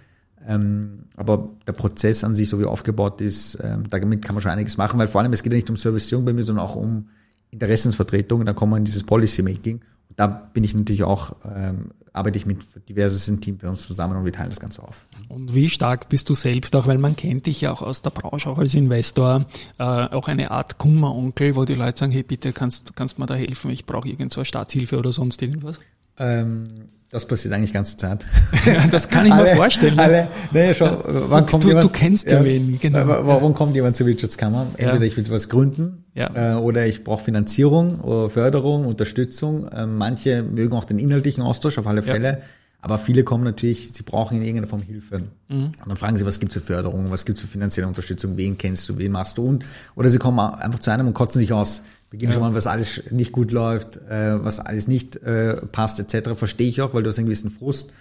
Ähm, 0.47 1.05
aber 1.17 1.51
der 1.67 1.73
Prozess 1.73 2.23
an 2.23 2.35
sich, 2.35 2.49
so 2.49 2.61
wie 2.61 2.65
aufgebaut 2.65 3.21
ist, 3.21 3.59
ähm, 3.63 3.85
damit 3.89 4.25
kann 4.25 4.35
man 4.35 4.43
schon 4.43 4.51
einiges 4.51 4.77
machen, 4.77 4.99
weil 4.99 5.07
vor 5.07 5.21
allem 5.23 5.33
es 5.33 5.43
geht 5.43 5.53
ja 5.53 5.57
nicht 5.57 5.71
um 5.71 5.77
Servicing 5.77 6.25
bei 6.25 6.33
mir, 6.33 6.43
sondern 6.43 6.65
auch 6.65 6.77
um 6.77 7.09
Interessensvertretung. 7.51 8.45
Da 8.45 8.53
kommen 8.53 8.73
wir 8.73 8.77
in 8.77 8.85
dieses 8.85 9.05
Policy 9.05 9.43
Making. 9.43 9.81
Da 10.17 10.27
bin 10.27 10.65
ich 10.65 10.75
natürlich 10.75 11.03
auch 11.03 11.35
ähm, 11.45 11.91
arbeite 12.15 12.39
ich 12.39 12.47
mit 12.47 12.59
diversen 12.89 13.41
Teams 13.41 13.59
bei 13.61 13.69
uns 13.69 13.87
zusammen 13.87 14.17
und 14.17 14.25
wir 14.25 14.33
teilen 14.33 14.49
das 14.49 14.61
Ganze 14.61 14.83
auf. 14.83 15.05
Und 15.29 15.55
wie 15.55 15.69
stark 15.69 16.09
bist 16.09 16.31
du 16.31 16.35
selbst 16.35 16.75
auch, 16.77 16.87
weil 16.87 16.97
man 16.97 17.17
kennt 17.17 17.47
dich 17.47 17.61
ja 17.61 17.73
auch 17.73 17.83
aus 17.83 18.03
der 18.03 18.11
Branche, 18.11 18.49
auch 18.49 18.59
als 18.59 18.75
Investor, 18.75 19.47
äh, 19.79 19.83
auch 19.83 20.29
eine 20.29 20.53
Art 20.53 20.79
Kummeronkel, 20.79 21.57
wo 21.57 21.65
die 21.65 21.75
Leute 21.75 21.99
sagen, 21.99 22.13
hey 22.13 22.23
bitte, 22.23 22.53
kannst, 22.53 22.95
kannst 22.95 23.19
mir 23.19 23.27
da 23.27 23.35
helfen, 23.35 23.71
ich 23.71 23.85
brauche 23.85 24.09
irgend 24.09 24.33
so 24.33 24.41
eine 24.41 24.45
Staatshilfe 24.45 24.97
oder 24.97 25.11
sonst 25.11 25.43
irgendwas? 25.43 25.81
Ähm, 26.19 26.89
das 27.15 27.27
passiert 27.27 27.55
eigentlich 27.55 27.71
die 27.71 27.75
ganze 27.75 27.97
Zeit. 27.97 28.27
Ja, 28.67 28.87
das 28.89 29.09
kann 29.09 29.27
ich 29.27 29.33
alle, 29.33 29.51
mir 29.51 29.57
vorstellen. 29.57 29.99
Alle, 30.01 30.29
nee, 30.51 30.75
schon, 30.75 30.91
wann 31.05 31.45
du, 31.45 31.51
kommt 31.51 31.65
du, 31.65 31.69
jemand, 31.69 31.85
du 31.85 31.89
kennst 31.91 32.29
ja, 32.29 32.43
wen, 32.43 32.79
genau. 32.81 33.07
Warum 33.07 33.55
kommt 33.55 33.77
jemand 33.77 33.97
zur 33.97 34.07
Wirtschaftskammer? 34.07 34.67
Entweder 34.77 34.97
ja. 34.97 35.03
ich 35.03 35.17
will 35.17 35.25
was 35.31 35.49
gründen 35.49 36.05
ja. 36.15 36.57
äh, 36.57 36.59
oder 36.59 36.87
ich 36.87 37.05
brauche 37.05 37.23
Finanzierung 37.23 38.01
oder 38.01 38.31
Förderung, 38.31 38.87
Unterstützung. 38.87 39.69
Äh, 39.69 39.87
manche 39.87 40.43
mögen 40.43 40.75
auch 40.75 40.87
den 40.87 40.99
inhaltlichen 40.99 41.43
Austausch 41.43 41.79
auf 41.79 41.87
alle 41.87 42.03
Fälle. 42.03 42.29
Ja. 42.29 42.39
Aber 42.81 42.99
viele 42.99 43.23
kommen 43.23 43.45
natürlich, 43.45 43.93
sie 43.93 44.03
brauchen 44.03 44.37
in 44.37 44.43
irgendeiner 44.43 44.67
Form 44.67 44.83
Hilfe. 44.83 45.21
Mhm. 45.49 45.67
Und 45.67 45.87
dann 45.87 45.97
fragen 45.97 46.19
sie, 46.19 46.27
was 46.27 46.41
gibt's 46.41 46.55
für 46.55 46.61
Förderung, 46.61 47.11
was 47.11 47.25
gibt's 47.25 47.41
für 47.41 47.47
finanzielle 47.47 47.87
Unterstützung, 47.89 48.37
wen 48.37 48.59
kennst 48.59 48.89
du, 48.89 48.99
wen 48.99 49.13
machst 49.13 49.39
du 49.39 49.47
und 49.47 49.65
oder 49.95 50.09
sie 50.09 50.19
kommen 50.19 50.39
einfach 50.39 50.81
zu 50.81 50.91
einem 50.91 51.07
und 51.07 51.15
kotzen 51.15 51.41
sich 51.41 51.53
aus, 51.53 51.83
beginnen 52.15 52.31
ja. 52.31 52.35
schon 52.39 52.43
mal, 52.43 52.55
was 52.55 52.69
alles 52.69 53.03
nicht 53.11 53.33
gut 53.33 53.51
läuft, 53.51 53.97
äh, 54.09 54.45
was 54.45 54.61
alles 54.61 54.87
nicht 54.87 55.17
äh, 55.17 55.57
passt, 55.67 55.99
etc. 55.99 56.31
Verstehe 56.37 56.69
ich 56.69 56.81
auch, 56.81 56.95
weil 56.95 57.03
du 57.03 57.09
hast 57.11 57.19
einen 57.19 57.27
gewissen 57.27 57.51
Frust. 57.51 57.93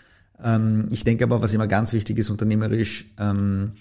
Ähm, 0.41 0.87
ich 0.91 1.03
denke 1.03 1.23
aber, 1.23 1.41
was 1.41 1.53
immer 1.55 1.65
ganz 1.65 1.93
wichtig 1.93 2.19
ist, 2.19 2.29
unternehmerisch, 2.29 3.11
ähm, 3.17 3.71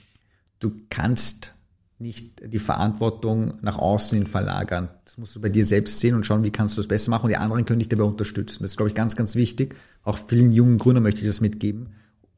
du 0.58 0.72
kannst 0.88 1.54
nicht 1.98 2.42
die 2.50 2.58
Verantwortung 2.58 3.58
nach 3.60 3.78
außen 3.78 4.16
hin 4.16 4.26
verlagern. 4.26 4.88
Das 5.04 5.18
musst 5.18 5.36
du 5.36 5.40
bei 5.40 5.50
dir 5.50 5.66
selbst 5.66 6.00
sehen 6.00 6.14
und 6.14 6.24
schauen, 6.24 6.44
wie 6.44 6.50
kannst 6.50 6.76
du 6.76 6.80
das 6.80 6.88
besser 6.88 7.10
machen 7.10 7.24
und 7.24 7.30
die 7.30 7.36
anderen 7.36 7.66
können 7.66 7.80
dich 7.80 7.90
dabei 7.90 8.04
unterstützen. 8.04 8.62
Das 8.62 8.72
ist, 8.72 8.76
glaube 8.78 8.88
ich, 8.88 8.94
ganz, 8.94 9.16
ganz 9.16 9.34
wichtig. 9.34 9.76
Auch 10.02 10.16
vielen 10.16 10.50
jungen 10.50 10.78
Gründern 10.78 11.02
möchte 11.02 11.20
ich 11.20 11.26
das 11.26 11.42
mitgeben. 11.42 11.90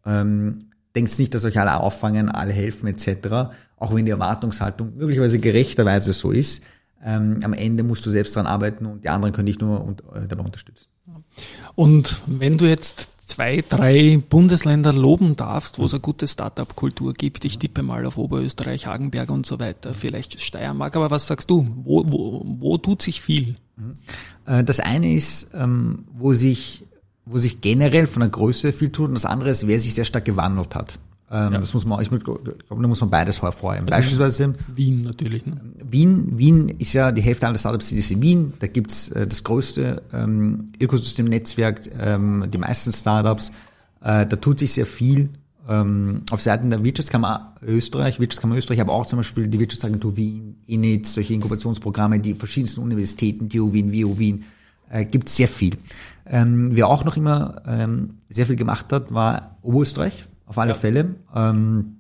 Ähm, 0.05 0.59
denkst 0.97 1.17
nicht, 1.19 1.33
dass 1.33 1.45
euch 1.45 1.61
alle 1.61 1.79
auffangen, 1.79 2.29
alle 2.29 2.53
helfen 2.53 2.89
etc., 2.89 3.55
auch 3.77 3.95
wenn 3.95 4.05
die 4.05 4.11
Erwartungshaltung 4.11 4.97
möglicherweise 4.97 5.39
gerechterweise 5.39 6.13
so 6.13 6.33
ist. 6.33 6.65
Ähm, 7.05 7.41
am 7.43 7.53
Ende 7.53 7.83
musst 7.83 8.05
du 8.07 8.11
selbst 8.11 8.35
daran 8.35 8.47
arbeiten 8.47 8.87
und 8.87 9.05
die 9.05 9.09
anderen 9.11 9.35
können 9.35 9.47
dich 9.47 9.59
nur 9.59 9.85
und, 9.85 10.03
äh, 10.15 10.27
dabei 10.27 10.45
unterstützen. 10.45 10.89
Und 11.75 12.23
wenn 12.27 12.57
du 12.57 12.67
jetzt 12.67 13.09
zwei, 13.27 13.65
drei 13.69 14.23
Bundesländer 14.29 14.93
loben 14.93 15.37
darfst, 15.37 15.79
wo 15.79 15.87
es 15.87 15.93
eine 15.93 16.01
gute 16.01 16.27
Startup-Kultur 16.27 17.15
gibt. 17.15 17.45
Ich 17.45 17.59
tippe 17.59 17.83
mal 17.83 18.05
auf 18.07 18.19
Oberösterreich, 18.19 18.87
Hagenberg 18.87 19.31
und 19.31 19.47
so 19.47 19.59
weiter, 19.61 19.95
vielleicht 19.95 20.41
Steiermark. 20.41 20.97
Aber 20.97 21.11
was 21.11 21.27
sagst 21.27 21.51
du? 21.51 21.67
Wo, 21.85 22.05
wo, 22.07 22.43
wo 22.45 22.79
tut 22.79 23.03
sich 23.03 23.21
viel? 23.21 23.57
Mhm. 23.77 23.99
Äh, 24.47 24.65
das 24.65 24.81
eine 24.81 25.15
ist, 25.15 25.51
ähm, 25.55 26.05
wo 26.13 26.35
sich, 26.35 26.85
wo 27.25 27.39
sich 27.39 27.61
generell 27.61 28.07
von 28.07 28.21
der 28.21 28.29
Größe 28.29 28.73
viel 28.73 28.91
tut 28.91 29.09
und 29.09 29.15
das 29.15 29.27
andere 29.27 29.51
ist, 29.51 29.67
wer 29.67 29.79
sich 29.79 29.95
sehr 29.95 30.05
stark 30.05 30.25
gewandelt 30.25 30.75
hat. 30.75 30.99
Ähm, 31.31 31.53
ja. 31.55 31.59
Das 31.59 31.73
muss 31.73 31.87
man, 31.87 32.01
ich 32.03 32.11
glaube, 32.11 32.57
da 32.69 32.75
muss 32.75 33.01
man 33.01 33.11
beides 33.11 33.41
hervorheben. 33.43 33.87
Also 33.87 33.97
Beispielsweise 33.97 34.55
Wien 34.75 35.03
natürlich. 35.03 35.47
Ne? 35.47 35.61
Wien, 35.83 36.39
Wien 36.39 36.69
ist 36.69 36.93
ja 36.93 37.13
die 37.13 37.23
Hälfte 37.23 37.47
aller 37.47 37.59
Startups, 37.59 37.89
die 37.89 37.97
ist 37.97 38.11
in 38.11 38.21
Wien. 38.21 38.53
Da 38.59 38.67
gibt's 38.67 39.09
äh, 39.09 39.27
das 39.27 39.43
größte 39.43 40.03
ähm, 40.13 40.73
Ökosystemnetzwerk, 40.81 41.91
ähm, 41.99 42.47
die 42.53 42.59
meisten 42.59 42.93
Startups. 42.93 43.53
Äh, 44.03 44.27
da 44.27 44.37
tut 44.37 44.59
sich 44.59 44.73
sehr 44.73 44.87
viel. 44.87 45.31
Ähm, 45.67 46.21
auf 46.31 46.43
Seiten 46.43 46.69
der 46.69 46.85
Wirtschaftskammer 46.85 47.55
Österreich, 47.63 48.21
Wirtschaftskammer 48.21 48.57
Österreich, 48.57 48.83
aber 48.83 48.93
auch 48.93 49.07
zum 49.07 49.19
Beispiel 49.19 49.49
die 49.49 49.59
Wirtschaftsagentur 49.59 50.15
Wien, 50.15 50.57
INIT, 50.67 51.07
solche 51.07 51.33
Inkubationsprogramme, 51.33 52.21
die 52.21 52.35
verschiedensten 52.35 52.83
Universitäten, 52.83 53.49
TU 53.49 53.73
Wien, 53.73 53.91
WU 53.91 54.19
Wien, 54.19 54.45
äh, 54.91 55.07
gibt 55.07 55.31
sehr 55.31 55.49
viel. 55.49 55.79
Ähm, 56.27 56.73
wer 56.75 56.89
auch 56.89 57.07
noch 57.07 57.17
immer 57.17 57.63
ähm, 57.67 58.19
sehr 58.29 58.45
viel 58.45 58.57
gemacht 58.57 58.93
hat, 58.93 59.15
war 59.15 59.57
Oberösterreich, 59.63 60.27
auf 60.47 60.59
alle 60.59 60.73
ja. 60.73 60.75
Fälle. 60.75 61.15
Ähm, 61.35 61.97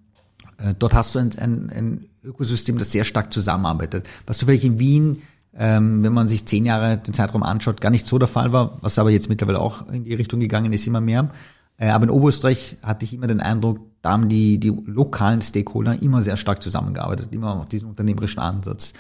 äh, 0.59 0.74
dort 0.78 0.94
hast 0.94 1.14
du 1.14 1.18
ein, 1.18 1.30
ein, 1.38 1.70
ein 1.70 2.09
Ökosystem, 2.22 2.78
das 2.78 2.92
sehr 2.92 3.04
stark 3.04 3.33
zusammenarbeitet. 3.33 4.07
Was 4.26 4.38
du 4.38 4.46
vielleicht 4.46 4.64
in 4.64 4.78
Wien, 4.78 5.22
ähm, 5.57 6.02
wenn 6.02 6.12
man 6.12 6.28
sich 6.28 6.46
zehn 6.46 6.66
Jahre 6.66 6.98
den 6.98 7.14
Zeitraum 7.14 7.42
anschaut, 7.42 7.80
gar 7.80 7.90
nicht 7.90 8.07
so 8.07 8.18
der 8.18 8.28
Fall 8.28 8.52
war, 8.52 8.78
was 8.80 8.98
aber 8.98 9.11
jetzt 9.11 9.28
mittlerweile 9.28 9.61
auch 9.61 9.88
in 9.88 10.04
die 10.04 10.14
Richtung 10.14 10.40
gegangen 10.40 10.72
ist, 10.72 10.87
immer 10.87 11.00
mehr. 11.00 11.30
Äh, 11.76 11.88
aber 11.88 12.04
in 12.04 12.11
Oberösterreich 12.11 12.76
hatte 12.83 13.04
ich 13.04 13.14
immer 13.14 13.26
den 13.26 13.40
Eindruck, 13.40 13.80
da 14.02 14.12
haben 14.12 14.28
die, 14.28 14.59
die 14.59 14.70
lokalen 14.87 15.42
Stakeholder 15.42 16.00
immer 16.00 16.22
sehr 16.22 16.37
stark 16.37 16.62
zusammengearbeitet, 16.62 17.28
immer 17.33 17.54
auf 17.54 17.68
diesen 17.68 17.88
unternehmerischen 17.88 18.40
Ansatz. 18.40 18.92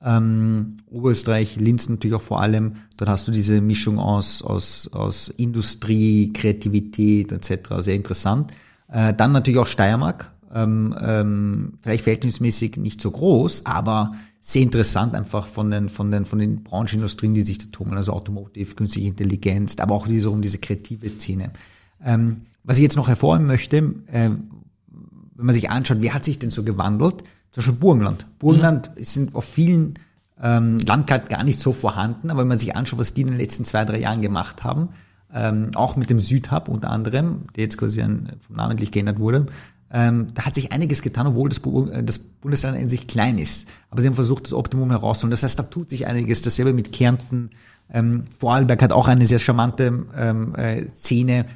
Ähm, 0.00 0.76
Oberösterreich, 0.90 1.56
Linz 1.56 1.88
natürlich 1.88 2.16
auch 2.16 2.22
vor 2.22 2.40
allem, 2.40 2.76
dort 2.96 3.10
hast 3.10 3.26
du 3.26 3.32
diese 3.32 3.60
Mischung 3.60 3.98
aus, 3.98 4.42
aus, 4.42 4.88
aus 4.92 5.28
Industrie, 5.28 6.32
Kreativität 6.32 7.32
etc. 7.32 7.76
Sehr 7.78 7.96
interessant. 7.96 8.52
Äh, 8.90 9.14
dann 9.14 9.32
natürlich 9.32 9.58
auch 9.58 9.66
Steiermark, 9.66 10.32
ähm, 10.52 10.94
ähm, 11.00 11.78
vielleicht 11.82 12.04
verhältnismäßig 12.04 12.76
nicht 12.76 13.00
so 13.00 13.10
groß, 13.10 13.66
aber 13.66 14.12
sehr 14.40 14.62
interessant 14.62 15.14
einfach 15.14 15.46
von 15.46 15.70
den, 15.70 15.88
von 15.88 16.10
den, 16.10 16.24
von 16.24 16.38
den 16.38 16.62
Branchenindustrien, 16.62 17.34
die 17.34 17.42
sich 17.42 17.58
da 17.58 17.66
tummeln, 17.70 17.98
also 17.98 18.12
Automotive, 18.12 18.74
künstliche 18.74 19.08
Intelligenz, 19.08 19.76
aber 19.78 19.94
auch 19.94 20.06
diese, 20.06 20.30
um 20.30 20.40
diese 20.40 20.58
kreative 20.58 21.08
Szene. 21.08 21.52
Ähm, 22.02 22.46
was 22.64 22.76
ich 22.76 22.82
jetzt 22.82 22.96
noch 22.96 23.08
hervorheben 23.08 23.46
möchte, 23.46 23.76
äh, 23.76 24.30
wenn 25.38 25.46
man 25.46 25.54
sich 25.54 25.70
anschaut, 25.70 25.98
wer 26.00 26.14
hat 26.14 26.24
sich 26.24 26.38
denn 26.38 26.50
so 26.50 26.64
gewandelt? 26.64 27.24
Zum 27.52 27.62
Beispiel 27.62 27.74
Burgenland. 27.74 28.26
Burgenland 28.38 28.90
mhm. 28.96 29.04
sind 29.04 29.34
auf 29.34 29.44
vielen 29.44 29.98
ähm, 30.40 30.78
Landkarten 30.78 31.28
gar 31.28 31.44
nicht 31.44 31.58
so 31.58 31.72
vorhanden, 31.72 32.30
aber 32.30 32.40
wenn 32.40 32.48
man 32.48 32.58
sich 32.58 32.74
anschaut, 32.76 32.98
was 32.98 33.14
die 33.14 33.22
in 33.22 33.28
den 33.28 33.38
letzten 33.38 33.64
zwei, 33.64 33.84
drei 33.84 33.98
Jahren 33.98 34.22
gemacht 34.22 34.64
haben, 34.64 34.90
ähm, 35.32 35.72
auch 35.74 35.96
mit 35.96 36.10
dem 36.10 36.20
Südhub 36.20 36.68
unter 36.68 36.90
anderem, 36.90 37.44
der 37.56 37.64
jetzt 37.64 37.78
quasi 37.78 38.02
ein, 38.02 38.32
namentlich 38.48 38.90
geändert 38.90 39.18
wurde, 39.18 39.46
ähm, 39.90 40.28
da 40.34 40.44
hat 40.44 40.54
sich 40.54 40.72
einiges 40.72 41.00
getan, 41.00 41.26
obwohl 41.26 41.48
das, 41.48 41.58
äh, 41.58 42.02
das 42.02 42.18
Bundesland 42.18 42.78
in 42.78 42.88
sich 42.88 43.06
klein 43.06 43.38
ist. 43.38 43.68
Aber 43.90 44.02
sie 44.02 44.08
haben 44.08 44.14
versucht, 44.14 44.44
das 44.44 44.52
Optimum 44.52 44.90
herauszuholen. 44.90 45.30
Das 45.30 45.42
heißt, 45.42 45.58
da 45.58 45.62
tut 45.62 45.90
sich 45.90 46.06
einiges. 46.06 46.42
Dasselbe 46.42 46.72
mit 46.72 46.92
Kärnten. 46.92 47.50
Ähm, 47.90 48.24
Vorarlberg 48.38 48.82
hat 48.82 48.92
auch 48.92 49.08
eine 49.08 49.24
sehr 49.24 49.38
charmante 49.38 50.06
ähm, 50.14 50.54
äh, 50.56 50.86
Szene, 50.88 51.46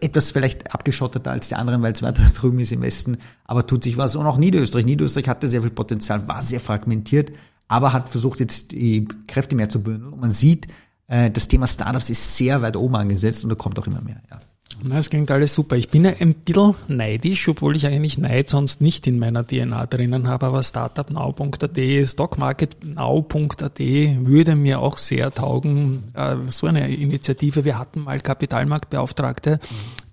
etwas 0.00 0.32
vielleicht 0.32 0.74
abgeschotteter 0.74 1.30
als 1.30 1.48
die 1.48 1.54
anderen, 1.54 1.80
weil 1.82 1.92
es 1.92 2.02
weiter 2.02 2.22
drüben 2.34 2.58
ist 2.58 2.72
im 2.72 2.82
Westen, 2.82 3.18
aber 3.44 3.66
tut 3.66 3.84
sich 3.84 3.96
was. 3.96 4.16
Und 4.16 4.26
auch 4.26 4.36
Niederösterreich. 4.36 4.84
Niederösterreich 4.84 5.28
hatte 5.28 5.48
sehr 5.48 5.62
viel 5.62 5.70
Potenzial, 5.70 6.26
war 6.26 6.42
sehr 6.42 6.60
fragmentiert, 6.60 7.32
aber 7.68 7.92
hat 7.92 8.08
versucht, 8.08 8.40
jetzt 8.40 8.72
die 8.72 9.06
Kräfte 9.28 9.54
mehr 9.54 9.68
zu 9.68 9.82
bündeln. 9.82 10.12
Und 10.12 10.20
man 10.20 10.32
sieht, 10.32 10.66
äh, 11.08 11.30
das 11.30 11.48
Thema 11.48 11.66
Startups 11.66 12.10
ist 12.10 12.36
sehr 12.36 12.62
weit 12.62 12.76
oben 12.76 12.96
angesetzt 12.96 13.44
und 13.44 13.50
da 13.50 13.56
kommt 13.56 13.78
auch 13.78 13.86
immer 13.86 14.00
mehr. 14.00 14.20
Ja. 14.30 14.40
Na, 14.82 14.96
das 14.96 15.08
klingt 15.08 15.30
alles 15.30 15.54
super. 15.54 15.76
Ich 15.76 15.88
bin 15.88 16.04
ja 16.04 16.12
ein 16.20 16.34
bisschen 16.34 16.74
neidisch, 16.88 17.48
obwohl 17.48 17.76
ich 17.76 17.86
eigentlich 17.86 18.18
Neid 18.18 18.50
sonst 18.50 18.82
nicht 18.82 19.06
in 19.06 19.18
meiner 19.18 19.46
DNA 19.46 19.86
drinnen 19.86 20.28
habe, 20.28 20.46
aber 20.46 20.62
startupnow.at, 20.62 21.78
stockmarketnow.at 22.04 23.78
würde 23.80 24.54
mir 24.54 24.80
auch 24.80 24.98
sehr 24.98 25.30
taugen. 25.30 26.02
Äh, 26.14 26.36
so 26.48 26.66
eine 26.66 26.94
Initiative. 26.94 27.64
Wir 27.64 27.78
hatten 27.78 28.00
mal 28.00 28.20
Kapitalmarktbeauftragte, 28.20 29.60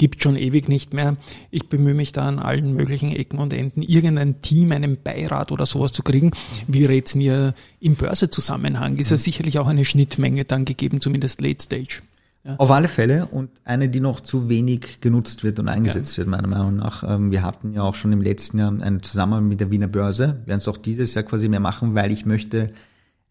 gibt 0.04 0.22
schon 0.22 0.36
ewig 0.36 0.68
nicht 0.68 0.94
mehr. 0.94 1.16
Ich 1.50 1.70
bemühe 1.70 1.94
mich 1.94 2.12
da 2.12 2.28
an 2.28 2.38
allen 2.38 2.74
möglichen 2.74 3.14
Ecken 3.14 3.40
und 3.40 3.54
Enden, 3.54 3.82
irgendein 3.82 4.42
Team, 4.42 4.74
einen 4.74 5.02
Beirat 5.02 5.54
oder 5.54 5.66
sowas 5.66 5.94
zu 5.94 6.04
kriegen. 6.04 6.32
Wie 6.68 6.84
rät's 6.84 7.16
ihr 7.16 7.54
im 7.80 7.96
Börsezusammenhang? 7.96 8.98
Ist 8.98 9.12
ja 9.12 9.16
sicherlich 9.18 9.60
auch 9.60 9.68
eine 9.68 9.86
Schnittmenge 9.86 10.44
dann 10.44 10.66
gegeben, 10.66 11.00
zumindest 11.00 11.40
Late 11.40 11.64
Stage. 11.64 12.02
Ja. 12.44 12.56
Auf 12.58 12.70
alle 12.72 12.90
Fälle 12.90 13.28
und 13.28 13.50
eine, 13.64 13.88
die 13.88 14.02
noch 14.02 14.20
zu 14.20 14.50
wenig 14.50 15.00
genutzt 15.00 15.46
wird 15.46 15.58
und 15.60 15.70
eingesetzt 15.70 16.18
ja. 16.18 16.18
wird, 16.18 16.28
meiner 16.28 16.50
Meinung 16.50 16.76
nach. 16.76 17.10
Ähm, 17.10 17.32
wir 17.32 17.42
hatten 17.42 17.72
ja 17.72 17.84
auch 17.84 17.96
schon 17.96 18.12
im 18.12 18.22
letzten 18.22 18.60
Jahr 18.60 18.74
einen 18.78 19.04
Zusammenhang 19.04 19.48
mit 19.48 19.62
der 19.62 19.72
Wiener 19.72 19.88
Börse. 19.88 20.40
Wir 20.42 20.48
werden 20.48 20.60
es 20.60 20.68
auch 20.68 20.76
dieses 20.76 21.14
Jahr 21.14 21.24
quasi 21.24 21.48
mehr 21.48 21.62
machen, 21.62 21.96
weil 21.96 22.12
ich 22.12 22.26
möchte 22.26 22.74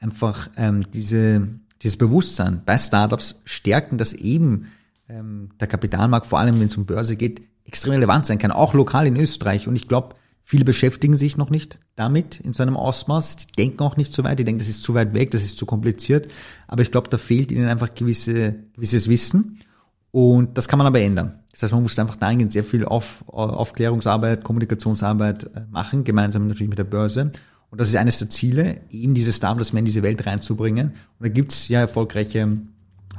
einfach 0.01 0.49
ähm, 0.57 0.91
diese, 0.91 1.49
dieses 1.83 1.99
Bewusstsein 1.99 2.63
bei 2.65 2.79
Startups 2.79 3.43
stärken, 3.45 3.99
dass 3.99 4.15
eben 4.15 4.69
ähm, 5.09 5.51
der 5.61 5.69
Kapitalmarkt, 5.69 6.27
vor 6.27 6.39
allem 6.39 6.59
wenn 6.61 6.67
es 6.67 6.77
um 6.77 6.87
Börse 6.87 7.17
geht, 7.17 7.43
extrem 7.65 7.93
relevant 7.93 8.27
sein 8.27 8.39
kann, 8.39 8.51
auch 8.51 8.75
lokal 8.75 9.07
in 9.07 9.17
Österreich. 9.17 9.69
Und 9.69 9.77
ich 9.77 9.89
glaube, 9.89 10.17
Viele 10.45 10.65
beschäftigen 10.65 11.17
sich 11.17 11.37
noch 11.37 11.51
nicht 11.51 11.79
damit 11.95 12.41
in 12.41 12.53
so 12.53 12.63
einem 12.63 12.77
Ausmaß. 12.77 13.37
Die 13.37 13.53
denken 13.53 13.81
auch 13.81 13.97
nicht 13.97 14.13
so 14.13 14.25
weit. 14.25 14.39
Die 14.39 14.45
denken, 14.45 14.59
das 14.59 14.69
ist 14.69 14.83
zu 14.83 14.95
weit 14.95 15.15
weg, 15.15 15.31
das 15.31 15.45
ist 15.45 15.57
zu 15.57 15.67
kompliziert. 15.67 16.31
Aber 16.67 16.83
ich 16.83 16.91
glaube, 16.91 17.09
da 17.09 17.17
fehlt 17.17 17.53
ihnen 17.53 17.69
einfach 17.69 17.95
gewisse, 17.95 18.57
gewisses 18.75 19.09
Wissen. 19.09 19.61
Und 20.11 20.59
das 20.59 20.69
kann 20.69 20.79
man 20.79 20.87
aber 20.87 21.01
ändern. 21.01 21.39
Das 21.53 21.63
heißt, 21.63 21.73
man 21.73 21.83
muss 21.83 21.99
einfach 21.99 22.17
dahingehend 22.17 22.53
sehr 22.53 22.65
viel 22.65 22.85
Auf, 22.85 23.25
Aufklärungsarbeit, 23.29 24.43
Kommunikationsarbeit 24.43 25.45
äh, 25.45 25.63
machen, 25.71 26.05
gemeinsam 26.05 26.49
natürlich 26.49 26.69
mit 26.69 26.79
der 26.79 26.85
Börse. 26.85 27.33
Und 27.71 27.81
das 27.81 27.89
ist 27.89 27.97
eines 27.97 28.19
der 28.19 28.29
Ziele, 28.29 28.83
eben 28.91 29.15
dieses 29.15 29.37
Startups 29.37 29.73
mehr 29.73 29.79
in 29.79 29.87
diese 29.87 30.03
Welt 30.03 30.27
reinzubringen. 30.27 30.89
Und 30.89 31.27
da 31.27 31.29
gibt's 31.29 31.69
ja 31.69 31.81
erfolgreiche 31.81 32.59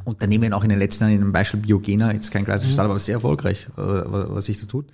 Unternehmen, 0.05 0.53
auch 0.53 0.63
in 0.63 0.69
den 0.69 0.79
letzten 0.79 1.05
Jahren, 1.05 1.15
in 1.15 1.21
einem 1.21 1.31
Beispiel 1.31 1.59
Biogena, 1.59 2.13
jetzt 2.13 2.31
kein 2.31 2.45
klassisches 2.45 2.71
mhm. 2.71 2.75
Startup, 2.75 2.91
aber 2.91 2.99
sehr 2.99 3.15
erfolgreich, 3.15 3.67
äh, 3.77 3.81
was 3.81 4.45
sich 4.45 4.59
da 4.59 4.65
tut. 4.65 4.87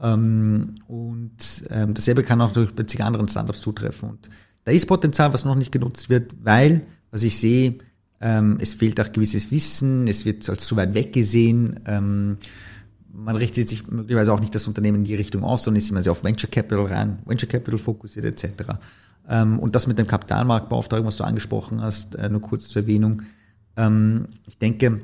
Ähm, 0.00 0.74
und 0.88 1.64
ähm, 1.70 1.94
dasselbe 1.94 2.22
kann 2.22 2.40
auch 2.40 2.52
durch 2.52 2.70
zig 2.86 3.02
anderen 3.02 3.28
Startups 3.28 3.60
zutreffen. 3.60 4.10
Und 4.10 4.30
da 4.64 4.72
ist 4.72 4.86
Potenzial, 4.86 5.32
was 5.32 5.44
noch 5.44 5.54
nicht 5.54 5.72
genutzt 5.72 6.10
wird, 6.10 6.32
weil, 6.42 6.82
was 7.10 7.22
ich 7.22 7.38
sehe, 7.38 7.78
ähm, 8.20 8.58
es 8.60 8.74
fehlt 8.74 9.00
auch 9.00 9.12
gewisses 9.12 9.50
Wissen, 9.50 10.06
es 10.06 10.24
wird 10.24 10.48
als 10.48 10.66
zu 10.66 10.76
weit 10.76 10.94
weg 10.94 11.12
gesehen. 11.12 11.80
Ähm, 11.86 12.38
man 13.12 13.36
richtet 13.36 13.68
sich 13.68 13.88
möglicherweise 13.88 14.32
auch 14.32 14.40
nicht 14.40 14.54
das 14.54 14.66
Unternehmen 14.66 14.98
in 14.98 15.04
die 15.04 15.14
Richtung 15.14 15.44
aus, 15.44 15.64
sondern 15.64 15.78
ist 15.78 15.90
immer 15.90 16.02
sehr 16.02 16.12
auf 16.12 16.24
Venture 16.24 16.50
Capital 16.50 16.86
rein, 16.86 17.18
Venture 17.26 17.48
Capital 17.48 17.78
fokussiert 17.78 18.24
etc. 18.24 18.72
Und 19.28 19.74
das 19.74 19.86
mit 19.86 19.98
dem 19.98 20.06
Kapitalmarktbeauftragten, 20.08 21.06
was 21.06 21.18
du 21.18 21.24
angesprochen 21.24 21.80
hast, 21.80 22.16
äh, 22.16 22.28
nur 22.28 22.40
kurz 22.40 22.68
zur 22.68 22.82
Erwähnung. 22.82 23.22
Ähm, 23.76 24.28
ich 24.46 24.58
denke, 24.58 25.00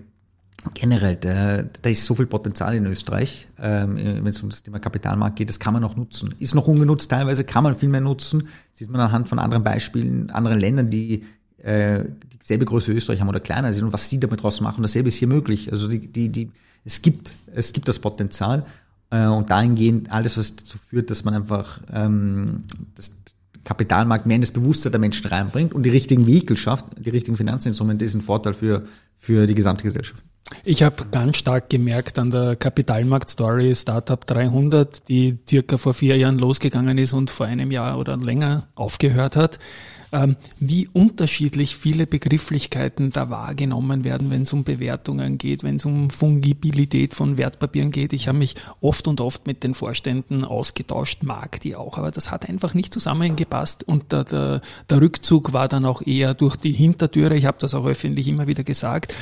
generell, 0.75 1.17
da, 1.17 1.63
da 1.63 1.89
ist 1.89 2.05
so 2.05 2.15
viel 2.15 2.27
Potenzial 2.27 2.75
in 2.75 2.87
Österreich, 2.87 3.49
ähm, 3.59 3.97
wenn 3.97 4.27
es 4.27 4.43
um 4.43 4.51
das 4.51 4.63
Thema 4.63 4.79
Kapitalmarkt 4.79 5.37
geht, 5.37 5.49
das 5.49 5.59
kann 5.59 5.73
man 5.73 5.83
noch 5.83 5.97
nutzen. 5.97 6.35
Ist 6.39 6.55
noch 6.55 6.67
ungenutzt 6.67 7.11
teilweise, 7.11 7.45
kann 7.45 7.65
man 7.65 7.75
viel 7.75 7.89
mehr 7.89 8.01
nutzen. 8.01 8.49
Sieht 8.73 8.91
man 8.91 9.01
anhand 9.01 9.29
von 9.29 9.39
anderen 9.39 9.65
Beispielen, 9.65 10.31
anderen 10.31 10.59
Ländern, 10.59 10.91
die 10.91 11.25
äh, 11.59 12.05
dieselbe 12.43 12.65
Größe 12.65 12.93
Österreich 12.93 13.21
haben 13.21 13.29
oder 13.29 13.41
kleiner 13.41 13.73
sind 13.73 13.85
und 13.85 13.93
was 13.93 14.09
sie 14.09 14.21
damit 14.21 14.43
draus 14.43 14.61
machen. 14.61 14.83
Dasselbe 14.83 15.09
ist 15.09 15.17
hier 15.17 15.29
möglich. 15.29 15.73
Also 15.73 15.89
die, 15.89 16.07
die, 16.07 16.29
die, 16.29 16.51
es 16.85 17.03
gibt, 17.03 17.35
es 17.55 17.73
gibt 17.73 17.89
das 17.89 17.99
Potenzial 17.99 18.65
äh, 19.11 19.27
und 19.27 19.51
dahingehend 19.51 20.11
alles, 20.11 20.39
was 20.39 20.57
dazu 20.57 20.79
führt, 20.79 21.11
dass 21.11 21.25
man 21.25 21.35
einfach 21.35 21.81
ähm, 21.93 22.65
das 22.95 23.13
Kapitalmarkt 23.69 24.25
mehr 24.25 24.37
in 24.37 24.41
das 24.41 24.51
Bewusstsein 24.51 24.93
der 24.93 24.99
Menschen 24.99 25.27
reinbringt 25.27 25.75
und 25.75 25.83
die 25.83 25.91
richtigen 25.91 26.27
Vehikel 26.27 26.57
schafft, 26.57 26.87
die 26.99 27.11
richtigen 27.11 27.37
Finanzinstrumente, 27.37 28.03
ist 28.03 28.15
ein 28.15 28.23
Vorteil 28.23 28.55
für, 28.55 28.87
für 29.15 29.47
die 29.47 29.55
gesamte 29.55 29.83
Gesellschaft. 29.83 30.25
Ich 30.65 30.83
habe 30.83 31.05
ganz 31.11 31.37
stark 31.37 31.69
gemerkt 31.69 32.19
an 32.19 32.31
der 32.31 32.57
Kapitalmarkt-Story 32.57 33.75
Startup 33.75 34.27
300, 34.27 35.07
die 35.11 35.37
circa 35.47 35.77
vor 35.77 35.93
vier 35.93 36.17
Jahren 36.17 36.39
losgegangen 36.39 36.97
ist 36.97 37.13
und 37.13 37.29
vor 37.29 37.45
einem 37.45 37.71
Jahr 37.71 37.99
oder 37.99 38.17
länger 38.17 38.69
aufgehört 38.75 39.37
hat, 39.37 39.59
wie 40.59 40.89
unterschiedlich 40.89 41.77
viele 41.77 42.07
Begrifflichkeiten 42.07 43.11
da 43.11 43.29
wahrgenommen 43.29 44.05
werden, 44.05 44.31
wenn 44.31 44.43
es 44.43 44.53
um 44.53 44.65
Bewertungen 44.65 45.37
geht, 45.37 45.65
wenn 45.65 45.77
es 45.77 45.85
um 45.85 46.09
Fungibilität 46.09 47.15
von 47.15 47.37
Wertpapieren 47.37 47.91
geht. 47.91 48.15
Ich 48.15 48.27
habe 48.27 48.39
mich 48.39 48.55
oft 48.81 49.07
und 49.07 49.21
oft 49.21 49.47
mit 49.47 49.63
den 49.63 49.75
Vorständen 49.75 50.45
ausgetauscht, 50.45 51.23
mag 51.23 51.61
die 51.61 51.77
auch, 51.77 51.99
aber 51.99 52.11
das 52.11 52.31
hat 52.31 52.49
einfach 52.49 52.73
nicht 52.73 52.95
zusammengepasst 52.95 53.85
und 53.85 54.13
der, 54.13 54.25
der, 54.25 54.61
der 54.89 55.01
Rückzug 55.01 55.53
war 55.53 55.69
dann 55.69 55.85
auch 55.85 56.01
eher 56.01 56.35
durch 56.35 56.57
die 56.57 56.73
Hintertüre. 56.73 57.37
Ich 57.37 57.45
habe 57.45 57.59
das 57.61 57.75
auch 57.75 57.85
öffentlich 57.85 58.29
immer 58.29 58.47
wieder 58.47 58.65
gesagt. 58.65 59.15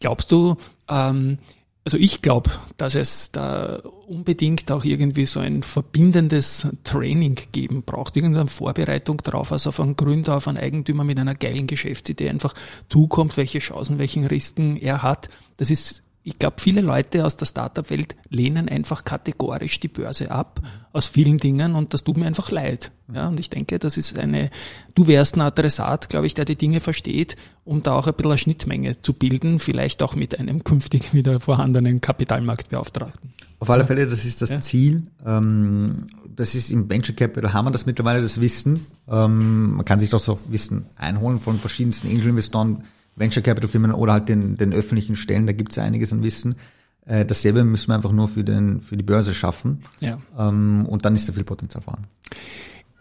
Glaubst 0.00 0.32
du, 0.32 0.56
ähm, 0.88 1.38
also 1.84 1.98
ich 1.98 2.22
glaube, 2.22 2.50
dass 2.76 2.94
es 2.94 3.32
da 3.32 3.82
unbedingt 4.06 4.70
auch 4.70 4.84
irgendwie 4.84 5.26
so 5.26 5.40
ein 5.40 5.62
verbindendes 5.64 6.68
Training 6.84 7.36
geben 7.50 7.82
braucht, 7.82 8.16
irgendeine 8.16 8.48
Vorbereitung 8.48 9.18
darauf, 9.18 9.50
also 9.50 9.70
auf 9.70 9.80
einen 9.80 9.96
Gründer, 9.96 10.36
auf 10.36 10.46
einen 10.46 10.58
Eigentümer 10.58 11.02
mit 11.02 11.18
einer 11.18 11.34
geilen 11.34 11.66
Geschäftsidee 11.66 12.30
einfach 12.30 12.54
zukommt, 12.88 13.36
welche 13.36 13.58
Chancen, 13.58 13.98
welchen 13.98 14.26
Risiken 14.26 14.76
er 14.76 15.02
hat. 15.02 15.28
Das 15.56 15.70
ist 15.70 16.04
ich 16.24 16.38
glaube, 16.38 16.56
viele 16.60 16.82
Leute 16.82 17.24
aus 17.24 17.36
der 17.36 17.46
Startup-Welt 17.46 18.14
lehnen 18.28 18.68
einfach 18.68 19.04
kategorisch 19.04 19.80
die 19.80 19.88
Börse 19.88 20.30
ab 20.30 20.60
aus 20.92 21.06
vielen 21.06 21.38
Dingen 21.38 21.74
und 21.74 21.94
das 21.94 22.04
tut 22.04 22.16
mir 22.16 22.26
einfach 22.26 22.50
leid. 22.50 22.92
Ja, 23.12 23.28
und 23.28 23.40
ich 23.40 23.50
denke, 23.50 23.78
das 23.78 23.96
ist 23.96 24.16
eine, 24.18 24.50
du 24.94 25.06
wärst 25.08 25.36
ein 25.36 25.40
Adressat, 25.40 26.08
glaube 26.08 26.26
ich, 26.26 26.34
der 26.34 26.44
die 26.44 26.56
Dinge 26.56 26.80
versteht, 26.80 27.36
um 27.64 27.82
da 27.82 27.94
auch 27.94 28.06
ein 28.06 28.14
bisschen 28.14 28.30
eine 28.30 28.38
Schnittmenge 28.38 29.00
zu 29.00 29.14
bilden, 29.14 29.58
vielleicht 29.58 30.02
auch 30.02 30.14
mit 30.14 30.38
einem 30.38 30.62
künftig 30.62 31.12
wieder 31.12 31.40
vorhandenen 31.40 32.00
Kapitalmarktbeauftragten. 32.00 33.34
Auf 33.58 33.70
alle 33.70 33.84
Fälle, 33.84 34.06
das 34.06 34.24
ist 34.24 34.42
das 34.42 34.50
ja. 34.50 34.60
Ziel. 34.60 35.06
Ähm, 35.24 36.06
das 36.34 36.54
ist 36.54 36.70
im 36.70 36.88
Venture 36.88 37.14
Capital 37.14 37.52
haben 37.52 37.66
wir 37.66 37.70
das 37.70 37.86
mittlerweile, 37.86 38.22
das 38.22 38.40
Wissen. 38.40 38.86
Ähm, 39.08 39.76
man 39.76 39.84
kann 39.84 39.98
sich 39.98 40.10
das 40.10 40.28
auch 40.28 40.38
Wissen 40.48 40.86
einholen 40.96 41.40
von 41.40 41.58
verschiedensten 41.58 42.08
Angel-Investoren, 42.08 42.84
Venture 43.16 43.42
Capital 43.42 43.68
Firmen 43.68 43.92
oder 43.92 44.14
halt 44.14 44.28
den, 44.28 44.56
den 44.56 44.72
öffentlichen 44.72 45.16
Stellen, 45.16 45.46
da 45.46 45.52
gibt 45.52 45.72
es 45.72 45.78
einiges 45.78 46.12
an 46.12 46.22
Wissen. 46.22 46.56
Äh, 47.04 47.24
dasselbe 47.24 47.64
müssen 47.64 47.88
wir 47.88 47.94
einfach 47.94 48.12
nur 48.12 48.28
für, 48.28 48.44
den, 48.44 48.80
für 48.80 48.96
die 48.96 49.02
Börse 49.02 49.34
schaffen. 49.34 49.82
Ja. 50.00 50.18
Ähm, 50.38 50.86
und 50.86 51.04
dann 51.04 51.14
ist 51.14 51.28
da 51.28 51.32
viel 51.32 51.44
Potenzial 51.44 51.82
vorhanden. 51.82 52.08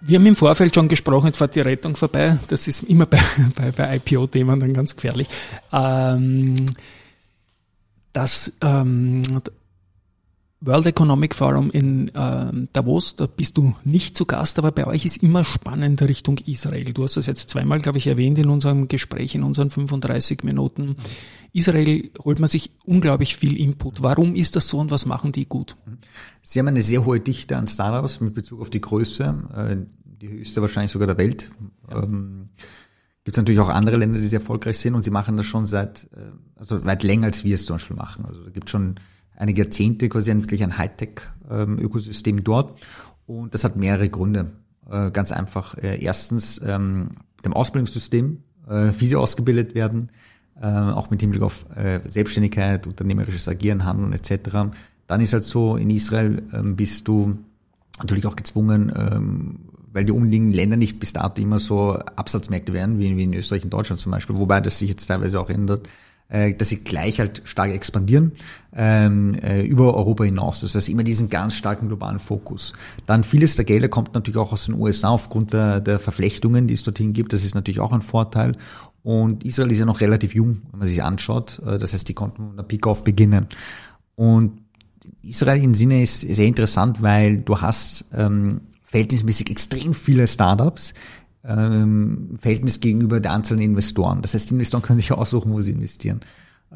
Wir 0.02 0.18
haben 0.18 0.26
im 0.26 0.36
Vorfeld 0.36 0.74
schon 0.74 0.88
gesprochen, 0.88 1.28
jetzt 1.28 1.38
fährt 1.38 1.56
die 1.56 1.62
Rettung 1.62 1.96
vorbei. 1.96 2.38
Das 2.48 2.68
ist 2.68 2.84
immer 2.84 3.06
bei, 3.08 3.20
bei, 3.56 3.72
bei 3.72 3.96
IPO-Themen 3.98 4.60
dann 4.60 4.74
ganz 4.74 4.96
gefährlich. 4.96 5.28
Ähm, 5.72 6.56
dass 8.14 8.54
ähm, 8.62 9.22
World 10.64 10.86
Economic 10.86 11.34
Forum 11.34 11.72
in 11.72 12.10
äh, 12.10 12.68
Davos, 12.72 13.16
da 13.16 13.26
bist 13.26 13.58
du 13.58 13.76
nicht 13.84 14.16
zu 14.16 14.26
Gast, 14.26 14.60
aber 14.60 14.72
bei 14.72 14.86
euch 14.86 15.08
ist 15.08 15.24
immer 15.24 15.44
spannend 15.44 16.02
Richtung 16.04 16.38
Israel. 16.38 16.94
Du 16.94 17.04
hast 17.04 17.18
das 17.18 17.26
jetzt 17.26 17.50
zweimal, 17.50 17.80
glaube 17.80 17.98
ich, 17.98 18.06
erwähnt 18.06 18.38
in 18.38 18.48
unserem 18.48 18.88
Gespräch, 18.88 19.34
in 19.34 19.44
unseren 19.44 19.72
35 19.72 20.44
Minuten. 20.44 20.98
Israel 21.52 22.12
holt 22.24 22.40
man 22.40 22.48
sich 22.48 22.72
unglaublich 22.86 23.36
viel 23.36 23.60
Input. 23.60 24.04
Warum 24.04 24.36
ist 24.36 24.56
das 24.56 24.68
so 24.68 24.78
und 24.78 24.92
was 24.92 25.08
machen 25.08 25.32
die 25.32 25.48
gut? 25.48 25.76
Sie 26.44 26.60
haben 26.60 26.68
eine 26.68 26.84
sehr 26.84 27.06
hohe 27.06 27.20
Dichte 27.20 27.58
an 27.58 27.66
Startups 27.68 28.22
mit 28.22 28.36
Bezug 28.36 28.62
auf 28.62 28.70
die 28.70 28.82
Größe, 28.82 29.50
äh, 29.56 29.78
die 30.06 30.30
höchste 30.30 30.62
wahrscheinlich 30.62 30.92
sogar 30.92 31.08
der 31.08 31.18
Welt. 31.18 31.50
Ja. 31.90 32.04
Ähm, 32.04 32.50
Gibt 33.24 33.36
es 33.36 33.38
natürlich 33.38 33.60
auch 33.60 33.70
andere 33.70 33.98
Länder, 33.98 34.20
die 34.20 34.28
sehr 34.28 34.40
erfolgreich 34.40 34.78
sind 34.78 34.94
und 34.94 35.04
sie 35.04 35.12
machen 35.12 35.38
das 35.38 35.46
schon 35.48 35.66
seit, 35.66 36.08
äh, 36.16 36.32
also 36.56 36.86
weit 36.86 37.02
länger 37.02 37.28
als 37.28 37.44
wir 37.44 37.56
es 37.56 37.66
zum 37.66 37.76
Beispiel 37.76 37.96
machen. 37.96 38.26
Also 38.26 38.44
da 38.44 38.52
gibt 38.52 38.70
schon 38.70 38.96
einige 39.42 39.64
Jahrzehnte 39.64 40.08
quasi 40.08 40.32
ein, 40.32 40.44
wirklich 40.44 40.64
ein 40.64 40.78
Hightech-Ökosystem 40.78 42.44
dort. 42.44 42.80
Und 43.26 43.54
das 43.54 43.64
hat 43.64 43.76
mehrere 43.76 44.08
Gründe. 44.08 44.52
Äh, 44.90 45.12
ganz 45.12 45.32
einfach. 45.32 45.78
Äh, 45.78 46.04
erstens 46.04 46.62
ähm, 46.64 47.10
dem 47.44 47.54
Ausbildungssystem, 47.54 48.44
äh, 48.70 48.92
wie 48.98 49.08
sie 49.08 49.16
ausgebildet 49.16 49.76
werden, 49.76 50.10
auch 50.64 51.10
mit 51.10 51.22
Hinblick 51.22 51.42
auf 51.42 51.66
Selbstständigkeit, 52.06 52.86
unternehmerisches 52.86 53.48
Agieren, 53.48 53.84
Handeln 53.84 54.14
etc. 54.14 54.70
Dann 55.08 55.22
ist 55.22 55.34
halt 55.34 55.44
so, 55.44 55.76
in 55.76 55.90
Israel 55.90 56.44
ähm, 56.54 56.76
bist 56.76 57.08
du 57.08 57.40
natürlich 57.98 58.28
auch 58.28 58.36
gezwungen, 58.36 58.94
ähm, 58.96 59.60
weil 59.92 60.06
die 60.06 60.12
umliegenden 60.12 60.54
Länder 60.54 60.78
nicht 60.78 61.00
bis 61.00 61.14
dato 61.14 61.42
immer 61.42 61.58
so 61.58 61.94
Absatzmärkte 61.94 62.74
werden, 62.74 63.00
wie 63.00 63.24
in 63.24 63.34
Österreich 63.34 63.64
und 63.64 63.74
Deutschland 63.74 64.00
zum 64.00 64.12
Beispiel, 64.12 64.36
wobei 64.36 64.62
das 64.62 64.78
sich 64.78 64.90
jetzt 64.90 65.08
teilweise 65.08 65.40
auch 65.40 65.50
ändert, 65.50 65.90
äh, 66.32 66.56
dass 66.56 66.70
sie 66.70 66.84
gleich 66.84 67.20
halt 67.20 67.42
stark 67.46 67.72
expandieren 67.72 68.32
ähm, 68.74 69.36
äh, 69.36 69.62
über 69.64 69.96
Europa 69.96 70.24
hinaus. 70.24 70.62
Das 70.62 70.76
heißt 70.76 70.90
immer 70.90 71.04
diesen 71.04 71.30
ganz 71.30 71.56
starken 71.56 71.88
globalen 71.88 72.20
Fokus. 72.20 72.74
Dann 73.06 73.24
vieles 73.24 73.56
der 73.56 73.66
Gelder 73.66 73.90
kommt 73.90 74.14
natürlich 74.14 74.38
auch 74.38 74.54
aus 74.54 74.66
den 74.66 74.76
USA 74.76 75.10
aufgrund 75.10 75.54
der, 75.54 75.82
der 75.82 76.00
Verflechtungen, 76.00 76.68
die 76.68 76.74
es 76.74 76.84
dorthin 76.84 77.14
gibt. 77.14 77.34
Das 77.34 77.44
ist 77.44 77.54
natürlich 77.54 77.80
auch 77.80 77.92
ein 77.92 78.02
Vorteil. 78.02 78.56
Und 79.04 79.44
Israel 79.44 79.72
ist 79.72 79.80
ja 79.80 79.86
noch 79.86 80.02
relativ 80.02 80.34
jung, 80.34 80.62
wenn 80.72 80.80
man 80.80 80.88
sich 80.88 81.04
anschaut. 81.04 81.62
Äh, 81.66 81.78
das 81.78 81.94
heißt, 81.94 82.08
die 82.08 82.14
konnten 82.14 82.56
mit 82.56 82.72
einer 82.72 82.90
auf 82.90 83.04
beginnen. 83.04 83.48
Und 84.16 84.62
Israel 85.24 85.64
im 85.64 85.74
Sinne 85.74 86.02
ist 86.02 86.22
sehr 86.22 86.46
interessant, 86.46 87.02
weil 87.02 87.38
du 87.40 87.60
hast 87.60 88.06
ähm, 88.14 88.62
verhältnismäßig 88.84 89.50
extrem 89.50 89.94
viele 89.94 90.28
Startups, 90.28 90.94
ähm, 91.44 92.38
Verhältnis 92.38 92.80
gegenüber 92.80 93.20
der 93.20 93.32
Anzahl 93.32 93.58
der 93.58 93.66
Investoren. 93.66 94.22
Das 94.22 94.34
heißt, 94.34 94.50
die 94.50 94.54
Investoren 94.54 94.84
können 94.84 95.00
sich 95.00 95.12
aussuchen, 95.12 95.52
wo 95.52 95.62
sie 95.62 95.72
investieren. 95.72 96.22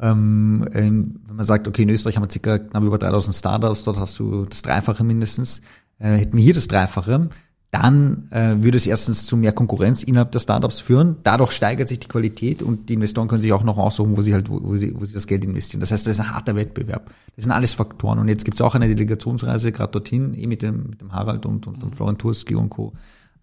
Ähm, 0.00 0.68
ähm, 0.72 1.20
wenn 1.26 1.36
man 1.36 1.46
sagt, 1.46 1.68
okay, 1.68 1.82
in 1.82 1.90
Österreich 1.90 2.16
haben 2.16 2.24
wir 2.24 2.30
circa 2.30 2.58
knapp 2.58 2.82
über 2.82 2.98
3000 2.98 3.34
Startups, 3.34 3.84
dort 3.84 3.98
hast 3.98 4.18
du 4.18 4.44
das 4.44 4.62
Dreifache 4.62 5.04
mindestens, 5.04 5.62
äh, 5.98 6.16
hätten 6.16 6.36
wir 6.36 6.44
hier 6.44 6.54
das 6.54 6.68
Dreifache, 6.68 7.30
dann 7.70 8.28
äh, 8.30 8.62
würde 8.62 8.76
es 8.76 8.86
erstens 8.86 9.26
zu 9.26 9.36
mehr 9.36 9.52
Konkurrenz 9.52 10.02
innerhalb 10.02 10.32
der 10.32 10.38
Startups 10.38 10.80
führen. 10.80 11.16
Dadurch 11.24 11.52
steigert 11.52 11.88
sich 11.88 11.98
die 11.98 12.08
Qualität 12.08 12.62
und 12.62 12.88
die 12.88 12.94
Investoren 12.94 13.28
können 13.28 13.42
sich 13.42 13.52
auch 13.52 13.64
noch 13.64 13.76
aussuchen, 13.76 14.16
wo 14.16 14.22
sie 14.22 14.34
halt, 14.34 14.48
wo, 14.48 14.60
wo, 14.62 14.76
sie, 14.76 14.98
wo 14.98 15.04
sie 15.04 15.14
das 15.14 15.26
Geld 15.26 15.44
investieren. 15.44 15.80
Das 15.80 15.90
heißt, 15.90 16.06
das 16.06 16.14
ist 16.14 16.20
ein 16.20 16.32
harter 16.32 16.56
Wettbewerb. 16.56 17.10
Das 17.34 17.44
sind 17.44 17.52
alles 17.52 17.74
Faktoren. 17.74 18.18
Und 18.18 18.28
jetzt 18.28 18.44
gibt 18.44 18.56
es 18.56 18.60
auch 18.62 18.74
eine 18.74 18.88
Delegationsreise 18.88 19.72
gerade 19.72 19.92
dorthin, 19.92 20.34
eh 20.34 20.46
mit 20.46 20.62
dem, 20.62 20.90
mit 20.90 21.00
dem 21.00 21.12
Harald 21.12 21.44
und, 21.44 21.66
und, 21.66 21.82
und 21.82 21.94
Florian 21.94 22.18
Turski 22.18 22.54
und 22.54 22.70
Co 22.70 22.92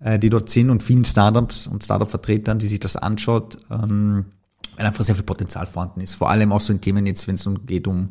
äh, 0.04 0.20
die 0.20 0.30
dort 0.30 0.50
sind 0.50 0.70
und 0.70 0.84
vielen 0.84 1.06
Startups 1.06 1.68
und 1.68 1.84
Startup-Vertretern, 1.84 2.60
die 2.60 2.68
sich 2.68 2.80
das 2.80 2.96
anschaut, 2.96 3.58
ähm, 3.72 4.26
weil 4.76 4.86
einfach 4.86 5.04
sehr 5.04 5.16
viel 5.16 5.24
Potenzial 5.24 5.66
vorhanden 5.66 6.02
ist. 6.02 6.16
Vor 6.16 6.30
allem 6.30 6.52
auch 6.52 6.60
so 6.60 6.74
in 6.74 6.82
Themen 6.82 7.06
jetzt, 7.06 7.28
wenn 7.28 7.36
es 7.36 7.48
um 7.48 7.66
geht 7.66 7.88
um 7.88 8.10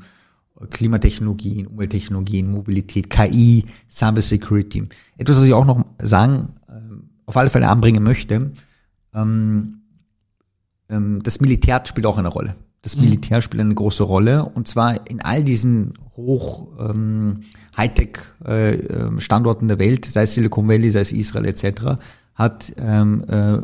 Klimatechnologien, 0.71 1.67
Umwelttechnologien, 1.67 2.51
Mobilität, 2.51 3.11
KI, 3.11 3.65
Cybersecurity. 3.91 4.89
Etwas, 5.17 5.39
was 5.39 5.45
ich 5.45 5.53
auch 5.53 5.65
noch 5.65 5.85
sagen, 6.01 6.55
äh, 6.69 6.73
auf 7.27 7.37
alle 7.37 7.51
Fälle 7.51 7.69
anbringen 7.69 8.03
möchte, 8.03 8.53
ähm, 9.15 9.83
ähm, 10.89 11.23
das 11.23 11.41
Militär 11.41 11.83
spielt 11.85 12.07
auch 12.07 12.19
eine 12.19 12.29
Rolle. 12.29 12.55
Das 12.83 12.97
mhm. 12.97 13.05
Militär 13.05 13.41
spielt 13.41 13.61
eine 13.61 13.75
große 13.75 14.03
Rolle 14.03 14.45
und 14.45 14.69
zwar 14.69 15.09
in 15.09 15.21
all 15.21 15.43
diesen 15.45 15.95
hoch 16.17 16.69
ähm, 16.79 17.41
Hightech-Standorten 17.77 19.67
äh, 19.67 19.69
der 19.69 19.79
Welt, 19.79 20.05
sei 20.05 20.23
es 20.23 20.35
Silicon 20.35 20.69
Valley, 20.69 20.91
sei 20.91 21.01
es 21.01 21.13
Israel 21.13 21.47
etc., 21.47 21.97
hat 22.35 22.73
ähm, 22.79 23.25
äh, 23.29 23.59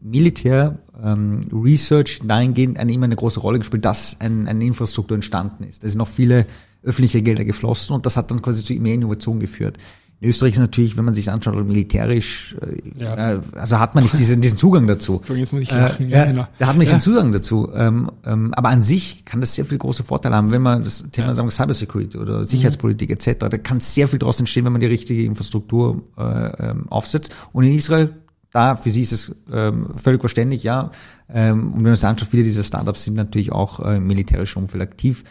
Militär 0.00 0.78
ähm, 1.02 1.44
Research 1.52 2.20
dahingehend 2.24 2.78
eine, 2.78 2.92
immer 2.92 3.04
eine 3.04 3.16
große 3.16 3.40
Rolle 3.40 3.58
gespielt, 3.58 3.84
dass 3.84 4.20
ein, 4.20 4.48
eine 4.48 4.64
Infrastruktur 4.64 5.14
entstanden 5.14 5.64
ist. 5.64 5.84
Da 5.84 5.88
sind 5.88 5.98
noch 5.98 6.08
viele 6.08 6.46
öffentliche 6.82 7.20
Gelder 7.22 7.44
geflossen 7.44 7.94
und 7.94 8.06
das 8.06 8.16
hat 8.16 8.30
dann 8.30 8.40
quasi 8.40 8.64
zu 8.64 8.72
mehr 8.74 8.94
Innovation 8.94 9.38
geführt. 9.38 9.78
In 10.18 10.30
Österreich 10.30 10.54
ist 10.54 10.60
natürlich, 10.60 10.96
wenn 10.96 11.04
man 11.04 11.12
sich 11.12 11.30
anschaut, 11.30 11.54
militärisch, 11.66 12.56
äh, 12.62 13.02
ja. 13.02 13.32
äh, 13.34 13.40
also 13.52 13.78
hat 13.78 13.94
man 13.94 14.02
nicht 14.02 14.18
diesen, 14.18 14.40
diesen 14.40 14.56
Zugang 14.56 14.86
dazu. 14.86 15.20
Jetzt 15.34 15.52
muss 15.52 15.62
ich 15.62 15.70
lachen. 15.70 16.06
Äh, 16.06 16.10
ja, 16.10 16.24
genau. 16.24 16.48
Da 16.58 16.68
hat 16.68 16.74
man 16.74 16.78
nicht 16.78 16.88
ja. 16.88 16.96
den 16.96 17.02
Zugang 17.02 17.32
dazu. 17.32 17.70
Ähm, 17.74 18.10
ähm, 18.24 18.54
aber 18.54 18.70
an 18.70 18.80
sich 18.80 19.26
kann 19.26 19.40
das 19.40 19.54
sehr 19.54 19.66
viel 19.66 19.76
große 19.76 20.04
Vorteile 20.04 20.34
haben, 20.34 20.52
wenn 20.52 20.62
man 20.62 20.82
das 20.82 21.04
Thema 21.12 21.28
ja. 21.28 21.34
sagen 21.34 21.50
Cybersecurity 21.50 22.16
oder 22.16 22.44
Sicherheitspolitik 22.44 23.10
mhm. 23.10 23.16
etc., 23.16 23.40
da 23.40 23.58
kann 23.58 23.78
sehr 23.80 24.08
viel 24.08 24.18
daraus 24.18 24.40
entstehen, 24.40 24.64
wenn 24.64 24.72
man 24.72 24.80
die 24.80 24.86
richtige 24.86 25.22
Infrastruktur 25.22 26.02
äh, 26.16 26.22
ähm, 26.22 26.88
aufsetzt. 26.88 27.30
Und 27.52 27.64
in 27.64 27.74
Israel, 27.74 28.14
da 28.52 28.76
für 28.76 28.88
sie 28.88 29.02
ist 29.02 29.12
es 29.12 29.36
ähm, 29.52 29.88
völlig 29.98 30.20
verständlich, 30.20 30.62
ja. 30.62 30.92
Ähm, 31.28 31.74
und 31.74 31.78
wenn 31.80 31.90
man 31.90 31.96
sich 31.96 32.06
anschaut, 32.06 32.28
viele 32.30 32.42
dieser 32.42 32.62
Startups 32.62 33.04
sind 33.04 33.16
natürlich 33.16 33.52
auch 33.52 33.80
äh, 33.80 33.98
im 33.98 34.06
militärischen 34.06 34.60
Umfeld 34.60 34.82
aktiv. 34.82 35.24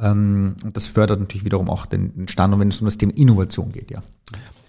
Ähm, 0.00 0.56
und 0.62 0.76
das 0.76 0.86
fördert 0.86 1.20
natürlich 1.20 1.44
wiederum 1.44 1.68
auch 1.68 1.86
den, 1.86 2.14
den 2.14 2.28
Standort, 2.28 2.60
wenn 2.60 2.68
es 2.68 2.80
um 2.80 2.86
das 2.86 2.98
Thema 2.98 3.12
Innovation 3.16 3.72
geht, 3.72 3.90
ja. 3.90 4.02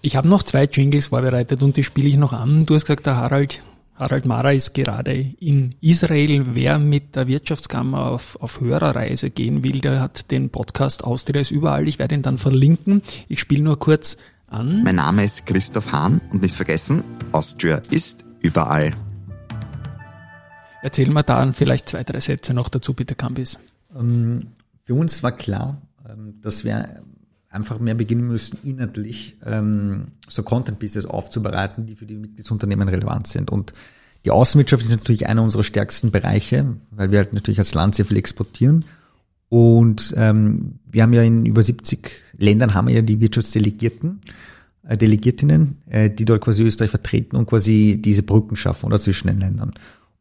Ich 0.02 0.16
habe 0.16 0.28
noch 0.28 0.42
zwei 0.42 0.64
Jingles 0.64 1.06
vorbereitet 1.06 1.62
und 1.62 1.76
die 1.76 1.84
spiele 1.84 2.08
ich 2.08 2.16
noch 2.16 2.32
an. 2.32 2.66
Du 2.66 2.74
hast 2.74 2.86
gesagt, 2.86 3.06
der 3.06 3.16
Harald, 3.16 3.62
Harald 3.94 4.26
Mara 4.26 4.50
ist 4.50 4.74
gerade 4.74 5.34
in 5.38 5.76
Israel. 5.80 6.54
Wer 6.54 6.80
mit 6.80 7.14
der 7.14 7.28
Wirtschaftskammer 7.28 8.06
auf, 8.06 8.36
auf 8.40 8.60
Hörerreise 8.60 9.30
gehen 9.30 9.62
will, 9.62 9.80
der 9.80 10.00
hat 10.00 10.32
den 10.32 10.50
Podcast 10.50 11.04
Austria 11.04 11.40
ist 11.40 11.52
überall. 11.52 11.86
Ich 11.86 12.00
werde 12.00 12.16
ihn 12.16 12.22
dann 12.22 12.36
verlinken. 12.36 13.02
Ich 13.28 13.38
spiele 13.38 13.62
nur 13.62 13.78
kurz 13.78 14.16
an. 14.48 14.82
Mein 14.82 14.96
Name 14.96 15.24
ist 15.24 15.46
Christoph 15.46 15.92
Hahn 15.92 16.20
und 16.32 16.42
nicht 16.42 16.54
vergessen, 16.54 17.04
Austria 17.30 17.80
ist 17.90 18.24
überall. 18.40 18.90
Erzähl 20.82 21.10
mal 21.10 21.22
da 21.22 21.52
vielleicht 21.52 21.88
zwei, 21.88 22.02
drei 22.02 22.18
Sätze 22.18 22.54
noch 22.54 22.68
dazu, 22.68 22.92
bitte, 22.92 23.14
Campis. 23.14 23.58
Ähm, 23.96 24.48
für 24.84 24.94
uns 24.94 25.22
war 25.22 25.32
klar, 25.32 25.82
ähm, 26.08 26.40
dass 26.40 26.64
wir 26.64 27.02
einfach 27.48 27.78
mehr 27.78 27.94
beginnen 27.94 28.26
müssen, 28.26 28.58
inhaltlich 28.64 29.36
ähm, 29.44 30.12
so 30.26 30.42
Content-Pieces 30.42 31.04
aufzubereiten, 31.04 31.86
die 31.86 31.94
für 31.94 32.06
die 32.06 32.16
Mitgliedsunternehmen 32.16 32.88
relevant 32.88 33.26
sind. 33.26 33.50
Und 33.50 33.74
die 34.24 34.30
Außenwirtschaft 34.30 34.84
ist 34.84 34.90
natürlich 34.90 35.26
einer 35.26 35.42
unserer 35.42 35.62
stärksten 35.62 36.10
Bereiche, 36.10 36.76
weil 36.90 37.10
wir 37.10 37.18
halt 37.18 37.32
natürlich 37.32 37.58
als 37.58 37.74
Land 37.74 37.94
sehr 37.94 38.06
viel 38.06 38.16
exportieren. 38.16 38.84
Und 39.48 40.14
ähm, 40.16 40.78
wir 40.90 41.02
haben 41.02 41.12
ja 41.12 41.22
in 41.22 41.44
über 41.44 41.62
70 41.62 42.10
Ländern 42.38 42.72
haben 42.72 42.88
wir 42.88 42.94
ja 42.94 43.02
die 43.02 43.20
Wirtschaftsdelegierten, 43.20 44.22
äh, 44.88 44.96
Delegiertinnen, 44.96 45.82
äh, 45.90 46.08
die 46.08 46.24
dort 46.24 46.40
quasi 46.40 46.62
Österreich 46.62 46.90
vertreten 46.90 47.36
und 47.36 47.46
quasi 47.46 48.00
diese 48.00 48.22
Brücken 48.22 48.56
schaffen 48.56 48.86
oder 48.86 48.98
zwischen 48.98 49.28
den 49.28 49.40
Ländern. 49.40 49.74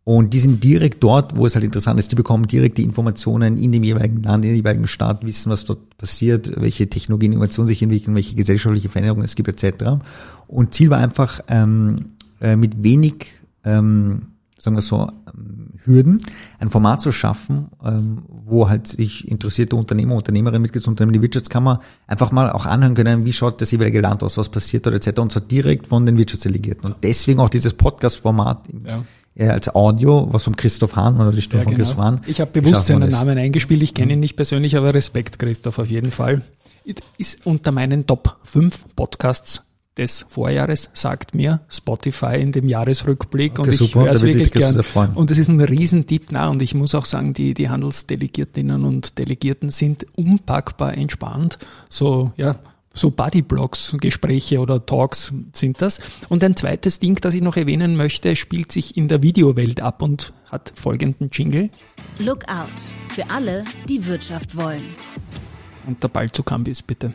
Und 0.04 0.34
die 0.34 0.39
sind 0.39 0.64
direkt 0.64 1.04
dort, 1.04 1.36
wo 1.36 1.45
es 1.45 1.54
halt 1.54 1.64
interessant 1.64 1.99
ist, 1.99 2.12
die 2.12 2.16
bekommen 2.16 2.47
direkt 2.47 2.78
die 2.80 2.84
Informationen 2.84 3.58
in 3.58 3.72
dem 3.72 3.84
jeweiligen 3.84 4.24
Land, 4.24 4.43
in 4.43 4.52
dem 4.52 4.56
jeweiligen 4.58 4.88
Staat, 4.88 5.24
wissen, 5.24 5.52
was 5.52 5.64
dort 5.64 5.95
passiert, 5.97 6.60
welche 6.60 6.89
Technologien, 6.89 7.34
Innovationen 7.34 7.68
sich 7.68 7.84
entwickeln, 7.84 8.16
welche 8.16 8.36
gesellschaftliche 8.36 8.89
Veränderungen 8.89 9.24
es 9.24 9.36
gibt, 9.36 9.47
etc. 9.47 10.02
Und 10.47 10.74
Ziel 10.74 10.89
war 10.89 10.97
einfach, 10.97 11.41
ähm, 11.47 12.08
äh, 12.41 12.56
mit 12.56 12.82
wenig 12.84 13.28
ähm, 13.64 14.32
sagen 14.62 14.78
wir 14.78 14.82
so, 14.82 15.10
ähm, 15.34 15.71
Hürden, 15.86 16.22
ein 16.60 16.70
Format 16.70 17.02
zu 17.02 17.12
schaffen, 17.12 17.70
ähm, 17.84 18.24
wo 18.28 18.70
halt 18.70 18.88
sich 18.88 19.28
interessierte 19.28 19.76
Unternehmer, 19.76 20.16
Unternehmerinnen, 20.16 20.62
Mitgliedsunternehmen, 20.62 21.14
die 21.14 21.22
Wirtschaftskammer 21.22 21.82
einfach 22.08 22.32
mal 22.32 22.52
auch 22.52 22.66
anhören 22.66 22.96
können, 22.96 23.26
wie 23.26 23.34
schaut 23.34 23.62
das 23.62 23.72
jeweilige 23.72 24.02
Land 24.02 24.24
aus, 24.24 24.38
was 24.38 24.50
passiert 24.50 24.86
dort 24.86 24.96
etc. 24.96 25.20
Und 25.20 25.32
zwar 25.32 25.42
direkt 25.42 25.88
von 25.88 26.06
den 26.06 26.18
Wirtschaftsdelegierten. 26.18 26.86
Und 26.92 26.98
deswegen 27.04 27.40
auch 27.40 27.50
dieses 27.50 27.74
Podcast-Format 27.74 28.68
ja. 28.86 29.04
Äh, 29.34 29.48
als 29.48 29.74
Audio, 29.74 30.28
was 30.32 30.44
von 30.44 30.56
Christoph 30.56 30.96
Hahn 30.98 31.16
oder 31.16 31.32
die 31.32 31.42
Stimme 31.42 31.62
ja, 31.62 31.64
von 31.64 31.74
genau. 31.74 31.86
Christoph 31.86 32.04
Hahn. 32.04 32.22
Ich 32.28 32.42
habe 32.42 32.52
bewusst 32.52 32.88
seinen 32.88 33.10
Namen 33.10 33.38
eingespielt, 33.38 33.82
ich 33.82 33.94
kenne 33.94 34.14
ihn 34.14 34.20
nicht 34.20 34.36
persönlich, 34.36 34.76
aber 34.76 34.94
Respekt, 34.94 35.40
Christoph, 35.40 35.80
auf 35.80 35.88
jeden 35.88 36.12
Fall. 36.12 36.42
Ist 37.18 37.46
unter 37.46 37.72
meinen 37.72 38.08
Top 38.08 38.38
5 38.44 38.96
Podcasts 38.96 39.71
des 39.98 40.26
Vorjahres, 40.30 40.89
sagt 40.94 41.36
mir 41.36 41.62
Spotify 41.70 42.38
in 42.39 42.52
dem 42.52 42.68
Jahresrückblick 42.68 43.60
okay, 43.60 43.70
und 43.70 43.82
ich 43.82 43.96
höre 43.96 44.12
es 44.12 44.22
wirklich 44.22 44.52
gern. 44.52 44.80
Und 45.16 45.32
es 45.32 45.38
ist 45.38 45.50
ein 45.50 45.60
Riesentipp, 45.60 46.28
na, 46.32 46.50
und 46.50 46.62
ich 46.62 46.74
muss 46.74 46.96
auch 46.96 47.06
sagen, 47.06 47.34
die, 47.34 47.54
die 47.54 47.70
Handelsdelegiertinnen 47.70 48.86
und 48.86 49.18
Delegierten 49.18 49.70
sind 49.70 50.06
unpackbar 50.16 50.98
entspannt. 50.98 51.58
So, 51.89 52.32
ja, 52.38 52.58
so 52.94 53.12
Bodyblocks, 53.12 53.96
Gespräche 54.00 54.60
oder 54.60 54.86
Talks 54.86 55.34
sind 55.54 55.82
das. 55.82 56.00
Und 56.30 56.44
ein 56.44 56.56
zweites 56.56 57.00
Ding, 57.00 57.16
das 57.16 57.34
ich 57.34 57.42
noch 57.42 57.58
erwähnen 57.58 57.96
möchte, 57.96 58.36
spielt 58.36 58.72
sich 58.72 58.98
in 58.98 59.08
der 59.08 59.22
Videowelt 59.24 59.82
ab 59.82 60.02
und 60.02 60.34
hat 60.50 60.74
folgenden 60.76 61.30
Jingle. 61.32 61.70
Look 62.20 62.48
out 62.50 62.70
für 63.10 63.30
alle, 63.30 63.64
die 63.88 64.06
Wirtschaft 64.06 64.56
wollen. 64.56 64.84
Und 65.88 66.04
der 66.04 66.10
Ball 66.10 66.32
zu 66.32 66.44
Cambis, 66.44 66.82
bitte. 66.82 67.14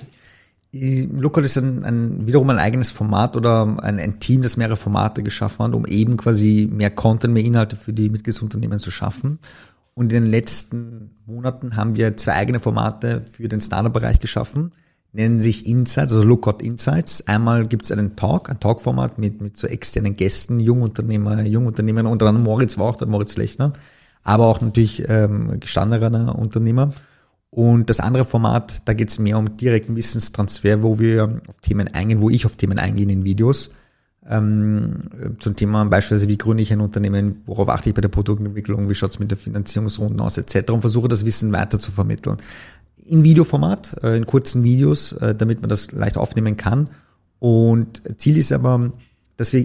Local 0.73 1.45
ist 1.45 1.57
ein, 1.57 1.85
ein, 1.85 2.27
wiederum 2.27 2.51
ein 2.51 2.59
eigenes 2.59 2.91
Format 2.91 3.37
oder 3.37 3.63
ein, 3.83 3.99
ein, 3.99 4.21
Team, 4.21 4.43
das 4.43 4.57
mehrere 4.57 4.77
Formate 4.77 5.23
geschaffen 5.23 5.67
hat, 5.67 5.75
um 5.75 5.87
eben 5.87 6.17
quasi 6.17 6.69
mehr 6.71 6.91
Content, 6.91 7.33
mehr 7.33 7.45
Inhalte 7.45 7.77
für 7.77 7.93
die 7.93 8.11
Mitgliedsunternehmen 8.11 8.79
zu 8.79 8.91
schaffen. 8.91 9.39
Und 9.95 10.13
in 10.13 10.25
den 10.25 10.31
letzten 10.31 11.13
Monaten 11.25 11.77
haben 11.77 11.97
wir 11.97 12.17
zwei 12.17 12.35
eigene 12.35 12.61
Formate 12.61 13.23
für 13.23 13.49
den 13.49 13.61
Startup-Bereich 13.61 14.21
geschaffen, 14.21 14.73
nennen 15.13 15.41
sich 15.41 15.67
Insights, 15.67 16.13
also 16.13 16.23
Lookout 16.23 16.63
Insights. 16.63 17.27
Einmal 17.27 17.67
gibt 17.67 17.87
es 17.87 17.93
einen 17.93 18.15
Talk, 18.15 18.51
ein 18.51 18.61
Talk-Format 18.61 19.19
mit, 19.19 19.41
mit 19.41 19.57
so 19.57 19.67
externen 19.67 20.17
Gästen, 20.17 20.61
Jungunternehmer, 20.61 21.43
Jungunternehmer, 21.43 22.11
unter 22.11 22.27
anderem 22.27 22.45
Moritz 22.45 22.77
auch 22.77 22.97
der 22.97 23.09
Moritz 23.09 23.37
Lechner, 23.39 23.73
aber 24.23 24.47
auch 24.47 24.61
natürlich 24.61 25.09
ähm, 25.09 25.59
gestandener 25.59 26.39
Unternehmer. 26.39 26.93
Und 27.57 27.89
das 27.89 28.01
andere 28.01 28.25
Format, 28.25 28.83
da 28.85 28.93
geht 28.93 29.09
es 29.09 29.19
mehr 29.19 29.39
um 29.39 29.57
direkten 29.57 29.97
Wissenstransfer, 29.97 30.83
wo 30.83 30.99
wir 30.99 31.41
auf 31.49 31.57
Themen 31.63 31.89
eingehen, 31.89 32.21
wo 32.21 32.29
ich 32.29 32.45
auf 32.45 32.57
Themen 32.57 32.79
eingehe 32.79 33.11
in 33.11 33.25
Videos. 33.25 33.71
Ähm, 34.29 35.09
zum 35.39 35.57
Thema 35.57 35.87
beispielsweise, 35.87 36.29
wie 36.29 36.37
gründe 36.37 36.63
ich 36.63 36.71
ein 36.71 36.83
Unternehmen, 36.83 37.41
worauf 37.47 37.71
achte 37.71 37.89
ich 37.89 37.95
bei 37.95 38.03
der 38.03 38.11
Produktentwicklung, 38.11 38.91
wie 38.91 38.95
schaut's 38.95 39.19
mit 39.19 39.31
der 39.31 39.39
Finanzierungsrunden 39.39 40.21
aus, 40.21 40.37
etc. 40.37 40.71
und 40.71 40.83
versuche 40.83 41.09
das 41.09 41.25
Wissen 41.25 41.51
weiter 41.51 41.79
zu 41.79 41.91
vermitteln. 41.93 42.37
In 43.07 43.25
Videoformat, 43.25 44.03
äh, 44.03 44.19
in 44.19 44.27
kurzen 44.27 44.63
Videos, 44.63 45.13
äh, 45.13 45.35
damit 45.35 45.63
man 45.63 45.71
das 45.71 45.93
leicht 45.93 46.19
aufnehmen 46.19 46.59
kann. 46.59 46.91
Und 47.39 48.03
Ziel 48.19 48.37
ist 48.37 48.53
aber, 48.53 48.93
dass 49.39 49.55
wir 49.55 49.65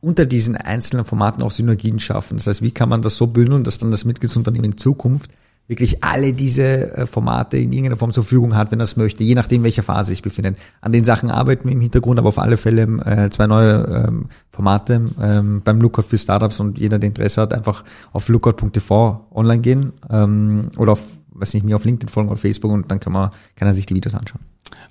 unter 0.00 0.26
diesen 0.26 0.56
einzelnen 0.56 1.04
Formaten 1.04 1.44
auch 1.44 1.52
Synergien 1.52 2.00
schaffen. 2.00 2.38
Das 2.38 2.48
heißt, 2.48 2.62
wie 2.62 2.72
kann 2.72 2.88
man 2.88 3.02
das 3.02 3.16
so 3.16 3.28
bündeln, 3.28 3.62
dass 3.62 3.78
dann 3.78 3.92
das 3.92 4.04
Mitgliedsunternehmen 4.04 4.72
in 4.72 4.76
Zukunft 4.76 5.30
wirklich 5.68 6.02
alle 6.02 6.32
diese 6.32 6.96
äh, 6.96 7.06
Formate 7.06 7.58
in 7.58 7.72
irgendeiner 7.72 7.96
Form 7.96 8.10
zur 8.10 8.24
Verfügung 8.24 8.56
hat, 8.56 8.72
wenn 8.72 8.80
er 8.80 8.84
es 8.84 8.96
möchte, 8.96 9.22
je 9.22 9.34
nachdem, 9.34 9.62
welcher 9.62 9.82
Phase 9.82 10.08
sich 10.08 10.22
befindet. 10.22 10.56
An 10.80 10.92
den 10.92 11.04
Sachen 11.04 11.30
arbeiten 11.30 11.68
wir 11.68 11.72
im 11.72 11.80
Hintergrund, 11.80 12.18
aber 12.18 12.28
auf 12.28 12.38
alle 12.38 12.56
Fälle 12.56 12.82
äh, 13.04 13.30
zwei 13.30 13.46
neue 13.46 14.06
ähm, 14.08 14.26
Formate 14.50 15.02
ähm, 15.20 15.62
beim 15.62 15.80
Lookout 15.80 16.02
für 16.02 16.18
Startups 16.18 16.58
und 16.58 16.78
jeder, 16.78 16.98
der 16.98 17.08
Interesse 17.08 17.42
hat, 17.42 17.52
einfach 17.52 17.84
auf 18.12 18.28
lookout.tv 18.28 19.28
online 19.30 19.60
gehen 19.60 19.92
ähm, 20.10 20.70
oder 20.78 20.92
auf, 20.92 21.06
weiß 21.32 21.54
nicht, 21.54 21.64
mir 21.64 21.76
auf 21.76 21.84
LinkedIn 21.84 22.08
folgen 22.08 22.30
oder 22.30 22.38
Facebook 22.38 22.72
und 22.72 22.90
dann 22.90 22.98
kann 22.98 23.12
man, 23.12 23.30
kann 23.54 23.68
er 23.68 23.74
sich 23.74 23.86
die 23.86 23.94
Videos 23.94 24.14
anschauen. 24.14 24.40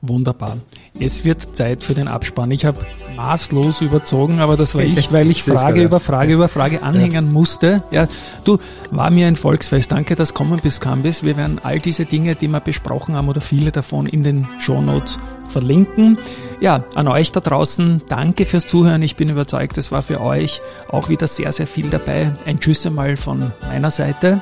Wunderbar. 0.02 0.58
Es 1.00 1.26
wird 1.26 1.56
Zeit 1.56 1.84
für 1.84 1.94
den 1.94 2.08
Abspann. 2.08 2.52
Ich 2.52 2.66
habe 2.66 2.86
maßlos 3.16 3.82
überzogen, 3.82 4.40
aber 4.40 4.56
das 4.56 4.76
war 4.76 4.84
ich, 4.84 5.12
weil 5.12 5.30
ich 5.30 5.44
Frage 5.44 5.82
über 5.84 6.00
Frage 6.00 6.34
über 6.34 6.48
Frage 6.48 6.84
anhängen 6.84 7.26
ja. 7.26 7.32
musste. 7.32 7.84
Ja, 7.92 8.08
du, 8.44 8.58
war 8.92 9.10
mir 9.10 9.28
ein 9.28 9.36
Volksfest. 9.36 9.92
Danke, 9.92 10.16
dass 10.16 10.34
kommen 10.34 10.60
bis 10.62 10.80
kam 10.80 11.02
bis. 11.02 11.24
Wir 11.24 11.36
werden 11.36 11.60
all 11.64 11.80
diese 11.80 12.06
Dinge, 12.06 12.36
die 12.36 12.48
wir 12.48 12.60
besprochen 12.60 13.16
haben 13.16 13.28
oder 13.28 13.42
viele 13.42 13.72
davon 13.72 14.06
in 14.06 14.24
den 14.24 14.48
Shownotes 14.60 15.20
verlinken. 15.48 16.18
Ja, 16.60 16.84
an 16.96 17.08
euch 17.08 17.32
da 17.32 17.40
draußen, 17.40 18.02
danke 18.08 18.46
fürs 18.46 18.68
Zuhören. 18.68 19.02
Ich 19.02 19.16
bin 19.16 19.30
überzeugt, 19.30 19.78
es 19.78 19.92
war 19.92 20.02
für 20.02 20.22
euch 20.22 20.62
auch 20.90 21.10
wieder 21.10 21.28
sehr, 21.28 21.52
sehr 21.52 21.68
viel 21.68 21.90
dabei. 21.90 22.32
Ein 22.46 22.60
Tschüss 22.60 22.86
einmal 22.86 23.18
von 23.18 23.52
meiner 23.68 23.92
Seite. 23.92 24.42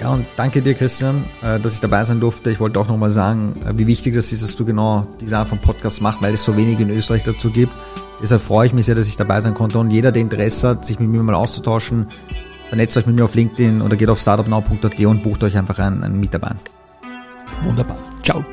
Ja, 0.00 0.10
und 0.10 0.26
danke 0.36 0.60
dir, 0.60 0.74
Christian, 0.74 1.24
äh, 1.42 1.60
dass 1.60 1.74
ich 1.74 1.80
dabei 1.80 2.02
sein 2.04 2.20
durfte. 2.20 2.50
Ich 2.50 2.60
wollte 2.60 2.80
auch 2.80 2.88
nochmal 2.88 3.10
sagen, 3.10 3.54
äh, 3.64 3.72
wie 3.76 3.86
wichtig 3.86 4.14
das 4.14 4.32
ist, 4.32 4.42
dass 4.42 4.56
du 4.56 4.64
genau 4.64 5.06
diese 5.20 5.38
Art 5.38 5.48
von 5.48 5.58
Podcast 5.58 6.02
machst, 6.02 6.22
weil 6.22 6.34
es 6.34 6.44
so 6.44 6.56
wenig 6.56 6.80
in 6.80 6.90
Österreich 6.90 7.22
dazu 7.22 7.50
gibt. 7.50 7.72
Deshalb 8.20 8.42
freue 8.42 8.66
ich 8.66 8.72
mich 8.72 8.86
sehr, 8.86 8.94
dass 8.94 9.06
ich 9.06 9.16
dabei 9.16 9.40
sein 9.40 9.54
konnte. 9.54 9.78
Und 9.78 9.90
jeder, 9.90 10.10
der 10.10 10.22
Interesse 10.22 10.70
hat, 10.70 10.84
sich 10.84 10.98
mit 10.98 11.08
mir 11.08 11.22
mal 11.22 11.34
auszutauschen, 11.34 12.08
vernetzt 12.68 12.96
euch 12.96 13.06
mit 13.06 13.16
mir 13.16 13.24
auf 13.24 13.34
LinkedIn 13.34 13.82
oder 13.82 13.96
geht 13.96 14.08
auf 14.08 14.18
startupnow.at 14.18 15.00
und 15.00 15.22
bucht 15.22 15.44
euch 15.44 15.56
einfach 15.56 15.78
einen, 15.78 16.02
einen 16.02 16.18
Mitarbeiter. 16.18 16.56
Wunderbar. 17.62 17.96
Ciao. 18.22 18.44